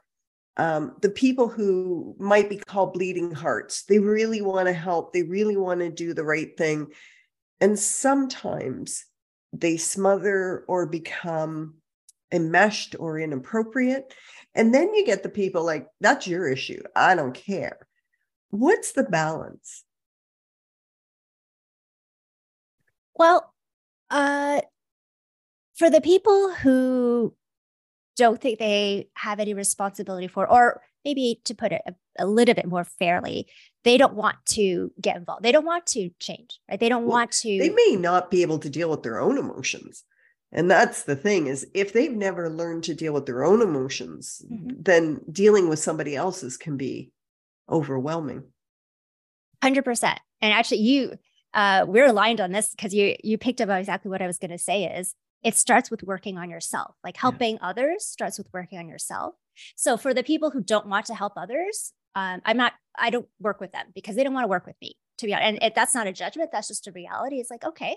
um, 0.56 0.96
the 1.02 1.10
people 1.10 1.48
who 1.48 2.16
might 2.18 2.48
be 2.48 2.56
called 2.56 2.94
bleeding 2.94 3.32
hearts. 3.32 3.84
They 3.84 3.98
really 3.98 4.42
want 4.42 4.66
to 4.66 4.72
help. 4.72 5.12
They 5.12 5.22
really 5.22 5.56
want 5.56 5.80
to 5.80 5.90
do 5.90 6.14
the 6.14 6.24
right 6.24 6.56
thing. 6.56 6.88
And 7.60 7.78
sometimes 7.78 9.04
they 9.52 9.76
smother 9.76 10.64
or 10.66 10.86
become 10.86 11.74
enmeshed 12.32 12.96
or 12.98 13.18
inappropriate. 13.18 14.14
And 14.54 14.74
then 14.74 14.94
you 14.94 15.06
get 15.06 15.22
the 15.22 15.28
people 15.28 15.64
like 15.64 15.86
that's 16.00 16.26
your 16.26 16.48
issue. 16.48 16.82
I 16.94 17.14
don't 17.14 17.34
care. 17.34 17.78
What's 18.50 18.92
the 18.92 19.04
balance? 19.04 19.84
Well 23.14 23.54
uh 24.10 24.62
for 25.78 25.88
the 25.88 26.00
people 26.00 26.52
who 26.54 27.34
don't 28.16 28.40
think 28.40 28.58
they 28.58 29.08
have 29.14 29.38
any 29.38 29.54
responsibility 29.54 30.26
for, 30.26 30.50
or 30.50 30.82
maybe 31.04 31.40
to 31.44 31.54
put 31.54 31.72
it 31.72 31.82
a, 31.86 31.94
a, 32.18 32.26
little 32.26 32.54
bit 32.54 32.66
more 32.66 32.82
fairly, 32.84 33.46
they 33.84 33.96
don't 33.96 34.14
want 34.14 34.36
to 34.44 34.92
get 35.00 35.16
involved. 35.16 35.44
They 35.44 35.52
don't 35.52 35.64
want 35.64 35.86
to 35.86 36.10
change, 36.18 36.58
right? 36.68 36.80
They 36.80 36.88
don't 36.88 37.04
well, 37.04 37.12
want 37.12 37.30
to. 37.30 37.58
They 37.58 37.70
may 37.70 37.96
not 37.96 38.30
be 38.30 38.42
able 38.42 38.58
to 38.58 38.68
deal 38.68 38.90
with 38.90 39.04
their 39.04 39.20
own 39.20 39.38
emotions. 39.38 40.02
And 40.50 40.68
that's 40.68 41.04
the 41.04 41.14
thing 41.14 41.46
is 41.46 41.66
if 41.74 41.92
they've 41.92 42.14
never 42.14 42.50
learned 42.50 42.84
to 42.84 42.94
deal 42.94 43.12
with 43.12 43.26
their 43.26 43.44
own 43.44 43.62
emotions, 43.62 44.42
mm-hmm. 44.50 44.80
then 44.80 45.20
dealing 45.30 45.68
with 45.68 45.78
somebody 45.78 46.16
else's 46.16 46.56
can 46.56 46.76
be 46.76 47.12
overwhelming. 47.70 48.42
100%. 49.62 50.16
And 50.40 50.52
actually 50.52 50.78
you 50.78 51.18
uh, 51.54 51.84
we're 51.88 52.06
aligned 52.06 52.40
on 52.40 52.52
this 52.52 52.70
because 52.70 52.94
you 52.94 53.16
you 53.24 53.38
picked 53.38 53.60
up 53.60 53.70
exactly 53.70 54.10
what 54.10 54.22
I 54.22 54.26
was 54.26 54.38
going 54.38 54.50
to 54.50 54.58
say 54.58 54.84
is 54.84 55.14
it 55.42 55.56
starts 55.56 55.90
with 55.90 56.02
working 56.02 56.36
on 56.36 56.50
yourself. 56.50 56.96
Like 57.04 57.16
helping 57.16 57.54
yeah. 57.54 57.68
others 57.68 58.06
starts 58.06 58.38
with 58.38 58.48
working 58.52 58.78
on 58.78 58.88
yourself. 58.88 59.34
So 59.76 59.96
for 59.96 60.14
the 60.14 60.22
people 60.22 60.50
who 60.50 60.62
don't 60.62 60.86
want 60.86 61.06
to 61.06 61.14
help 61.14 61.34
others, 61.36 61.92
um, 62.14 62.40
I'm 62.44 62.56
not, 62.56 62.72
I 62.98 63.10
don't 63.10 63.28
work 63.40 63.60
with 63.60 63.72
them 63.72 63.86
because 63.94 64.16
they 64.16 64.24
don't 64.24 64.34
want 64.34 64.44
to 64.44 64.48
work 64.48 64.66
with 64.66 64.76
me, 64.80 64.96
to 65.18 65.26
be 65.26 65.34
honest. 65.34 65.48
And 65.48 65.62
it, 65.62 65.74
that's 65.74 65.94
not 65.94 66.06
a 66.06 66.12
judgment. 66.12 66.50
That's 66.52 66.68
just 66.68 66.86
a 66.86 66.92
reality. 66.92 67.36
It's 67.36 67.50
like, 67.50 67.64
okay, 67.64 67.96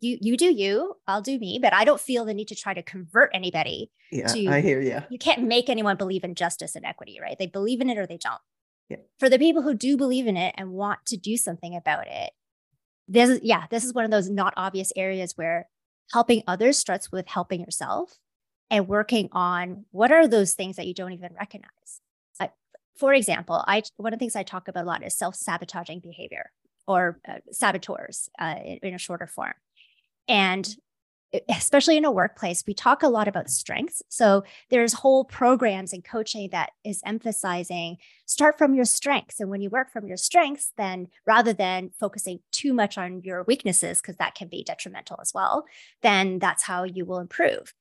you 0.00 0.18
you 0.20 0.36
do 0.36 0.52
you, 0.52 0.94
I'll 1.06 1.22
do 1.22 1.38
me, 1.38 1.58
but 1.60 1.72
I 1.72 1.84
don't 1.84 2.00
feel 2.00 2.24
the 2.24 2.34
need 2.34 2.48
to 2.48 2.54
try 2.54 2.74
to 2.74 2.82
convert 2.82 3.30
anybody. 3.32 3.90
Yeah, 4.12 4.26
to, 4.26 4.48
I 4.48 4.60
hear 4.60 4.80
you. 4.80 5.02
You 5.10 5.18
can't 5.18 5.42
make 5.42 5.68
anyone 5.68 5.96
believe 5.96 6.22
in 6.22 6.34
justice 6.34 6.76
and 6.76 6.84
equity, 6.84 7.18
right? 7.20 7.36
They 7.38 7.46
believe 7.46 7.80
in 7.80 7.88
it 7.88 7.98
or 7.98 8.06
they 8.06 8.18
don't. 8.18 8.40
Yeah. 8.88 8.98
For 9.18 9.28
the 9.28 9.38
people 9.38 9.62
who 9.62 9.74
do 9.74 9.96
believe 9.96 10.26
in 10.26 10.36
it 10.36 10.54
and 10.58 10.72
want 10.72 11.06
to 11.06 11.16
do 11.16 11.36
something 11.36 11.74
about 11.74 12.06
it, 12.06 12.30
this 13.08 13.30
is 13.30 13.40
yeah, 13.42 13.64
this 13.70 13.84
is 13.84 13.94
one 13.94 14.04
of 14.04 14.10
those 14.10 14.28
not 14.28 14.54
obvious 14.56 14.92
areas 14.96 15.32
where 15.36 15.68
helping 16.12 16.42
others 16.46 16.78
starts 16.78 17.10
with 17.10 17.26
helping 17.28 17.60
yourself 17.60 18.18
and 18.70 18.88
working 18.88 19.28
on 19.32 19.84
what 19.90 20.12
are 20.12 20.26
those 20.26 20.54
things 20.54 20.76
that 20.76 20.86
you 20.86 20.94
don't 20.94 21.12
even 21.12 21.32
recognize. 21.38 22.00
Uh, 22.40 22.48
for 22.96 23.14
example, 23.14 23.64
I 23.66 23.82
one 23.96 24.12
of 24.12 24.18
the 24.18 24.22
things 24.22 24.36
I 24.36 24.42
talk 24.42 24.68
about 24.68 24.84
a 24.84 24.86
lot 24.86 25.04
is 25.04 25.16
self-sabotaging 25.16 26.00
behavior 26.00 26.50
or 26.86 27.20
uh, 27.28 27.38
saboteurs 27.50 28.28
uh, 28.38 28.56
in, 28.64 28.78
in 28.82 28.94
a 28.94 28.98
shorter 28.98 29.26
form. 29.26 29.54
And 30.28 30.68
especially 31.48 31.96
in 31.96 32.04
a 32.04 32.10
workplace, 32.10 32.64
we 32.66 32.74
talk 32.74 33.02
a 33.02 33.08
lot 33.08 33.28
about 33.28 33.50
strengths. 33.50 34.02
So 34.08 34.44
there's 34.70 34.92
whole 34.92 35.24
programs 35.24 35.92
and 35.92 36.04
coaching 36.04 36.48
that 36.52 36.70
is 36.84 37.02
emphasizing 37.04 37.96
start 38.26 38.58
from 38.58 38.74
your 38.74 38.84
strengths. 38.84 39.40
And 39.40 39.50
when 39.50 39.60
you 39.60 39.70
work 39.70 39.92
from 39.92 40.06
your 40.06 40.16
strengths, 40.16 40.72
then 40.76 41.08
rather 41.26 41.52
than 41.52 41.90
focusing 41.98 42.40
too 42.52 42.72
much 42.72 42.96
on 42.96 43.22
your 43.22 43.44
weaknesses, 43.44 44.00
because 44.00 44.16
that 44.16 44.34
can 44.34 44.48
be 44.48 44.64
detrimental 44.64 45.18
as 45.20 45.32
well, 45.34 45.64
then 46.02 46.38
that's 46.38 46.62
how 46.62 46.84
you 46.84 47.04
will 47.04 47.18
improve. 47.18 47.74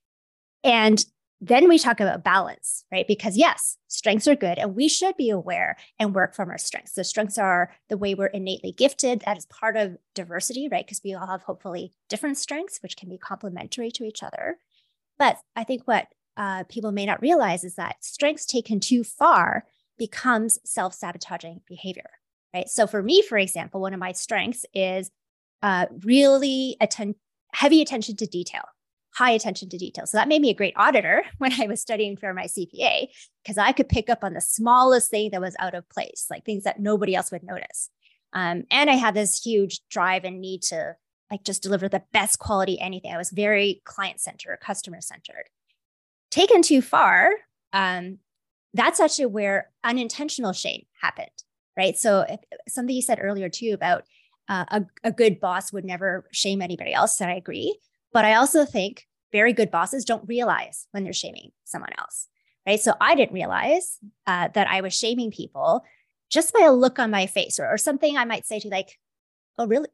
And 0.63 1.05
then 1.41 1.67
we 1.67 1.77
talk 1.77 1.99
about 1.99 2.23
balance, 2.23 2.85
right? 2.91 3.07
Because 3.07 3.37
yes, 3.37 3.77
strengths 3.87 4.27
are 4.27 4.35
good 4.35 4.57
and 4.57 4.75
we 4.75 4.87
should 4.87 5.17
be 5.17 5.29
aware 5.29 5.75
and 5.99 6.15
work 6.15 6.33
from 6.33 6.49
our 6.49 6.57
strengths. 6.57 6.93
The 6.93 7.03
strengths 7.03 7.37
are 7.37 7.71
the 7.89 7.97
way 7.97 8.15
we're 8.15 8.27
innately 8.27 8.71
gifted. 8.71 9.21
That 9.25 9.37
is 9.37 9.45
part 9.47 9.75
of 9.75 9.97
diversity, 10.13 10.69
right? 10.71 10.85
Because 10.85 11.01
we 11.03 11.13
all 11.13 11.27
have 11.27 11.43
hopefully 11.43 11.93
different 12.09 12.37
strengths, 12.37 12.79
which 12.81 12.95
can 12.95 13.09
be 13.09 13.17
complementary 13.17 13.91
to 13.91 14.05
each 14.05 14.23
other. 14.23 14.57
But 15.19 15.37
I 15.55 15.65
think 15.65 15.83
what 15.85 16.07
uh, 16.37 16.63
people 16.69 16.91
may 16.91 17.05
not 17.05 17.21
realize 17.21 17.63
is 17.63 17.75
that 17.75 18.03
strengths 18.03 18.45
taken 18.45 18.79
too 18.79 19.03
far 19.03 19.65
becomes 19.97 20.59
self 20.63 20.93
sabotaging 20.93 21.61
behavior, 21.67 22.09
right? 22.53 22.69
So 22.69 22.87
for 22.87 23.03
me, 23.03 23.21
for 23.21 23.37
example, 23.37 23.81
one 23.81 23.93
of 23.93 23.99
my 23.99 24.13
strengths 24.13 24.65
is 24.73 25.11
uh, 25.61 25.87
really 26.03 26.77
atten- 26.81 27.15
heavy 27.53 27.81
attention 27.81 28.15
to 28.17 28.25
detail 28.25 28.63
high 29.15 29.31
attention 29.31 29.69
to 29.69 29.77
detail. 29.77 30.05
So 30.05 30.17
that 30.17 30.27
made 30.27 30.41
me 30.41 30.49
a 30.49 30.55
great 30.55 30.73
auditor 30.75 31.23
when 31.37 31.53
I 31.59 31.67
was 31.67 31.81
studying 31.81 32.17
for 32.17 32.33
my 32.33 32.45
CPA 32.45 33.07
because 33.43 33.57
I 33.57 33.71
could 33.71 33.89
pick 33.89 34.09
up 34.09 34.23
on 34.23 34.33
the 34.33 34.41
smallest 34.41 35.09
thing 35.09 35.31
that 35.31 35.41
was 35.41 35.55
out 35.59 35.73
of 35.73 35.89
place, 35.89 36.27
like 36.29 36.45
things 36.45 36.63
that 36.63 36.79
nobody 36.79 37.15
else 37.15 37.31
would 37.31 37.43
notice. 37.43 37.89
Um, 38.33 38.63
and 38.69 38.89
I 38.89 38.95
had 38.95 39.13
this 39.13 39.41
huge 39.41 39.79
drive 39.89 40.25
and 40.25 40.41
need 40.41 40.61
to 40.63 40.95
like 41.31 41.43
just 41.43 41.63
deliver 41.63 41.87
the 41.87 42.03
best 42.11 42.39
quality 42.39 42.79
anything. 42.79 43.11
I 43.11 43.17
was 43.17 43.31
very 43.31 43.81
client 43.85 44.19
centered, 44.19 44.59
customer 44.61 45.01
centered. 45.01 45.45
Taken 46.29 46.61
too 46.61 46.81
far, 46.81 47.31
um, 47.71 48.19
that's 48.73 48.99
actually 48.99 49.27
where 49.27 49.71
unintentional 49.85 50.51
shame 50.51 50.83
happened, 51.01 51.29
right? 51.77 51.97
So 51.97 52.25
if, 52.27 52.41
something 52.67 52.93
you 52.93 53.01
said 53.01 53.19
earlier 53.21 53.47
too 53.47 53.71
about 53.73 54.03
uh, 54.49 54.65
a, 54.69 54.85
a 55.05 55.11
good 55.11 55.39
boss 55.39 55.71
would 55.71 55.85
never 55.85 56.27
shame 56.33 56.61
anybody 56.61 56.93
else, 56.93 57.19
and 57.21 57.31
I 57.31 57.35
agree. 57.35 57.79
But 58.15 58.23
I 58.23 58.35
also 58.35 58.63
think 58.63 59.05
very 59.33 59.51
good 59.51 59.69
bosses 59.69 60.05
don't 60.05 60.25
realize 60.25 60.87
when 60.91 61.03
they're 61.03 61.11
shaming 61.11 61.51
someone 61.65 61.91
else, 61.97 62.29
right? 62.65 62.79
So 62.79 62.93
I 63.01 63.13
didn't 63.13 63.33
realize 63.33 63.97
uh, 64.25 64.47
that 64.53 64.69
I 64.69 64.79
was 64.79 64.93
shaming 64.93 65.31
people 65.31 65.83
just 66.29 66.53
by 66.53 66.61
a 66.61 66.71
look 66.71 66.97
on 66.97 67.11
my 67.11 67.25
face 67.25 67.59
or, 67.59 67.67
or 67.67 67.77
something 67.77 68.15
I 68.15 68.23
might 68.23 68.45
say 68.45 68.61
to 68.61 68.69
like, 68.69 68.97
oh, 69.57 69.67
really? 69.67 69.89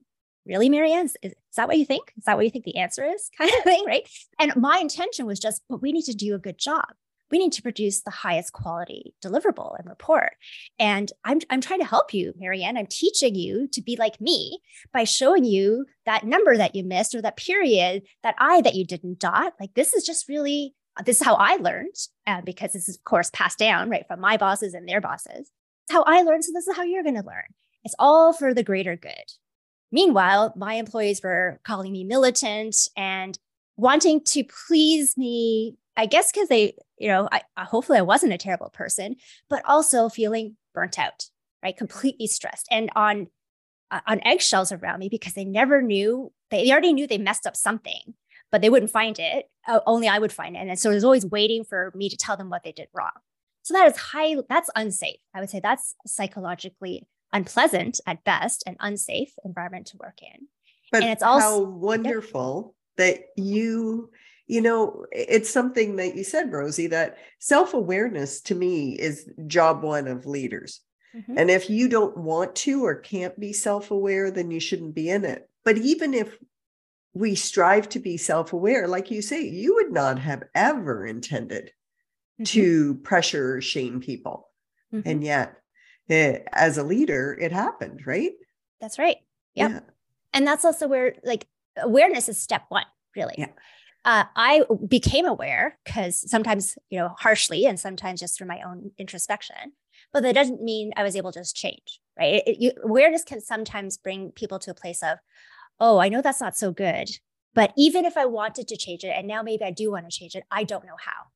Really, 0.46 0.70
Marianne? 0.70 1.06
Is, 1.06 1.18
is 1.24 1.34
that 1.58 1.68
what 1.68 1.80
you 1.80 1.86
think? 1.86 2.14
Is 2.16 2.26
that 2.26 2.36
what 2.36 2.46
you 2.46 2.52
think 2.52 2.66
the 2.66 2.78
answer 2.78 3.04
is? 3.04 3.32
Kind 3.40 3.50
of 3.58 3.64
thing, 3.64 3.86
right? 3.88 4.08
And 4.40 4.56
my 4.56 4.78
intention 4.78 5.26
was 5.26 5.40
just, 5.40 5.64
but 5.68 5.82
we 5.82 5.92
need 5.92 6.06
to 6.06 6.14
do 6.14 6.36
a 6.36 6.40
good 6.40 6.60
job 6.60 6.90
we 7.32 7.40
need 7.40 7.54
to 7.54 7.62
produce 7.62 8.02
the 8.02 8.12
highest 8.12 8.54
quality 8.54 9.14
deliverable 9.24 9.78
and 9.80 9.88
report. 9.88 10.34
And 10.78 11.12
I'm, 11.24 11.40
I'm 11.50 11.62
trying 11.62 11.80
to 11.80 11.86
help 11.86 12.14
you, 12.14 12.34
Marianne. 12.38 12.78
I'm 12.78 12.88
teaching 12.88 13.36
you 13.36 13.68
to 13.72 13.82
be 13.82 13.96
like 13.96 14.20
me 14.20 14.60
by 14.94 15.06
showing 15.06 15.46
you 15.46 15.86
that 16.06 16.26
number 16.26 16.58
that 16.58 16.76
you 16.76 16.84
missed 16.84 17.16
or 17.16 17.22
that 17.22 17.38
period, 17.38 18.04
that 18.24 18.36
I 18.38 18.62
that 18.62 18.76
you 18.76 18.86
didn't 18.86 19.20
dot. 19.20 19.54
Like 19.60 19.74
this 19.74 19.94
is 19.94 20.06
just 20.06 20.28
really, 20.28 20.76
this 21.06 21.22
is 21.22 21.26
how 21.26 21.36
I 21.36 21.56
learned 21.56 21.96
uh, 22.28 22.42
because 22.42 22.74
this 22.74 22.90
is, 22.90 22.98
of 22.98 23.04
course, 23.06 23.30
passed 23.32 23.58
down, 23.58 23.90
right, 23.90 24.06
from 24.08 24.20
my 24.20 24.38
bosses 24.38 24.74
and 24.74 24.88
their 24.88 25.02
bosses. 25.02 25.50
It's 25.86 25.92
how 25.92 26.04
I 26.04 26.22
learned. 26.24 26.44
So 26.44 26.52
this 26.54 26.68
is 26.68 26.76
how 26.76 26.84
you're 26.84 27.04
going 27.04 27.16
to 27.16 27.26
learn. 27.26 27.46
It's 27.84 27.96
all 27.98 28.34
for 28.34 28.54
the 28.54 28.64
greater 28.64 28.96
good. 28.96 29.14
Meanwhile, 29.92 30.54
my 30.56 30.76
employees 30.76 31.22
were 31.24 31.60
calling 31.64 31.92
me 31.92 32.04
militant 32.04 32.76
and 32.96 33.38
wanting 33.78 34.24
to 34.24 34.44
please 34.68 35.18
me 35.18 35.76
I 35.98 36.06
guess 36.06 36.32
because 36.32 36.48
they, 36.48 36.76
you 36.98 37.08
know, 37.08 37.28
I, 37.32 37.42
hopefully 37.58 38.00
I 38.00 38.04
wasn't 38.04 38.34
a 38.34 38.38
terrible 38.38 38.70
person, 38.70 39.18
but 39.50 39.62
also 39.66 40.10
feeling 40.10 40.56
burnt 40.74 40.98
out, 40.98 41.26
right? 41.64 41.76
Completely 41.76 42.28
stressed 42.28 42.68
and 42.72 42.90
on 42.96 43.28
uh, 43.92 44.00
on 44.08 44.22
eggshells 44.24 44.72
around 44.72 45.00
me 45.00 45.10
because 45.10 45.34
they 45.34 45.44
never 45.44 45.82
knew 45.82 46.32
they, 46.50 46.66
they 46.66 46.72
already 46.72 46.94
knew 46.94 47.08
they 47.08 47.18
messed 47.18 47.46
up 47.46 47.58
something, 47.58 48.14
but 48.52 48.62
they 48.62 48.70
wouldn't 48.70 48.92
find 48.92 49.20
it. 49.20 49.50
Uh, 49.68 49.82
only 49.86 50.08
I 50.08 50.20
would 50.20 50.32
find 50.32 50.56
it, 50.56 50.60
and 50.60 50.80
so 50.80 50.92
it 50.92 50.96
was 50.96 51.04
always 51.04 51.26
waiting 51.26 51.64
for 51.64 51.92
me 51.96 52.10
to 52.10 52.18
tell 52.18 52.38
them 52.38 52.50
what 52.50 52.64
they 52.64 52.72
did 52.72 52.88
wrong. 52.94 53.12
So 53.64 53.74
that 53.74 53.88
is 53.88 53.98
high. 53.98 54.36
That's 54.50 54.70
unsafe. 54.76 55.20
I 55.36 55.40
would 55.40 55.50
say 55.50 55.60
that's 55.60 55.94
psychologically 56.08 57.06
unpleasant 57.34 58.00
at 58.08 58.24
best, 58.24 58.64
and 58.66 58.78
unsafe 58.80 59.34
environment 59.44 59.88
to 59.88 59.98
work 59.98 60.20
in. 60.22 60.48
But 60.92 61.04
and 61.04 61.12
it's 61.12 61.24
also 61.24 61.66
how 61.66 61.72
wonderful 61.72 62.76
that 62.98 63.20
you 63.38 64.12
you 64.52 64.60
know, 64.60 65.06
it's 65.14 65.50
something 65.50 65.96
that 65.96 66.18
you 66.18 66.26
said, 66.26 66.52
Rosie, 66.52 66.88
that 66.88 67.16
self 67.40 67.74
awareness 67.74 68.42
to 68.42 68.54
me 68.54 69.00
is 69.00 69.30
job 69.48 69.82
one 69.82 70.10
of 70.10 70.26
leaders. 70.26 70.82
Mm-hmm. 71.16 71.38
And 71.38 71.50
if 71.50 71.70
you 71.70 71.88
don't 71.88 72.18
want 72.18 72.54
to 72.58 72.84
or 72.84 72.96
can't 72.96 73.40
be 73.40 73.54
self 73.54 73.92
aware, 73.92 74.30
then 74.30 74.52
you 74.52 74.60
shouldn't 74.60 74.94
be 74.94 75.10
in 75.10 75.24
it. 75.24 75.50
But 75.64 75.78
even 75.78 76.14
if 76.14 76.38
we 77.14 77.34
strive 77.34 77.88
to 77.90 78.00
be 78.00 78.18
self 78.18 78.52
aware, 78.52 78.90
like 78.90 79.10
you 79.10 79.22
say, 79.22 79.42
you 79.42 79.76
would 79.76 79.94
not 79.94 80.20
have 80.20 80.44
ever 80.54 81.06
intended 81.06 81.68
mm-hmm. 81.68 82.44
to 82.44 82.96
pressure 82.96 83.56
or 83.56 83.62
shame 83.62 84.02
people. 84.02 84.50
Mm-hmm. 84.94 85.08
And 85.08 85.24
yet, 85.24 85.54
it, 86.10 86.46
as 86.52 86.78
a 86.78 86.84
leader, 86.84 87.38
it 87.40 87.54
happened, 87.54 88.06
right? 88.06 88.34
That's 88.82 89.00
right. 89.00 89.16
Yep. 89.56 89.72
Yeah. 89.72 89.80
And 90.34 90.46
that's 90.46 90.66
also 90.66 90.90
where 90.90 91.16
like 91.24 91.48
awareness 91.78 92.28
is 92.28 92.38
step 92.38 92.64
one, 92.68 92.86
really. 93.16 93.36
Yeah 93.38 93.48
uh, 94.04 94.24
I 94.36 94.64
became 94.88 95.26
aware 95.26 95.78
because 95.86 96.30
sometimes, 96.30 96.78
you 96.90 96.98
know, 97.00 97.16
harshly 97.20 97.66
and 97.66 97.80
sometimes 97.80 98.20
just 98.20 98.38
through 98.38 98.48
my 98.48 98.62
own 98.66 98.92
introspection. 98.98 99.74
But 100.12 100.24
that 100.24 100.36
doesn't 100.36 100.62
mean 100.62 100.92
I 100.98 101.04
was 101.04 101.16
able 101.16 101.32
to 101.32 101.40
just 101.40 101.56
change, 101.56 102.00
right? 102.18 102.44
It, 102.46 102.58
you, 102.60 102.72
awareness 102.84 103.24
can 103.24 103.40
sometimes 103.42 103.98
bring 103.98 104.32
people 104.32 104.60
to 104.60 104.72
a 104.72 104.76
place 104.76 105.04
of, 105.04 105.20
oh, 105.80 106.00
I 106.00 106.10
know 106.10 106.22
that's 106.22 106.42
not 106.42 106.58
so 106.58 106.72
good. 106.72 107.10
But 107.54 107.74
even 107.78 108.06
if 108.06 108.18
I 108.18 108.26
wanted 108.26 108.68
to 108.70 108.78
change 108.78 109.04
it, 109.04 109.14
and 109.16 109.28
now 109.28 109.44
maybe 109.44 109.64
I 109.64 109.72
do 109.72 109.92
want 109.92 110.10
to 110.10 110.18
change 110.18 110.36
it, 110.36 110.44
I 110.50 110.64
don't 110.64 110.86
know 110.86 110.98
how. 111.00 111.28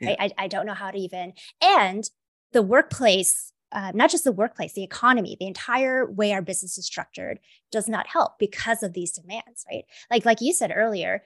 Yeah. 0.00 0.10
Right? 0.10 0.32
I, 0.38 0.44
I 0.44 0.48
don't 0.48 0.66
know 0.66 0.74
how 0.74 0.90
to 0.90 0.98
even. 0.98 1.32
And 1.62 2.04
the 2.52 2.62
workplace, 2.62 3.52
uh, 3.72 3.92
not 3.94 4.10
just 4.10 4.24
the 4.24 4.32
workplace, 4.32 4.72
the 4.72 4.82
economy, 4.82 5.36
the 5.38 5.46
entire 5.46 6.10
way 6.10 6.32
our 6.32 6.42
business 6.42 6.76
is 6.76 6.86
structured 6.86 7.38
does 7.70 7.88
not 7.88 8.08
help 8.08 8.38
because 8.38 8.82
of 8.82 8.92
these 8.92 9.12
demands, 9.12 9.64
right? 9.70 9.84
Like 10.10 10.24
like 10.24 10.40
you 10.40 10.52
said 10.52 10.72
earlier, 10.74 11.22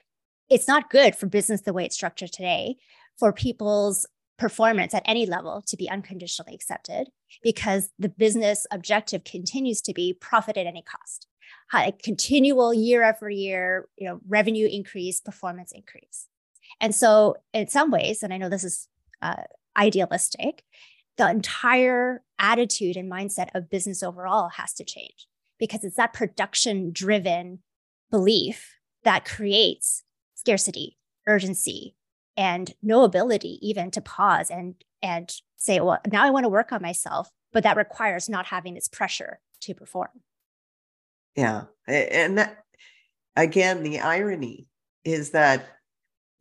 it's 0.49 0.67
not 0.67 0.89
good 0.89 1.15
for 1.15 1.27
business 1.27 1.61
the 1.61 1.73
way 1.73 1.85
it's 1.85 1.95
structured 1.95 2.31
today 2.31 2.75
for 3.17 3.33
people's 3.33 4.05
performance 4.37 4.93
at 4.93 5.03
any 5.05 5.25
level 5.25 5.63
to 5.65 5.77
be 5.77 5.89
unconditionally 5.89 6.53
accepted 6.53 7.07
because 7.41 7.89
the 7.97 8.09
business 8.09 8.67
objective 8.71 9.23
continues 9.23 9.81
to 9.81 9.93
be 9.93 10.13
profit 10.13 10.57
at 10.57 10.67
any 10.67 10.81
cost. 10.81 11.27
High, 11.71 11.93
continual 12.03 12.73
year 12.73 13.01
after 13.01 13.29
year 13.29 13.87
you 13.97 14.07
know 14.07 14.19
revenue 14.27 14.67
increase 14.67 15.21
performance 15.21 15.71
increase. 15.71 16.27
And 16.81 16.93
so 16.93 17.37
in 17.53 17.67
some 17.67 17.91
ways 17.91 18.23
and 18.23 18.33
i 18.33 18.37
know 18.37 18.49
this 18.49 18.63
is 18.63 18.87
uh, 19.21 19.43
idealistic 19.77 20.63
the 21.17 21.29
entire 21.29 22.21
attitude 22.39 22.97
and 22.97 23.11
mindset 23.11 23.49
of 23.55 23.69
business 23.69 24.03
overall 24.03 24.49
has 24.49 24.73
to 24.73 24.83
change 24.83 25.27
because 25.59 25.83
it's 25.83 25.95
that 25.95 26.13
production 26.13 26.91
driven 26.91 27.59
belief 28.11 28.75
that 29.03 29.25
creates 29.25 30.03
scarcity, 30.45 30.95
urgency, 31.25 31.95
and 32.37 32.73
no 32.83 33.03
ability 33.03 33.57
even 33.67 33.89
to 33.89 33.99
pause 33.99 34.51
and 34.51 34.75
and 35.01 35.33
say, 35.57 35.79
well, 35.79 35.99
now 36.11 36.23
I 36.23 36.29
want 36.29 36.43
to 36.43 36.49
work 36.49 36.71
on 36.71 36.81
myself, 36.81 37.29
but 37.51 37.63
that 37.63 37.77
requires 37.77 38.29
not 38.29 38.45
having 38.45 38.75
this 38.75 38.87
pressure 38.87 39.39
to 39.61 39.73
perform. 39.73 40.09
Yeah. 41.35 41.63
And 41.87 42.37
that 42.37 42.63
again, 43.35 43.81
the 43.81 44.01
irony 44.01 44.67
is 45.03 45.31
that 45.31 45.65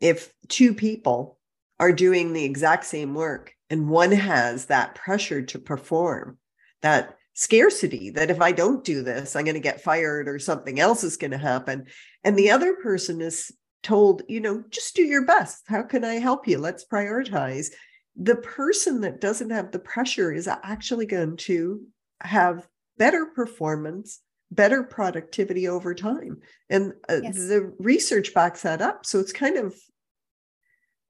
if 0.01 0.33
two 0.49 0.75
people 0.75 1.39
are 1.81 1.93
doing 1.93 2.33
the 2.33 2.45
exact 2.45 2.85
same 2.85 3.15
work 3.15 3.55
and 3.71 3.89
one 3.89 4.13
has 4.13 4.67
that 4.67 4.95
pressure 4.95 5.43
to 5.43 5.59
perform, 5.59 6.39
that 6.83 7.17
scarcity 7.33 8.11
that 8.11 8.31
if 8.31 8.41
I 8.41 8.53
don't 8.53 8.85
do 8.85 9.03
this, 9.03 9.35
I'm 9.35 9.45
going 9.45 9.55
to 9.55 9.61
get 9.61 9.83
fired 9.83 10.29
or 10.29 10.39
something 10.39 10.79
else 10.79 11.03
is 11.03 11.17
going 11.17 11.31
to 11.31 11.39
happen. 11.39 11.87
And 12.23 12.37
the 12.37 12.51
other 12.51 12.75
person 12.77 13.21
is 13.23 13.51
told, 13.85 14.23
you 14.29 14.41
know, 14.41 14.65
just 14.71 14.97
do 14.97 15.03
your 15.03 15.25
best. 15.25 15.63
How 15.67 15.83
can 15.83 16.05
I 16.05 16.15
help 16.15 16.49
you? 16.49 16.59
Let's 16.59 16.85
prioritize. 16.85 17.69
The 18.17 18.37
person 18.37 19.01
that 19.03 19.21
doesn't 19.21 19.51
have 19.51 19.71
the 19.71 19.79
pressure 19.79 20.33
is 20.33 20.49
actually 20.49 21.07
going 21.07 21.37
to 21.39 21.83
have 22.21 22.67
better 22.99 23.27
performance, 23.27 24.21
better 24.51 24.83
productivity 24.83 25.69
over 25.69 25.95
time. 25.95 26.39
And 26.71 26.95
uh, 27.09 27.21
yes. 27.23 27.37
the 27.37 27.73
research 27.79 28.35
backs 28.35 28.63
that 28.63 28.83
up. 28.83 29.07
So 29.07 29.21
it's 29.21 29.33
kind 29.33 29.57
of 29.57 29.75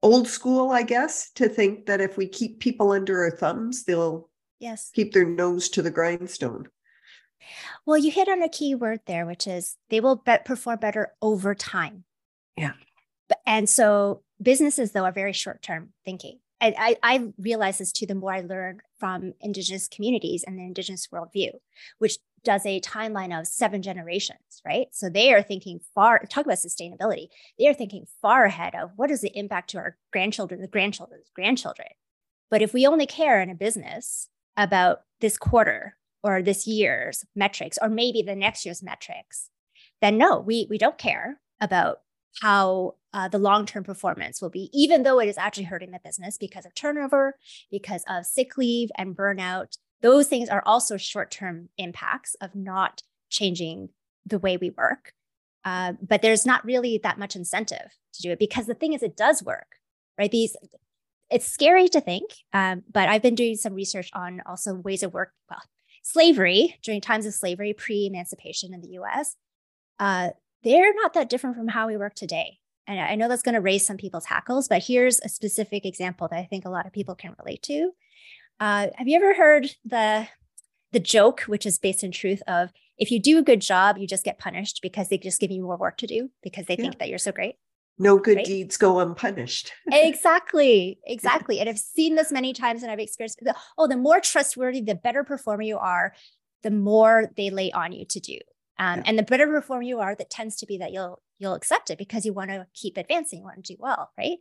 old 0.03 0.29
school, 0.29 0.70
I 0.70 0.83
guess, 0.83 1.31
to 1.33 1.49
think 1.49 1.87
that 1.87 2.01
if 2.01 2.16
we 2.16 2.27
keep 2.27 2.61
people 2.61 2.93
under 2.93 3.22
our 3.25 3.31
thumbs, 3.31 3.85
they'll 3.85 4.29
Yes. 4.64 4.91
Keep 4.95 5.12
their 5.12 5.27
nose 5.27 5.68
to 5.70 5.83
the 5.83 5.91
grindstone. 5.91 6.68
Well, 7.85 7.99
you 7.99 8.11
hit 8.11 8.29
on 8.29 8.43
a 8.43 8.49
key 8.49 8.75
word 8.75 9.01
there, 9.07 9.27
which 9.27 9.47
is 9.47 9.77
they 9.91 10.01
will 10.01 10.16
be- 10.16 10.39
perform 10.43 10.79
better 10.79 11.12
over 11.20 11.55
time. 11.55 12.05
Yeah. 12.57 12.73
And 13.47 13.69
so 13.69 14.23
businesses, 14.41 14.93
though, 14.93 15.05
are 15.05 15.13
very 15.13 15.33
short 15.33 15.63
term 15.63 15.91
thinking. 16.05 16.39
And 16.61 16.75
I, 16.79 16.97
I 17.03 17.33
realize 17.39 17.79
this 17.79 17.93
too 17.93 18.07
the 18.07 18.15
more 18.15 18.33
I 18.33 18.41
learn 18.41 18.81
from 18.99 19.35
Indigenous 19.41 19.89
communities 19.89 20.45
and 20.47 20.59
the 20.59 20.63
Indigenous 20.63 21.09
worldview, 21.13 21.51
which 21.99 22.17
does 22.45 22.65
a 22.65 22.81
timeline 22.81 23.39
of 23.39 23.47
seven 23.47 23.83
generations, 23.83 24.63
right? 24.65 24.87
So 24.93 25.09
they 25.09 25.33
are 25.33 25.43
thinking 25.43 25.81
far, 25.95 26.21
talk 26.29 26.45
about 26.45 26.59
sustainability. 26.59 27.29
They 27.59 27.67
are 27.67 27.75
thinking 27.75 28.07
far 28.23 28.45
ahead 28.45 28.75
of 28.75 28.93
what 28.97 29.11
is 29.11 29.23
the 29.23 29.37
impact 29.37 29.71
to 29.71 29.79
our 29.79 29.97
grandchildren, 30.13 30.61
the 30.61 30.69
grandchildren's 30.69 31.31
grandchildren. 31.35 31.89
But 32.51 32.63
if 32.63 32.73
we 32.73 32.87
only 32.87 33.07
care 33.07 33.41
in 33.41 33.51
a 33.51 33.55
business 33.55 34.29
about 34.57 35.01
this 35.21 35.37
quarter 35.37 35.97
or 36.23 36.43
this 36.43 36.67
year's 36.67 37.25
metrics 37.35 37.79
or 37.81 37.89
maybe 37.89 38.23
the 38.23 38.37
next 38.37 38.65
year's 38.65 38.83
metrics, 38.83 39.51
then 40.01 40.19
no, 40.19 40.39
we, 40.39 40.67
we 40.71 40.79
don't 40.79 40.99
care 40.99 41.41
about 41.61 41.99
how 42.41 42.95
uh, 43.12 43.28
the 43.28 43.39
long-term 43.39 43.85
performance 43.85 44.43
will 44.43 44.51
be, 44.51 44.70
even 44.72 45.03
though 45.03 45.20
it 45.20 45.28
is 45.28 45.39
actually 45.39 45.64
hurting 45.64 45.93
the 45.93 46.01
business 46.05 46.37
because 46.37 46.66
of 46.66 46.74
turnover, 46.74 47.37
because 47.70 48.05
of 48.09 48.26
sick 48.26 48.57
leave 48.57 48.91
and 48.99 49.16
burnout. 49.16 49.76
Those 50.03 50.26
things 50.26 50.49
are 50.49 50.62
also 50.66 50.97
short-term 50.97 51.68
impacts 51.78 52.35
of 52.41 52.55
not 52.55 53.03
changing 53.30 53.91
the 54.26 54.39
way 54.39 54.57
we 54.57 54.70
work. 54.70 55.12
Uh, 55.64 55.95
but 56.03 56.22
there's 56.22 56.45
not 56.45 56.64
really 56.64 56.99
that 57.03 57.18
much 57.18 57.37
incentive 57.37 57.91
to 58.14 58.22
do 58.22 58.30
it 58.32 58.39
because 58.39 58.66
the 58.66 58.74
thing 58.74 58.93
is, 58.93 59.03
it 59.03 59.16
does 59.16 59.43
work, 59.43 59.76
right? 60.18 60.30
These 60.30 60.57
it's 61.30 61.47
scary 61.47 61.89
to 61.89 62.01
think, 62.01 62.30
um, 62.53 62.82
but 62.93 63.09
I've 63.09 63.22
been 63.22 63.35
doing 63.35 63.57
some 63.57 63.74
research 63.74 64.11
on 64.12 64.43
also 64.47 64.74
ways 64.74 65.03
of 65.03 65.14
work. 65.14 65.32
Well, 65.51 65.62
slavery 66.03 66.78
during 66.82 67.01
times 67.01 67.26
of 67.26 67.35
slavery, 67.35 67.72
pre-emancipation 67.72 68.74
in 68.74 68.82
the 68.82 68.91
U.S. 68.91 69.35
Uh, 69.99 70.30
they're 70.65 70.95
not 70.95 71.15
that 71.15 71.29
different 71.29 71.57
from 71.57 71.69
how 71.69 71.87
we 71.87 71.97
work 71.97 72.15
today. 72.15 72.59
And 72.87 73.01
I 73.01 73.15
know 73.15 73.29
that's 73.29 73.43
going 73.43 73.55
to 73.55 73.61
raise 73.61 73.87
some 73.87 73.97
people's 73.97 74.27
hackles, 74.27 74.69
but 74.69 74.83
here's 74.83 75.21
a 75.21 75.29
specific 75.29 75.87
example 75.87 76.29
that 76.29 76.39
I 76.39 76.45
think 76.45 76.65
a 76.65 76.71
lot 76.71 76.87
of 76.87 76.93
people 76.93 77.15
can 77.15 77.35
relate 77.39 77.62
to. 77.62 77.93
Uh, 78.61 78.89
have 78.97 79.09
you 79.09 79.17
ever 79.17 79.35
heard 79.35 79.71
the 79.85 80.29
the 80.93 81.01
joke, 81.01 81.41
which 81.43 81.67
is 81.67 81.79
based 81.79 82.05
in 82.05 82.12
truth, 82.12 82.41
of 82.47 82.71
if 82.99 83.11
you 83.11 83.21
do 83.21 83.39
a 83.39 83.43
good 83.43 83.61
job, 83.61 83.99
you 83.99 84.07
just 84.07 84.25
get 84.25 84.39
punished 84.39 84.79
because 84.81 85.09
they 85.09 85.19
just 85.19 85.41
give 85.41 85.51
you 85.51 85.62
more 85.62 85.77
work 85.77 85.97
to 85.97 86.07
do 86.07 86.31
because 86.43 86.67
they 86.67 86.77
yeah. 86.77 86.83
think 86.83 86.99
that 86.99 87.09
you're 87.09 87.19
so 87.19 87.33
great? 87.33 87.57
no 87.99 88.19
good 88.19 88.39
right? 88.39 88.47
deeds 88.47 88.77
go 88.77 88.99
unpunished. 89.01 89.73
exactly. 89.87 90.99
Exactly. 91.07 91.61
And 91.61 91.69
I've 91.69 91.79
seen 91.79 92.15
this 92.15 92.33
many 92.33 92.53
times 92.53 92.83
and 92.83 92.91
I've 92.91 92.99
experienced 92.99 93.39
the, 93.41 93.55
oh, 93.79 93.87
the 93.87 93.97
more 93.97 94.21
trustworthy, 94.21 94.81
the 94.81 94.95
better 94.95 95.25
performer 95.25 95.62
you 95.62 95.79
are, 95.79 96.15
the 96.62 96.71
more 96.71 97.31
they 97.37 97.51
lay 97.51 97.71
on 97.73 97.93
you 97.93 98.05
to 98.07 98.21
do. 98.21 98.39
Um, 98.79 98.99
yeah. 98.99 99.03
And 99.07 99.18
the 99.18 99.22
better 99.22 99.47
reform 99.47 99.83
you 99.83 100.01
are, 100.01 100.14
that 100.14 100.31
tends 100.31 100.57
to 100.57 100.66
be 100.66 100.79
that 100.79 100.93
you'll 100.93 101.22
you'll 101.39 101.55
accept 101.55 101.91
it 101.91 101.99
because 101.99 102.25
you 102.25 102.33
want 102.33 102.51
to 102.51 102.66
keep 102.75 102.97
advancing, 102.97 103.41
you 103.41 103.45
want 103.45 103.64
to 103.64 103.75
do 103.75 103.77
well, 103.79 104.11
right? 104.16 104.39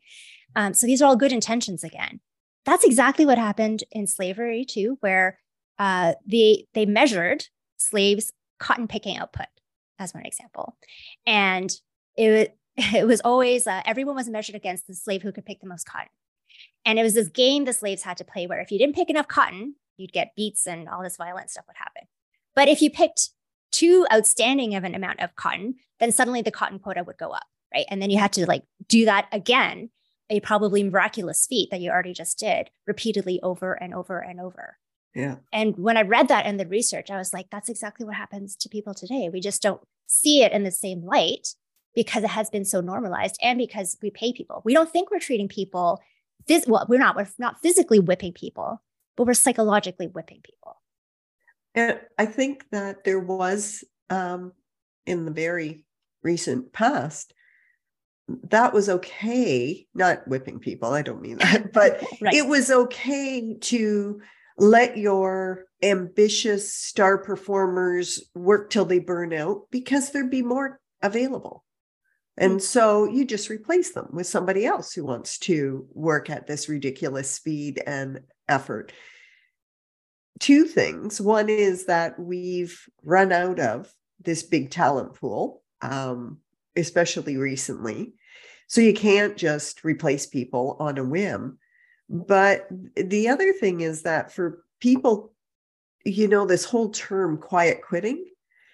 Um, 0.55 0.73
so 0.73 0.88
these 0.88 1.01
are 1.01 1.05
all 1.05 1.15
good 1.15 1.31
intentions 1.31 1.84
again. 1.84 2.19
That's 2.65 2.86
exactly 2.86 3.25
what 3.25 3.38
happened 3.38 3.84
in 3.91 4.07
slavery 4.07 4.65
too, 4.65 4.97
where 5.01 5.39
uh, 5.79 6.13
they 6.25 6.67
they 6.73 6.86
measured 6.86 7.47
slaves' 7.77 8.31
cotton 8.59 8.88
picking 8.88 9.17
output 9.17 9.47
as 9.99 10.13
one 10.13 10.25
example, 10.25 10.77
and 11.25 11.71
it 12.15 12.57
it 12.77 13.07
was 13.07 13.21
always 13.21 13.67
uh, 13.67 13.81
everyone 13.86 14.15
was 14.15 14.29
measured 14.29 14.55
against 14.55 14.88
the 14.88 14.95
slave 14.95 15.21
who 15.21 15.31
could 15.31 15.45
pick 15.45 15.61
the 15.61 15.67
most 15.67 15.86
cotton. 15.86 16.09
And 16.86 16.99
it 16.99 17.03
was 17.03 17.13
this 17.13 17.29
game 17.29 17.65
the 17.65 17.73
slaves 17.73 18.03
had 18.03 18.17
to 18.17 18.25
play 18.25 18.45
where 18.45 18.59
if 18.59 18.71
you 18.71 18.77
didn't 18.77 18.95
pick 18.95 19.09
enough 19.09 19.27
cotton, 19.27 19.75
you'd 19.97 20.11
get 20.11 20.36
beats 20.36 20.67
and 20.67 20.89
all 20.89 21.01
this 21.01 21.17
violent 21.17 21.49
stuff 21.49 21.65
would 21.67 21.77
happen. 21.77 22.07
But 22.55 22.67
if 22.67 22.81
you 22.81 22.89
picked 22.89 23.29
too 23.74 24.07
outstanding 24.13 24.76
of 24.76 24.86
an 24.86 24.95
amount 24.95 25.19
of 25.19 25.36
cotton, 25.36 25.76
then 25.99 26.11
suddenly 26.11 26.41
the 26.41 26.51
cotton 26.51 26.80
quota 26.80 27.03
would 27.03 27.17
go 27.17 27.30
up, 27.30 27.45
right? 27.74 27.86
And 27.89 28.01
then 28.01 28.09
you 28.09 28.19
had 28.19 28.32
to 28.34 28.45
like 28.45 28.63
do 28.88 29.03
that 29.05 29.28
again, 29.32 29.89
a 30.30 30.39
probably 30.39 30.84
miraculous 30.84 31.45
feat 31.45 31.69
that 31.71 31.82
you 31.82 31.91
already 31.91 32.13
just 32.13 32.39
did 32.39 32.69
repeatedly 32.88 33.41
over 33.41 33.74
and 33.74 33.93
over 33.93 34.19
and 34.19 34.39
over. 34.39 34.78
Yeah. 35.13 35.38
And 35.51 35.78
when 35.78 35.97
I 35.97 36.01
read 36.03 36.30
that 36.30 36.45
in 36.45 36.57
the 36.57 36.65
research, 36.65 37.11
I 37.11 37.17
was 37.17 37.34
like, 37.34 37.47
that's 37.51 37.69
exactly 37.69 38.05
what 38.05 38.15
happens 38.15 38.55
to 38.55 38.69
people 38.69 38.93
today. 38.93 39.30
We 39.32 39.41
just 39.41 39.61
don't 39.61 39.82
see 40.07 40.41
it 40.41 40.53
in 40.53 40.63
the 40.63 40.71
same 40.71 41.03
light 41.03 41.49
because 41.93 42.24
it 42.24 42.32
has 42.32 42.49
been 42.49 42.65
so 42.65 42.82
normalized 42.82 43.38
and 43.41 43.59
because 43.59 43.97
we 44.01 44.09
pay 44.09 44.34
people. 44.34 44.61
We 44.65 44.74
don't 44.74 44.91
think 44.91 45.11
we're 45.11 45.19
treating 45.19 45.47
people 45.47 46.01
phys- 46.47 46.67
well, 46.67 46.86
we're 46.88 46.99
not 46.99 47.15
we're 47.15 47.28
not 47.38 47.61
physically 47.61 47.99
whipping 47.99 48.34
people, 48.34 48.82
but 49.15 49.26
we're 49.26 49.34
psychologically 49.34 50.07
whipping 50.07 50.41
people. 50.43 50.82
And 51.76 51.99
I 52.17 52.26
think 52.26 52.65
that 52.71 53.03
there 53.03 53.19
was 53.19 53.84
um, 54.09 54.53
in 55.05 55.26
the 55.26 55.32
very 55.32 55.86
recent 56.24 56.71
past 56.71 57.34
that 58.49 58.74
was 58.74 58.89
okay, 58.89 59.86
not 59.93 60.28
whipping 60.28 60.59
people, 60.59 60.93
I 60.93 61.01
don't 61.01 61.21
mean 61.21 61.38
that, 61.38 61.74
but 61.74 62.03
right. 62.21 62.34
it 62.34 62.47
was 62.47 62.71
okay 62.71 63.55
to 63.55 64.21
let 64.57 64.97
your 64.97 65.65
ambitious 65.82 66.74
star 66.74 67.17
performers 67.17 68.24
work 68.36 68.69
till 68.69 68.86
they 68.86 68.99
burn 68.99 69.34
out 69.34 69.63
because 69.71 70.11
there'd 70.11 70.30
be 70.30 70.41
more 70.41 70.80
available. 71.01 71.65
And 72.36 72.63
so 72.63 73.05
you 73.05 73.26
just 73.26 73.49
replace 73.49 73.91
them 73.91 74.07
with 74.11 74.26
somebody 74.26 74.65
else 74.65 74.93
who 74.93 75.05
wants 75.05 75.38
to 75.39 75.86
work 75.93 76.32
at 76.32 76.47
this 76.47 76.67
ridiculous 76.67 77.30
speed 77.30 77.82
and 77.86 78.21
effort. 78.47 78.91
Two 80.43 80.65
things. 80.65 81.21
One 81.21 81.47
is 81.47 81.85
that 81.85 82.19
we've 82.19 82.77
run 83.01 83.31
out 83.31 83.61
of 83.61 83.93
this 84.19 84.43
big 84.43 84.71
talent 84.71 85.13
pool, 85.13 85.61
um, 85.81 86.39
especially 86.75 87.37
recently. 87.37 88.11
So 88.67 88.81
you 88.81 88.93
can't 88.93 89.37
just 89.37 89.85
replace 89.85 90.25
people 90.25 90.75
on 90.81 90.97
a 90.97 91.03
whim. 91.05 91.59
But 92.09 92.67
the 92.97 93.29
other 93.29 93.53
thing 93.53 93.79
is 93.79 94.01
that 94.01 94.33
for 94.33 94.65
people, 94.81 95.31
you 96.03 96.27
know, 96.27 96.45
this 96.45 96.65
whole 96.65 96.89
term 96.89 97.37
quiet 97.37 97.81
quitting, 97.81 98.25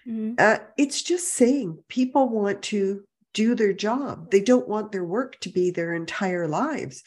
mm-hmm. 0.04 0.34
uh, 0.38 0.58
it's 0.76 1.00
just 1.00 1.34
saying 1.34 1.78
people 1.86 2.28
want 2.28 2.62
to 2.62 3.04
do 3.32 3.54
their 3.54 3.74
job. 3.74 4.32
They 4.32 4.40
don't 4.40 4.66
want 4.66 4.90
their 4.90 5.04
work 5.04 5.38
to 5.42 5.48
be 5.48 5.70
their 5.70 5.94
entire 5.94 6.48
lives. 6.48 7.04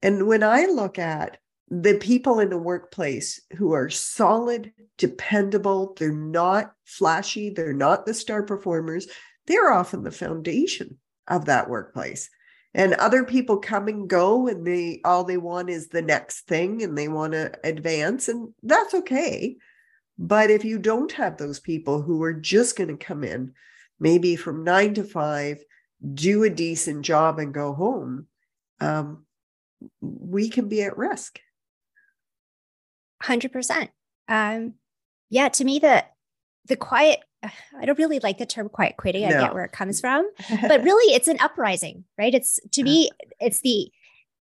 And 0.00 0.26
when 0.26 0.42
I 0.42 0.64
look 0.64 0.98
at 0.98 1.36
the 1.74 1.94
people 1.94 2.38
in 2.38 2.50
the 2.50 2.58
workplace 2.58 3.40
who 3.56 3.72
are 3.72 3.88
solid, 3.88 4.74
dependable, 4.98 5.94
they're 5.98 6.12
not 6.12 6.74
flashy, 6.84 7.48
they're 7.48 7.72
not 7.72 8.04
the 8.04 8.12
star 8.12 8.42
performers, 8.42 9.06
they're 9.46 9.72
often 9.72 10.02
the 10.02 10.10
foundation 10.10 10.98
of 11.28 11.46
that 11.46 11.70
workplace. 11.70 12.28
And 12.74 12.92
other 12.94 13.24
people 13.24 13.56
come 13.56 13.88
and 13.88 14.06
go 14.06 14.48
and 14.48 14.66
they 14.66 15.00
all 15.02 15.24
they 15.24 15.38
want 15.38 15.70
is 15.70 15.88
the 15.88 16.02
next 16.02 16.46
thing 16.46 16.82
and 16.82 16.96
they 16.96 17.08
want 17.08 17.32
to 17.32 17.52
advance 17.64 18.28
and 18.28 18.52
that's 18.62 18.92
okay. 18.92 19.56
But 20.18 20.50
if 20.50 20.66
you 20.66 20.78
don't 20.78 21.12
have 21.12 21.38
those 21.38 21.58
people 21.58 22.02
who 22.02 22.22
are 22.22 22.34
just 22.34 22.76
going 22.76 22.88
to 22.88 23.02
come 23.02 23.24
in 23.24 23.54
maybe 23.98 24.36
from 24.36 24.62
nine 24.62 24.92
to 24.94 25.04
five, 25.04 25.64
do 26.12 26.42
a 26.42 26.50
decent 26.50 27.02
job 27.02 27.38
and 27.38 27.54
go 27.54 27.72
home, 27.72 28.26
um, 28.78 29.24
we 30.02 30.50
can 30.50 30.68
be 30.68 30.82
at 30.82 30.98
risk. 30.98 31.38
100%. 33.22 33.88
Um, 34.28 34.74
yeah, 35.30 35.48
to 35.48 35.64
me, 35.64 35.78
the, 35.78 36.04
the 36.66 36.76
quiet, 36.76 37.20
I 37.42 37.84
don't 37.84 37.98
really 37.98 38.20
like 38.20 38.38
the 38.38 38.46
term 38.46 38.68
quiet 38.68 38.96
quitting. 38.96 39.24
I 39.24 39.30
get 39.30 39.54
where 39.54 39.64
it 39.64 39.72
comes 39.72 40.00
from, 40.00 40.28
but 40.62 40.82
really 40.82 41.14
it's 41.14 41.28
an 41.28 41.38
uprising, 41.40 42.04
right? 42.18 42.34
It's 42.34 42.60
to 42.72 42.82
me, 42.82 43.10
it's 43.40 43.60
the, 43.60 43.90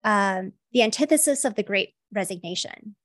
um, 0.03 0.53
the 0.71 0.83
antithesis 0.83 1.45
of 1.45 1.55
the 1.55 1.63
great 1.63 1.93
resignation 2.13 2.95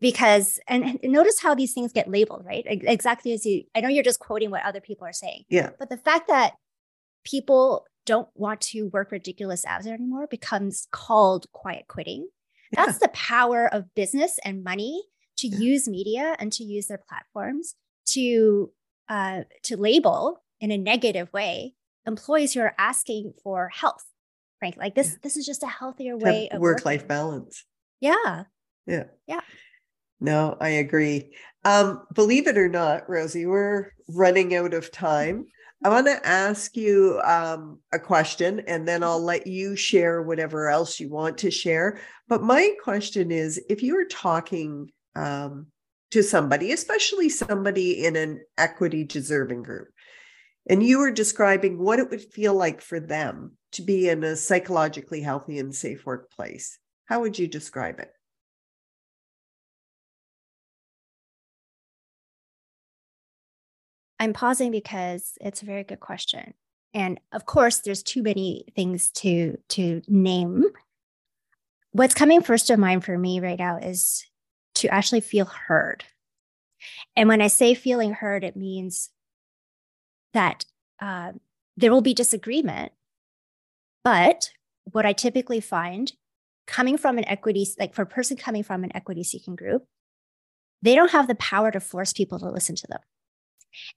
because 0.00 0.58
and, 0.66 0.98
and, 1.02 1.12
notice 1.12 1.40
how 1.40 1.54
these 1.54 1.72
things 1.72 1.92
get 1.92 2.10
labeled 2.10 2.44
right 2.44 2.64
exactly 2.66 3.32
as 3.32 3.46
you 3.46 3.62
i 3.74 3.80
know 3.80 3.88
you're 3.88 4.02
just 4.02 4.18
quoting 4.18 4.50
what 4.50 4.62
other 4.64 4.80
people 4.80 5.06
are 5.06 5.12
saying 5.12 5.44
yeah 5.48 5.70
but 5.78 5.88
the 5.88 5.96
fact 5.96 6.26
that 6.26 6.54
people 7.24 7.86
don't 8.04 8.28
want 8.34 8.60
to 8.60 8.88
work 8.88 9.12
ridiculous 9.12 9.64
hours 9.64 9.86
anymore 9.86 10.26
becomes 10.26 10.88
called 10.90 11.46
quiet 11.52 11.86
quitting 11.88 12.26
that's 12.72 12.98
the 12.98 13.08
power 13.08 13.72
of 13.72 13.94
business 13.94 14.38
and 14.44 14.64
money 14.64 15.02
to 15.38 15.48
use 15.48 15.88
media 15.88 16.36
and 16.38 16.52
to 16.52 16.64
use 16.64 16.86
their 16.86 17.02
platforms 17.08 17.74
to 18.06 18.70
uh, 19.08 19.42
to 19.64 19.76
label 19.76 20.42
in 20.60 20.70
a 20.70 20.78
negative 20.78 21.32
way 21.32 21.74
employees 22.06 22.54
who 22.54 22.60
are 22.60 22.74
asking 22.78 23.32
for 23.42 23.68
health 23.68 24.04
frankly 24.58 24.84
like 24.84 24.94
this 24.94 25.10
yeah. 25.10 25.16
this 25.22 25.36
is 25.36 25.46
just 25.46 25.62
a 25.62 25.68
healthier 25.68 26.16
way 26.16 26.48
of 26.50 26.60
work 26.60 26.84
life 26.84 27.06
balance. 27.06 27.64
Yeah. 28.00 28.44
Yeah. 28.86 29.04
Yeah. 29.26 29.40
No 30.20 30.56
i 30.60 30.68
agree. 30.68 31.34
Um, 31.64 32.02
believe 32.14 32.48
it 32.48 32.58
or 32.58 32.68
not 32.68 33.08
rosie 33.08 33.46
we're 33.46 33.92
running 34.08 34.54
out 34.54 34.74
of 34.74 34.90
time 34.90 35.46
I 35.84 35.88
want 35.88 36.06
to 36.06 36.26
ask 36.26 36.76
you 36.76 37.20
um, 37.24 37.80
a 37.92 37.98
question 37.98 38.60
and 38.68 38.86
then 38.86 39.02
I'll 39.02 39.22
let 39.22 39.48
you 39.48 39.74
share 39.74 40.22
whatever 40.22 40.68
else 40.68 41.00
you 41.00 41.08
want 41.08 41.38
to 41.38 41.50
share. 41.50 42.00
But 42.28 42.42
my 42.42 42.70
question 42.82 43.32
is 43.32 43.60
if 43.68 43.82
you 43.82 43.96
were 43.96 44.04
talking 44.04 44.92
um, 45.16 45.66
to 46.12 46.22
somebody, 46.22 46.70
especially 46.70 47.28
somebody 47.28 48.04
in 48.04 48.14
an 48.14 48.42
equity 48.56 49.02
deserving 49.02 49.64
group, 49.64 49.88
and 50.70 50.82
you 50.82 50.98
were 50.98 51.10
describing 51.10 51.78
what 51.78 51.98
it 51.98 52.08
would 52.10 52.32
feel 52.32 52.54
like 52.54 52.80
for 52.80 53.00
them 53.00 53.56
to 53.72 53.82
be 53.82 54.08
in 54.08 54.22
a 54.22 54.36
psychologically 54.36 55.20
healthy 55.20 55.58
and 55.58 55.74
safe 55.74 56.06
workplace, 56.06 56.78
how 57.06 57.22
would 57.22 57.36
you 57.36 57.48
describe 57.48 57.98
it? 57.98 58.12
I'm 64.22 64.32
pausing 64.32 64.70
because 64.70 65.32
it's 65.40 65.62
a 65.62 65.66
very 65.66 65.82
good 65.82 65.98
question. 65.98 66.54
And 66.94 67.18
of 67.32 67.44
course, 67.44 67.78
there's 67.78 68.04
too 68.04 68.22
many 68.22 68.66
things 68.76 69.10
to 69.16 69.58
to 69.70 70.00
name. 70.06 70.66
What's 71.90 72.14
coming 72.14 72.40
first 72.40 72.68
to 72.68 72.76
mind 72.76 73.04
for 73.04 73.18
me 73.18 73.40
right 73.40 73.58
now 73.58 73.78
is 73.78 74.24
to 74.76 74.86
actually 74.94 75.22
feel 75.22 75.46
heard. 75.46 76.04
And 77.16 77.28
when 77.28 77.42
I 77.42 77.48
say 77.48 77.74
feeling 77.74 78.12
heard, 78.12 78.44
it 78.44 78.54
means 78.54 79.10
that 80.34 80.66
uh, 81.00 81.32
there 81.76 81.90
will 81.90 82.00
be 82.00 82.14
disagreement. 82.14 82.92
But 84.04 84.50
what 84.92 85.04
I 85.04 85.14
typically 85.14 85.60
find 85.60 86.12
coming 86.68 86.96
from 86.96 87.18
an 87.18 87.26
equity, 87.26 87.66
like 87.76 87.92
for 87.92 88.02
a 88.02 88.06
person 88.06 88.36
coming 88.36 88.62
from 88.62 88.84
an 88.84 88.94
equity 88.94 89.24
seeking 89.24 89.56
group, 89.56 89.84
they 90.80 90.94
don't 90.94 91.10
have 91.10 91.26
the 91.26 91.34
power 91.34 91.72
to 91.72 91.80
force 91.80 92.12
people 92.12 92.38
to 92.38 92.48
listen 92.48 92.76
to 92.76 92.86
them. 92.86 93.00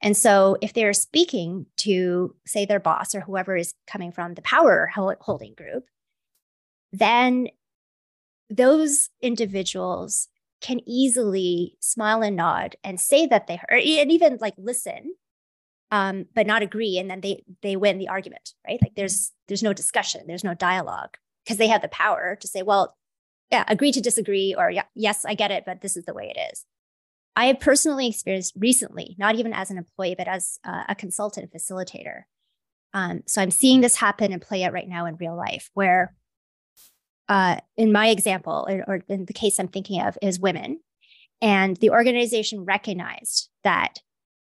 And 0.02 0.16
so, 0.16 0.58
if 0.62 0.74
they're 0.74 0.94
speaking 0.94 1.66
to, 1.78 2.36
say, 2.46 2.66
their 2.66 2.80
boss 2.80 3.16
or 3.16 3.22
whoever 3.22 3.56
is 3.56 3.74
coming 3.88 4.12
from 4.12 4.34
the 4.34 4.42
power 4.42 4.90
holding 4.94 5.54
group, 5.54 5.86
then 6.92 7.50
those 8.50 9.10
individuals 9.22 10.28
can 10.62 10.80
easily 10.88 11.78
smile 11.80 12.24
and 12.24 12.36
nod 12.36 12.76
and 12.84 13.00
say 13.00 13.28
that 13.28 13.48
they 13.48 13.58
heard, 13.68 13.82
and 13.84 14.12
even 14.12 14.38
like 14.40 14.56
listen, 14.58 15.14
um, 15.92 16.26
but 16.34 16.48
not 16.48 16.62
agree, 16.62 16.98
and 16.98 17.10
then 17.10 17.22
they 17.22 17.44
they 17.62 17.76
win 17.76 17.98
the 17.98 18.08
argument, 18.08 18.54
right? 18.68 18.82
Like 18.82 18.96
there's 18.96 19.32
there's 19.48 19.64
no 19.64 19.74
discussion, 19.74 20.26
there's 20.28 20.44
no 20.44 20.54
dialogue 20.54 21.18
because 21.44 21.58
they 21.58 21.68
have 21.68 21.82
the 21.82 21.88
power 21.88 22.38
to 22.40 22.48
say, 22.48 22.64
well, 22.64 22.96
yeah, 23.52 23.64
agree 23.68 23.92
to 23.92 24.02
disagree, 24.02 24.56
or 24.58 24.72
yeah, 24.72 24.86
yes, 24.96 25.26
I 25.26 25.36
get 25.36 25.52
it, 25.52 25.64
but 25.66 25.82
this 25.82 25.96
is 25.96 26.06
the 26.06 26.14
way 26.14 26.34
it 26.36 26.40
is. 26.52 26.66
I 27.36 27.46
have 27.46 27.60
personally 27.60 28.08
experienced 28.08 28.54
recently, 28.58 29.16
not 29.18 29.36
even 29.36 29.54
as 29.54 29.70
an 29.70 29.78
employee, 29.78 30.16
but 30.18 30.28
as 30.28 30.60
a 30.64 30.96
consultant 30.96 31.52
facilitator. 31.54 32.22
Um, 32.94 33.24
so 33.28 33.42
I'm 33.42 33.52
seeing 33.52 33.82
this 33.82 33.98
happen 33.98 34.32
and 34.32 34.42
play 34.42 34.64
out 34.64 34.72
right 34.72 34.88
now 34.88 35.06
in 35.06 35.18
real 35.18 35.36
life, 35.36 35.70
where 35.74 36.16
uh, 37.28 37.58
in 37.76 37.92
my 37.92 38.08
example, 38.08 38.66
or, 38.70 38.84
or 38.88 39.04
in 39.10 39.26
the 39.26 39.34
case 39.34 39.60
I'm 39.60 39.68
thinking 39.68 40.02
of, 40.02 40.18
is 40.22 40.40
women. 40.40 40.80
And 41.42 41.76
the 41.78 41.90
organization 41.90 42.64
recognized 42.64 43.50
that 43.64 44.00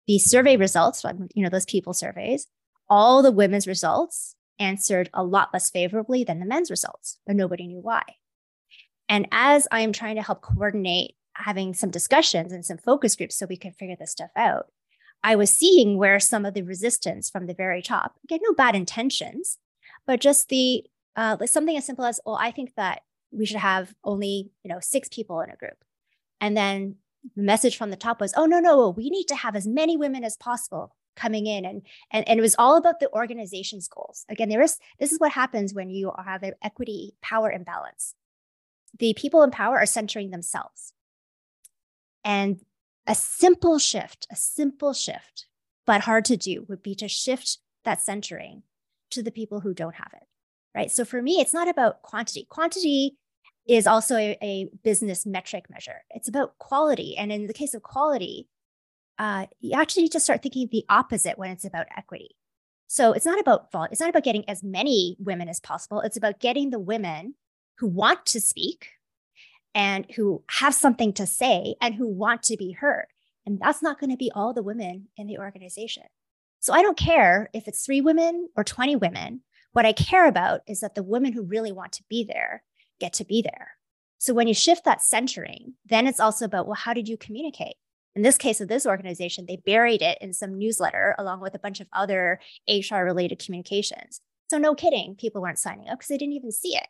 the 0.08 0.20
survey 0.20 0.56
results, 0.56 1.04
you 1.34 1.44
know, 1.44 1.50
those 1.50 1.66
people 1.66 1.94
surveys, 1.94 2.46
all 2.88 3.24
the 3.24 3.32
women's 3.32 3.66
results 3.66 4.36
answered 4.60 5.10
a 5.14 5.24
lot 5.24 5.50
less 5.52 5.72
favorably 5.72 6.24
than 6.24 6.40
the 6.40 6.46
men's 6.46 6.70
results, 6.70 7.18
but 7.26 7.36
nobody 7.36 7.66
knew 7.66 7.80
why. 7.80 8.04
And 9.10 9.28
as 9.32 9.68
I'm 9.72 9.92
trying 9.92 10.16
to 10.16 10.22
help 10.22 10.42
coordinate 10.42 11.16
having 11.36 11.74
some 11.74 11.90
discussions 11.90 12.52
and 12.52 12.66
some 12.66 12.78
focus 12.78 13.16
groups 13.16 13.36
so 13.36 13.46
we 13.46 13.58
could 13.58 13.76
figure 13.76 13.96
this 13.98 14.12
stuff 14.12 14.32
out, 14.36 14.68
I 15.24 15.36
was 15.36 15.50
seeing 15.50 15.98
where 15.98 16.20
some 16.20 16.46
of 16.46 16.54
the 16.54 16.62
resistance 16.64 17.30
from 17.30 17.48
the 17.48 17.54
very 17.54 17.82
top, 17.82 18.16
again, 18.24 18.40
no 18.44 18.54
bad 18.54 18.76
intentions, 18.76 19.58
but 20.06 20.22
just 20.22 20.50
the 20.50 20.86
uh, 21.16 21.38
like 21.40 21.50
something 21.50 21.78
as 21.78 21.86
simple 21.86 22.06
as, 22.06 22.20
well, 22.26 22.38
I 22.40 22.52
think 22.52 22.74
that 22.76 23.02
we 23.32 23.46
should 23.46 23.58
have 23.58 23.94
only, 24.04 24.52
you 24.64 24.70
know, 24.70 24.80
six 24.82 25.10
people 25.10 25.42
in 25.42 25.50
a 25.50 25.56
group. 25.56 25.78
And 26.42 26.56
then 26.56 26.96
the 27.36 27.44
message 27.44 27.78
from 27.78 27.90
the 27.90 27.96
top 27.96 28.22
was, 28.22 28.34
oh, 28.36 28.46
no, 28.46 28.60
no, 28.60 28.90
we 28.90 29.10
need 29.10 29.26
to 29.30 29.36
have 29.36 29.56
as 29.56 29.66
many 29.66 29.98
women 29.98 30.24
as 30.24 30.38
possible 30.38 30.96
coming 31.16 31.48
in. 31.48 31.66
And, 31.66 31.82
and, 32.12 32.28
and 32.28 32.40
it 32.40 32.42
was 32.42 32.56
all 32.60 32.76
about 32.76 33.00
the 33.00 33.12
organization's 33.14 33.88
goals. 33.88 34.26
Again, 34.30 34.50
there 34.50 34.62
is, 34.62 34.78
this 35.00 35.12
is 35.12 35.20
what 35.20 35.32
happens 35.32 35.74
when 35.74 35.90
you 35.90 36.12
have 36.24 36.44
an 36.44 36.54
equity 36.62 37.16
power 37.22 37.50
imbalance. 37.50 38.14
The 39.00 39.14
people 39.14 39.42
in 39.44 39.52
power 39.52 39.78
are 39.78 39.86
centering 39.86 40.32
themselves. 40.32 40.94
And 42.26 42.60
a 43.08 43.16
simple 43.16 43.80
shift, 43.80 44.28
a 44.32 44.36
simple 44.36 44.94
shift, 44.94 45.46
but 45.86 46.02
hard 46.02 46.26
to 46.26 46.36
do 46.36 46.66
would 46.68 46.82
be 46.82 46.96
to 46.96 47.08
shift 47.08 47.60
that 47.86 48.02
centering 48.02 48.64
to 49.12 49.24
the 49.24 49.32
people 49.32 49.62
who 49.62 49.74
don't 49.74 49.96
have 49.96 50.12
it. 50.14 50.24
Right. 50.74 50.92
So 50.92 51.06
for 51.06 51.22
me, 51.22 51.40
it's 51.40 51.54
not 51.54 51.70
about 51.70 52.02
quantity. 52.02 52.48
Quantity 52.50 53.16
is 53.68 53.88
also 53.88 54.18
a, 54.18 54.38
a 54.42 54.70
business 54.84 55.26
metric 55.26 55.66
measure. 55.70 56.04
It's 56.10 56.28
about 56.28 56.58
quality. 56.58 57.16
And 57.16 57.32
in 57.32 57.48
the 57.48 57.54
case 57.54 57.74
of 57.74 57.82
quality, 57.82 58.48
uh, 59.18 59.46
you 59.62 59.80
actually 59.80 60.04
need 60.04 60.12
to 60.12 60.20
start 60.20 60.42
thinking 60.42 60.68
the 60.70 60.84
opposite 60.90 61.38
when 61.38 61.52
it's 61.52 61.64
about 61.64 61.88
equity. 61.96 62.36
So 62.88 63.14
it's 63.14 63.26
not 63.26 63.40
about 63.40 63.72
volume. 63.72 63.90
It's 63.92 64.02
not 64.02 64.10
about 64.10 64.24
getting 64.24 64.48
as 64.50 64.64
many 64.64 65.16
women 65.20 65.48
as 65.48 65.60
possible. 65.60 66.02
It's 66.02 66.18
about 66.18 66.40
getting 66.40 66.70
the 66.72 66.80
women 66.80 67.36
who 67.78 67.88
want 67.88 68.26
to 68.28 68.42
speak, 68.42 68.90
and 69.76 70.10
who 70.16 70.42
have 70.48 70.74
something 70.74 71.14
to 71.14 71.28
say 71.28 71.76
and 71.82 71.94
who 71.96 72.08
want 72.08 72.42
to 72.44 72.58
be 72.58 72.72
heard. 72.72 73.08
And 73.46 73.60
that's 73.60 73.84
not 73.84 74.00
going 74.00 74.10
to 74.10 74.18
be 74.18 74.32
all 74.34 74.54
the 74.54 74.64
women 74.64 75.10
in 75.18 75.28
the 75.28 75.38
organization. 75.38 76.04
So 76.60 76.74
I 76.74 76.82
don't 76.82 76.98
care 76.98 77.50
if 77.54 77.68
it's 77.68 77.86
three 77.86 78.02
women 78.02 78.50
or 78.56 78.64
20 78.64 78.96
women. 78.96 79.42
What 79.74 79.86
I 79.86 79.92
care 79.92 80.28
about 80.28 80.62
is 80.66 80.80
that 80.80 80.96
the 80.96 81.04
women 81.04 81.34
who 81.34 81.44
really 81.44 81.72
want 81.72 81.92
to 81.94 82.04
be 82.10 82.24
there 82.24 82.64
get 83.00 83.14
to 83.14 83.26
be 83.26 83.42
there. 83.42 83.72
So 84.18 84.34
when 84.34 84.48
you 84.48 84.54
shift 84.54 84.86
that 84.86 85.04
centering, 85.04 85.74
then 85.86 86.08
it's 86.08 86.20
also 86.20 86.46
about, 86.46 86.66
well, 86.66 86.76
how 86.76 86.94
did 86.94 87.08
you 87.08 87.18
communicate? 87.18 87.76
In 88.16 88.22
this 88.22 88.38
case 88.38 88.62
of 88.62 88.70
this 88.70 88.86
organization, 88.86 89.46
they 89.46 89.58
buried 89.58 90.02
it 90.02 90.18
in 90.22 90.32
some 90.32 90.58
newsletter 90.58 91.14
along 91.20 91.42
with 91.42 91.54
a 91.54 91.60
bunch 91.60 91.82
of 91.82 91.88
other 91.92 92.40
HR 92.68 93.00
related 93.00 93.44
communications. 93.44 94.22
So 94.48 94.58
no 94.58 94.74
kidding, 94.74 95.16
people 95.16 95.42
weren't 95.42 95.60
signing 95.60 95.90
up 95.90 96.00
because 96.00 96.08
they 96.08 96.18
didn't 96.18 96.36
even 96.36 96.52
see 96.52 96.76
it. 96.78 96.88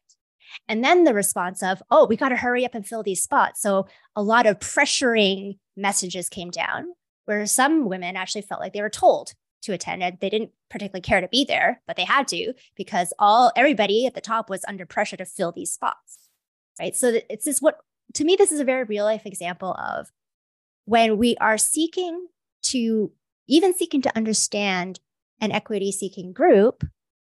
And 0.67 0.83
then 0.83 1.03
the 1.03 1.13
response 1.13 1.61
of, 1.63 1.81
oh, 1.91 2.05
we 2.05 2.15
got 2.15 2.29
to 2.29 2.35
hurry 2.35 2.65
up 2.65 2.75
and 2.75 2.85
fill 2.85 3.03
these 3.03 3.21
spots. 3.21 3.61
So 3.61 3.87
a 4.15 4.23
lot 4.23 4.45
of 4.45 4.59
pressuring 4.59 5.57
messages 5.75 6.29
came 6.29 6.49
down 6.49 6.87
where 7.25 7.45
some 7.45 7.87
women 7.87 8.15
actually 8.15 8.43
felt 8.43 8.61
like 8.61 8.73
they 8.73 8.81
were 8.81 8.89
told 8.89 9.33
to 9.63 9.73
attend 9.73 10.03
and 10.03 10.17
they 10.21 10.29
didn't 10.29 10.51
particularly 10.69 11.01
care 11.01 11.21
to 11.21 11.27
be 11.27 11.43
there, 11.43 11.81
but 11.87 11.97
they 11.97 12.05
had 12.05 12.27
to 12.29 12.53
because 12.75 13.13
all 13.19 13.51
everybody 13.55 14.05
at 14.05 14.13
the 14.13 14.21
top 14.21 14.49
was 14.49 14.63
under 14.67 14.85
pressure 14.85 15.17
to 15.17 15.25
fill 15.25 15.51
these 15.51 15.71
spots. 15.71 16.29
Right. 16.79 16.95
So 16.95 17.19
it's 17.29 17.45
this 17.45 17.61
what 17.61 17.77
to 18.13 18.23
me, 18.23 18.35
this 18.37 18.51
is 18.51 18.59
a 18.59 18.65
very 18.65 18.83
real 18.83 19.05
life 19.05 19.25
example 19.25 19.73
of 19.73 20.07
when 20.85 21.17
we 21.17 21.35
are 21.37 21.57
seeking 21.57 22.27
to 22.63 23.11
even 23.47 23.73
seeking 23.73 24.01
to 24.01 24.15
understand 24.15 24.99
an 25.41 25.51
equity 25.51 25.91
seeking 25.91 26.31
group 26.31 26.83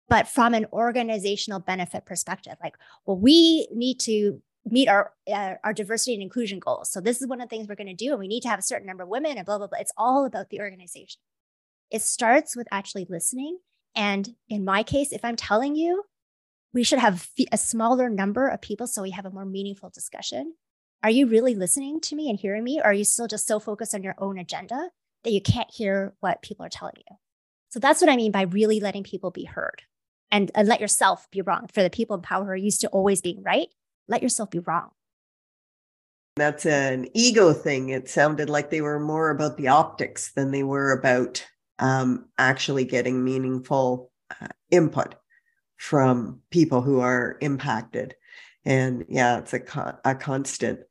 but 0.09 0.27
from 0.27 0.53
an 0.53 0.65
organizational 0.71 1.59
benefit 1.59 2.05
perspective 2.05 2.55
like 2.61 2.75
well 3.05 3.17
we 3.17 3.67
need 3.73 3.99
to 3.99 4.41
meet 4.71 4.87
our 4.87 5.13
uh, 5.31 5.55
our 5.63 5.73
diversity 5.73 6.13
and 6.13 6.23
inclusion 6.23 6.59
goals. 6.59 6.91
So 6.91 7.01
this 7.01 7.21
is 7.21 7.27
one 7.27 7.41
of 7.41 7.49
the 7.49 7.55
things 7.55 7.67
we're 7.67 7.75
going 7.75 7.87
to 7.87 7.93
do 7.93 8.11
and 8.11 8.19
we 8.19 8.27
need 8.27 8.41
to 8.41 8.49
have 8.49 8.59
a 8.59 8.63
certain 8.63 8.87
number 8.87 9.03
of 9.03 9.09
women 9.09 9.37
and 9.37 9.45
blah 9.45 9.57
blah 9.57 9.67
blah. 9.67 9.79
It's 9.79 9.93
all 9.97 10.25
about 10.25 10.49
the 10.49 10.59
organization. 10.59 11.19
It 11.89 12.01
starts 12.01 12.55
with 12.55 12.67
actually 12.71 13.07
listening 13.09 13.59
and 13.95 14.35
in 14.49 14.65
my 14.65 14.83
case 14.83 15.11
if 15.11 15.23
i'm 15.23 15.37
telling 15.37 15.75
you 15.75 16.03
we 16.73 16.83
should 16.83 16.99
have 16.99 17.29
a 17.51 17.57
smaller 17.57 18.09
number 18.09 18.47
of 18.47 18.61
people 18.61 18.85
so 18.85 19.01
we 19.01 19.11
have 19.11 19.25
a 19.25 19.31
more 19.31 19.45
meaningful 19.45 19.89
discussion. 19.89 20.53
Are 21.01 21.09
you 21.09 21.25
really 21.27 21.55
listening 21.55 22.01
to 22.01 22.15
me 22.15 22.29
and 22.29 22.37
hearing 22.37 22.63
me 22.63 22.79
or 22.79 22.87
are 22.87 22.93
you 22.93 23.05
still 23.05 23.27
just 23.27 23.47
so 23.47 23.59
focused 23.59 23.95
on 23.95 24.03
your 24.03 24.15
own 24.17 24.37
agenda 24.37 24.89
that 25.23 25.31
you 25.31 25.41
can't 25.41 25.71
hear 25.73 26.13
what 26.19 26.41
people 26.41 26.65
are 26.65 26.69
telling 26.69 26.95
you? 26.97 27.15
So 27.69 27.79
that's 27.79 28.01
what 28.01 28.09
i 28.09 28.15
mean 28.15 28.31
by 28.31 28.43
really 28.43 28.79
letting 28.79 29.03
people 29.03 29.31
be 29.31 29.45
heard 29.45 29.83
and, 30.31 30.51
and 30.55 30.67
let 30.67 30.81
yourself 30.81 31.27
be 31.31 31.41
wrong. 31.41 31.67
For 31.73 31.83
the 31.83 31.89
people 31.89 32.15
in 32.15 32.21
power 32.21 32.45
who 32.45 32.51
are 32.51 32.55
used 32.55 32.81
to 32.81 32.87
always 32.89 33.21
being 33.21 33.43
right, 33.43 33.67
let 34.07 34.23
yourself 34.23 34.51
be 34.51 34.59
wrong. 34.59 34.89
That's 36.35 36.65
an 36.65 37.07
ego 37.13 37.51
thing. 37.51 37.89
It 37.89 38.09
sounded 38.09 38.49
like 38.49 38.69
they 38.69 38.81
were 38.81 38.99
more 38.99 39.31
about 39.31 39.57
the 39.57 39.69
optics 39.69 40.31
than 40.33 40.51
they 40.51 40.63
were 40.63 40.91
about 40.91 41.45
um, 41.79 42.25
actually 42.37 42.85
getting 42.85 43.23
meaningful 43.23 44.11
uh, 44.39 44.47
input 44.69 45.15
from 45.77 46.41
people 46.51 46.81
who 46.81 46.99
are 46.99 47.37
impacted. 47.41 48.15
And 48.65 49.05
yeah, 49.09 49.39
it's 49.39 49.53
a, 49.53 49.99
a 50.05 50.15
constant. 50.15 50.81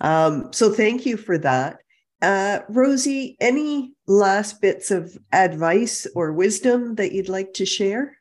Um, 0.00 0.52
so 0.52 0.70
thank 0.72 1.06
you 1.06 1.16
for 1.16 1.38
that. 1.38 1.78
Uh, 2.20 2.60
Rosie, 2.68 3.36
any 3.40 3.94
last 4.06 4.60
bits 4.60 4.90
of 4.90 5.16
advice 5.32 6.06
or 6.14 6.32
wisdom 6.32 6.96
that 6.96 7.12
you'd 7.12 7.28
like 7.28 7.54
to 7.54 7.66
share? 7.66 8.18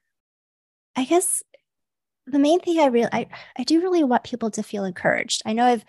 I 0.95 1.05
guess 1.05 1.43
the 2.25 2.39
main 2.39 2.59
thing 2.59 2.79
I 2.79 2.85
really, 2.85 3.09
I, 3.11 3.27
I 3.57 3.63
do 3.63 3.81
really 3.81 4.03
want 4.03 4.23
people 4.23 4.51
to 4.51 4.63
feel 4.63 4.85
encouraged. 4.85 5.41
I 5.45 5.53
know 5.53 5.65
I've 5.65 5.85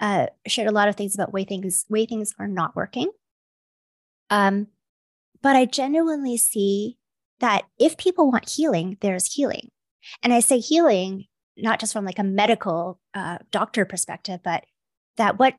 uh, 0.00 0.26
shared 0.46 0.68
a 0.68 0.72
lot 0.72 0.88
of 0.88 0.96
things 0.96 1.14
about 1.14 1.32
way 1.32 1.44
things, 1.44 1.84
way 1.88 2.06
things 2.06 2.34
are 2.38 2.48
not 2.48 2.76
working. 2.76 3.10
Um, 4.30 4.68
but 5.42 5.56
I 5.56 5.64
genuinely 5.64 6.36
see 6.36 6.96
that 7.40 7.64
if 7.78 7.96
people 7.96 8.30
want 8.30 8.48
healing, 8.48 8.96
there's 9.00 9.32
healing. 9.32 9.70
And 10.22 10.32
I 10.32 10.40
say 10.40 10.58
healing 10.58 11.26
not 11.56 11.80
just 11.80 11.92
from 11.92 12.04
like 12.04 12.18
a 12.18 12.24
medical 12.24 13.00
uh, 13.14 13.38
doctor 13.50 13.84
perspective, 13.84 14.40
but 14.44 14.64
that 15.16 15.38
what 15.38 15.54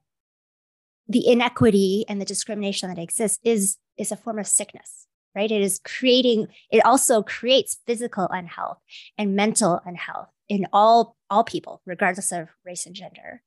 the 1.08 1.28
inequity 1.28 2.06
and 2.08 2.22
the 2.22 2.26
discrimination 2.26 2.90
that 2.90 3.02
exists 3.02 3.40
is 3.44 3.78
is 3.98 4.12
a 4.12 4.18
form 4.18 4.38
of 4.38 4.48
sickness 4.48 5.08
right? 5.38 5.52
It 5.52 5.62
is 5.62 5.80
creating 5.86 6.48
it 6.72 6.84
also 6.84 7.22
creates 7.22 7.78
physical 7.86 8.28
unhealth 8.32 8.80
and 9.20 9.36
mental 9.36 9.80
unhealth 9.86 10.30
in 10.50 10.66
all 10.74 11.16
all 11.30 11.44
people 11.44 11.82
regardless 11.86 12.32
of 12.32 12.48
race 12.66 12.88
and 12.88 12.96
gender. 12.96 13.44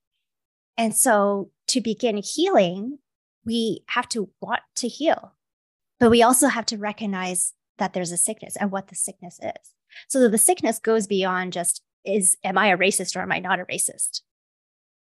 And 0.79 0.95
so 0.95 1.51
to 1.69 1.81
begin 1.81 2.17
healing 2.19 2.99
we 3.45 3.83
have 3.89 4.09
to 4.11 4.31
want 4.41 4.61
to 4.77 4.87
heal 4.87 5.35
but 5.99 6.11
we 6.11 6.23
also 6.23 6.47
have 6.47 6.67
to 6.67 6.79
recognize 6.79 7.53
that 7.79 7.93
there's 7.93 8.13
a 8.13 8.17
sickness 8.17 8.57
and 8.57 8.71
what 8.71 8.89
the 8.89 8.95
sickness 8.95 9.41
is. 9.43 9.75
So 10.09 10.29
the 10.29 10.39
sickness 10.39 10.79
goes 10.79 11.07
beyond 11.07 11.53
just 11.53 11.83
is 12.05 12.37
am 12.45 12.57
I 12.57 12.69
a 12.69 12.79
racist 12.79 13.17
or 13.17 13.21
am 13.21 13.33
I 13.33 13.41
not 13.41 13.61
a 13.61 13.65
racist? 13.65 14.23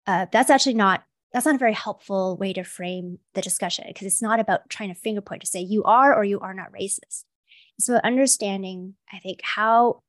Uh, 0.06 0.26
that's 0.30 0.50
actually 0.50 0.74
not 0.74 1.02
that's 1.34 1.46
not 1.46 1.56
a 1.56 1.58
very 1.58 1.72
helpful 1.72 2.36
way 2.36 2.52
to 2.52 2.62
frame 2.62 3.18
the 3.34 3.42
discussion 3.42 3.84
because 3.88 4.06
it's 4.06 4.22
not 4.22 4.38
about 4.38 4.70
trying 4.70 4.88
to 4.88 4.94
finger 4.94 5.20
point 5.20 5.40
to 5.42 5.48
say 5.48 5.60
you 5.60 5.82
are 5.82 6.14
or 6.14 6.22
you 6.22 6.38
are 6.38 6.54
not 6.54 6.72
racist. 6.72 7.24
So 7.80 7.96
understanding, 8.04 8.94
I 9.12 9.18
think, 9.18 9.40
how 9.42 10.02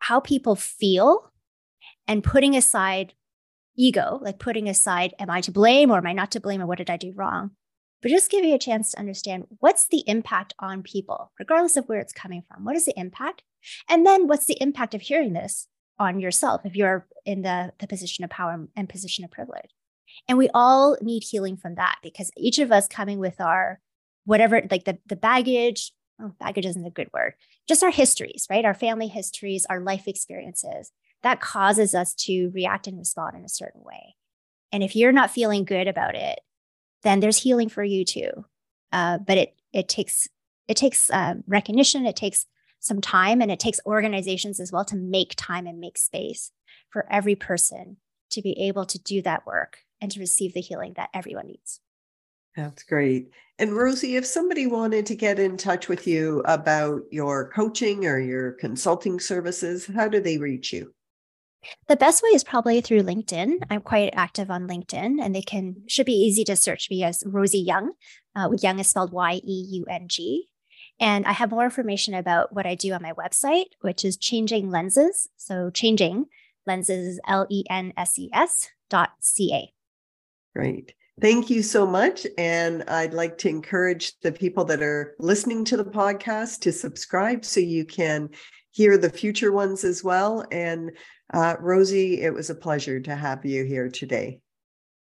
how 0.00 0.18
people 0.18 0.56
feel 0.56 1.30
and 2.08 2.24
putting 2.24 2.56
aside 2.56 3.14
ego, 3.76 4.18
like 4.20 4.40
putting 4.40 4.68
aside, 4.68 5.14
am 5.20 5.30
I 5.30 5.40
to 5.42 5.52
blame 5.52 5.90
or 5.90 5.98
am 5.98 6.06
I 6.06 6.12
not 6.12 6.32
to 6.32 6.40
blame 6.40 6.60
or 6.60 6.66
what 6.66 6.78
did 6.78 6.90
I 6.90 6.96
do 6.96 7.12
wrong? 7.14 7.52
But 8.02 8.10
just 8.10 8.30
giving 8.30 8.52
a 8.52 8.58
chance 8.58 8.90
to 8.90 8.98
understand 8.98 9.46
what's 9.60 9.86
the 9.86 10.02
impact 10.06 10.52
on 10.58 10.82
people, 10.82 11.32
regardless 11.38 11.76
of 11.76 11.86
where 11.86 12.00
it's 12.00 12.12
coming 12.12 12.42
from. 12.48 12.64
What 12.64 12.76
is 12.76 12.84
the 12.84 12.98
impact? 12.98 13.42
And 13.88 14.04
then 14.04 14.26
what's 14.26 14.46
the 14.46 14.60
impact 14.60 14.94
of 14.94 15.02
hearing 15.02 15.32
this 15.32 15.68
on 15.98 16.20
yourself 16.20 16.62
if 16.64 16.76
you're 16.76 17.06
in 17.24 17.42
the, 17.42 17.72
the 17.78 17.86
position 17.86 18.24
of 18.24 18.30
power 18.30 18.66
and 18.76 18.88
position 18.88 19.24
of 19.24 19.30
privilege. 19.30 19.70
And 20.28 20.38
we 20.38 20.48
all 20.54 20.96
need 21.00 21.24
healing 21.24 21.56
from 21.56 21.74
that 21.76 21.98
because 22.02 22.30
each 22.36 22.58
of 22.58 22.72
us 22.72 22.88
coming 22.88 23.18
with 23.18 23.40
our 23.40 23.80
whatever, 24.24 24.62
like 24.70 24.84
the, 24.84 24.98
the 25.06 25.16
baggage, 25.16 25.92
oh, 26.20 26.32
baggage 26.40 26.66
isn't 26.66 26.86
a 26.86 26.90
good 26.90 27.08
word, 27.12 27.34
just 27.68 27.82
our 27.82 27.90
histories, 27.90 28.46
right? 28.50 28.64
Our 28.64 28.74
family 28.74 29.08
histories, 29.08 29.66
our 29.66 29.80
life 29.80 30.08
experiences 30.08 30.92
that 31.22 31.40
causes 31.40 31.94
us 31.94 32.14
to 32.14 32.50
react 32.54 32.86
and 32.86 32.98
respond 32.98 33.36
in 33.36 33.44
a 33.44 33.48
certain 33.48 33.82
way. 33.82 34.16
And 34.72 34.82
if 34.82 34.94
you're 34.94 35.12
not 35.12 35.30
feeling 35.30 35.64
good 35.64 35.88
about 35.88 36.14
it, 36.14 36.40
then 37.02 37.20
there's 37.20 37.42
healing 37.42 37.68
for 37.68 37.84
you 37.84 38.04
too. 38.04 38.30
Uh, 38.92 39.18
but 39.18 39.38
it 39.38 39.54
it 39.72 39.88
takes 39.88 40.28
it 40.68 40.76
takes 40.76 41.10
um, 41.10 41.44
recognition. 41.46 42.06
It 42.06 42.16
takes 42.16 42.46
some 42.80 43.00
time 43.00 43.40
and 43.40 43.50
it 43.50 43.60
takes 43.60 43.80
organizations 43.86 44.60
as 44.60 44.72
well 44.72 44.84
to 44.84 44.96
make 44.96 45.34
time 45.36 45.66
and 45.66 45.80
make 45.80 45.98
space 45.98 46.52
for 46.90 47.06
every 47.10 47.34
person 47.34 47.96
to 48.30 48.42
be 48.42 48.52
able 48.60 48.84
to 48.86 48.98
do 48.98 49.22
that 49.22 49.46
work 49.46 49.78
and 50.00 50.10
to 50.12 50.20
receive 50.20 50.54
the 50.54 50.60
healing 50.60 50.94
that 50.96 51.10
everyone 51.14 51.48
needs. 51.48 51.80
That's 52.56 52.82
great. 52.82 53.30
And 53.58 53.74
Rosie, 53.74 54.16
if 54.16 54.24
somebody 54.26 54.66
wanted 54.66 55.06
to 55.06 55.14
get 55.14 55.38
in 55.38 55.56
touch 55.56 55.88
with 55.88 56.06
you 56.06 56.42
about 56.46 57.02
your 57.10 57.50
coaching 57.50 58.06
or 58.06 58.18
your 58.18 58.52
consulting 58.52 59.20
services, 59.20 59.86
how 59.86 60.08
do 60.08 60.20
they 60.20 60.38
reach 60.38 60.72
you? 60.72 60.92
The 61.88 61.96
best 61.96 62.22
way 62.22 62.30
is 62.30 62.44
probably 62.44 62.80
through 62.80 63.02
LinkedIn. 63.02 63.58
I'm 63.70 63.80
quite 63.80 64.14
active 64.14 64.50
on 64.50 64.68
LinkedIn, 64.68 65.16
and 65.20 65.34
they 65.34 65.42
can 65.42 65.82
should 65.88 66.06
be 66.06 66.12
easy 66.12 66.44
to 66.44 66.56
search 66.56 66.88
me 66.90 67.02
as 67.02 67.22
Rosie 67.26 67.66
Yeung. 67.66 67.88
Uh, 68.34 68.48
Yeung 68.50 68.78
is 68.78 68.88
spelled 68.88 69.12
Y 69.12 69.40
E 69.42 69.66
U 69.70 69.84
N 69.88 70.06
G. 70.08 70.48
And 71.00 71.26
I 71.26 71.32
have 71.32 71.50
more 71.50 71.64
information 71.64 72.14
about 72.14 72.54
what 72.54 72.66
I 72.66 72.74
do 72.74 72.92
on 72.92 73.02
my 73.02 73.12
website, 73.12 73.66
which 73.80 74.04
is 74.04 74.16
Changing 74.16 74.70
Lenses. 74.70 75.28
So 75.36 75.70
changing 75.70 76.26
lenses, 76.66 77.20
L 77.26 77.46
E 77.50 77.64
N 77.68 77.92
S 77.96 78.18
E 78.18 78.30
S 78.32 78.70
dot 78.88 79.10
C 79.20 79.52
A. 79.52 79.75
Great. 80.56 80.94
Thank 81.20 81.50
you 81.50 81.62
so 81.62 81.86
much. 81.86 82.26
And 82.36 82.82
I'd 82.84 83.14
like 83.14 83.38
to 83.38 83.48
encourage 83.48 84.18
the 84.20 84.32
people 84.32 84.64
that 84.66 84.82
are 84.82 85.14
listening 85.18 85.64
to 85.66 85.76
the 85.76 85.84
podcast 85.84 86.60
to 86.60 86.72
subscribe 86.72 87.44
so 87.44 87.60
you 87.60 87.84
can 87.84 88.30
hear 88.70 88.98
the 88.98 89.10
future 89.10 89.52
ones 89.52 89.84
as 89.84 90.04
well. 90.04 90.44
And 90.50 90.92
uh, 91.32 91.56
Rosie, 91.60 92.20
it 92.20 92.32
was 92.32 92.50
a 92.50 92.54
pleasure 92.54 93.00
to 93.00 93.14
have 93.14 93.44
you 93.44 93.64
here 93.64 93.88
today. 93.88 94.40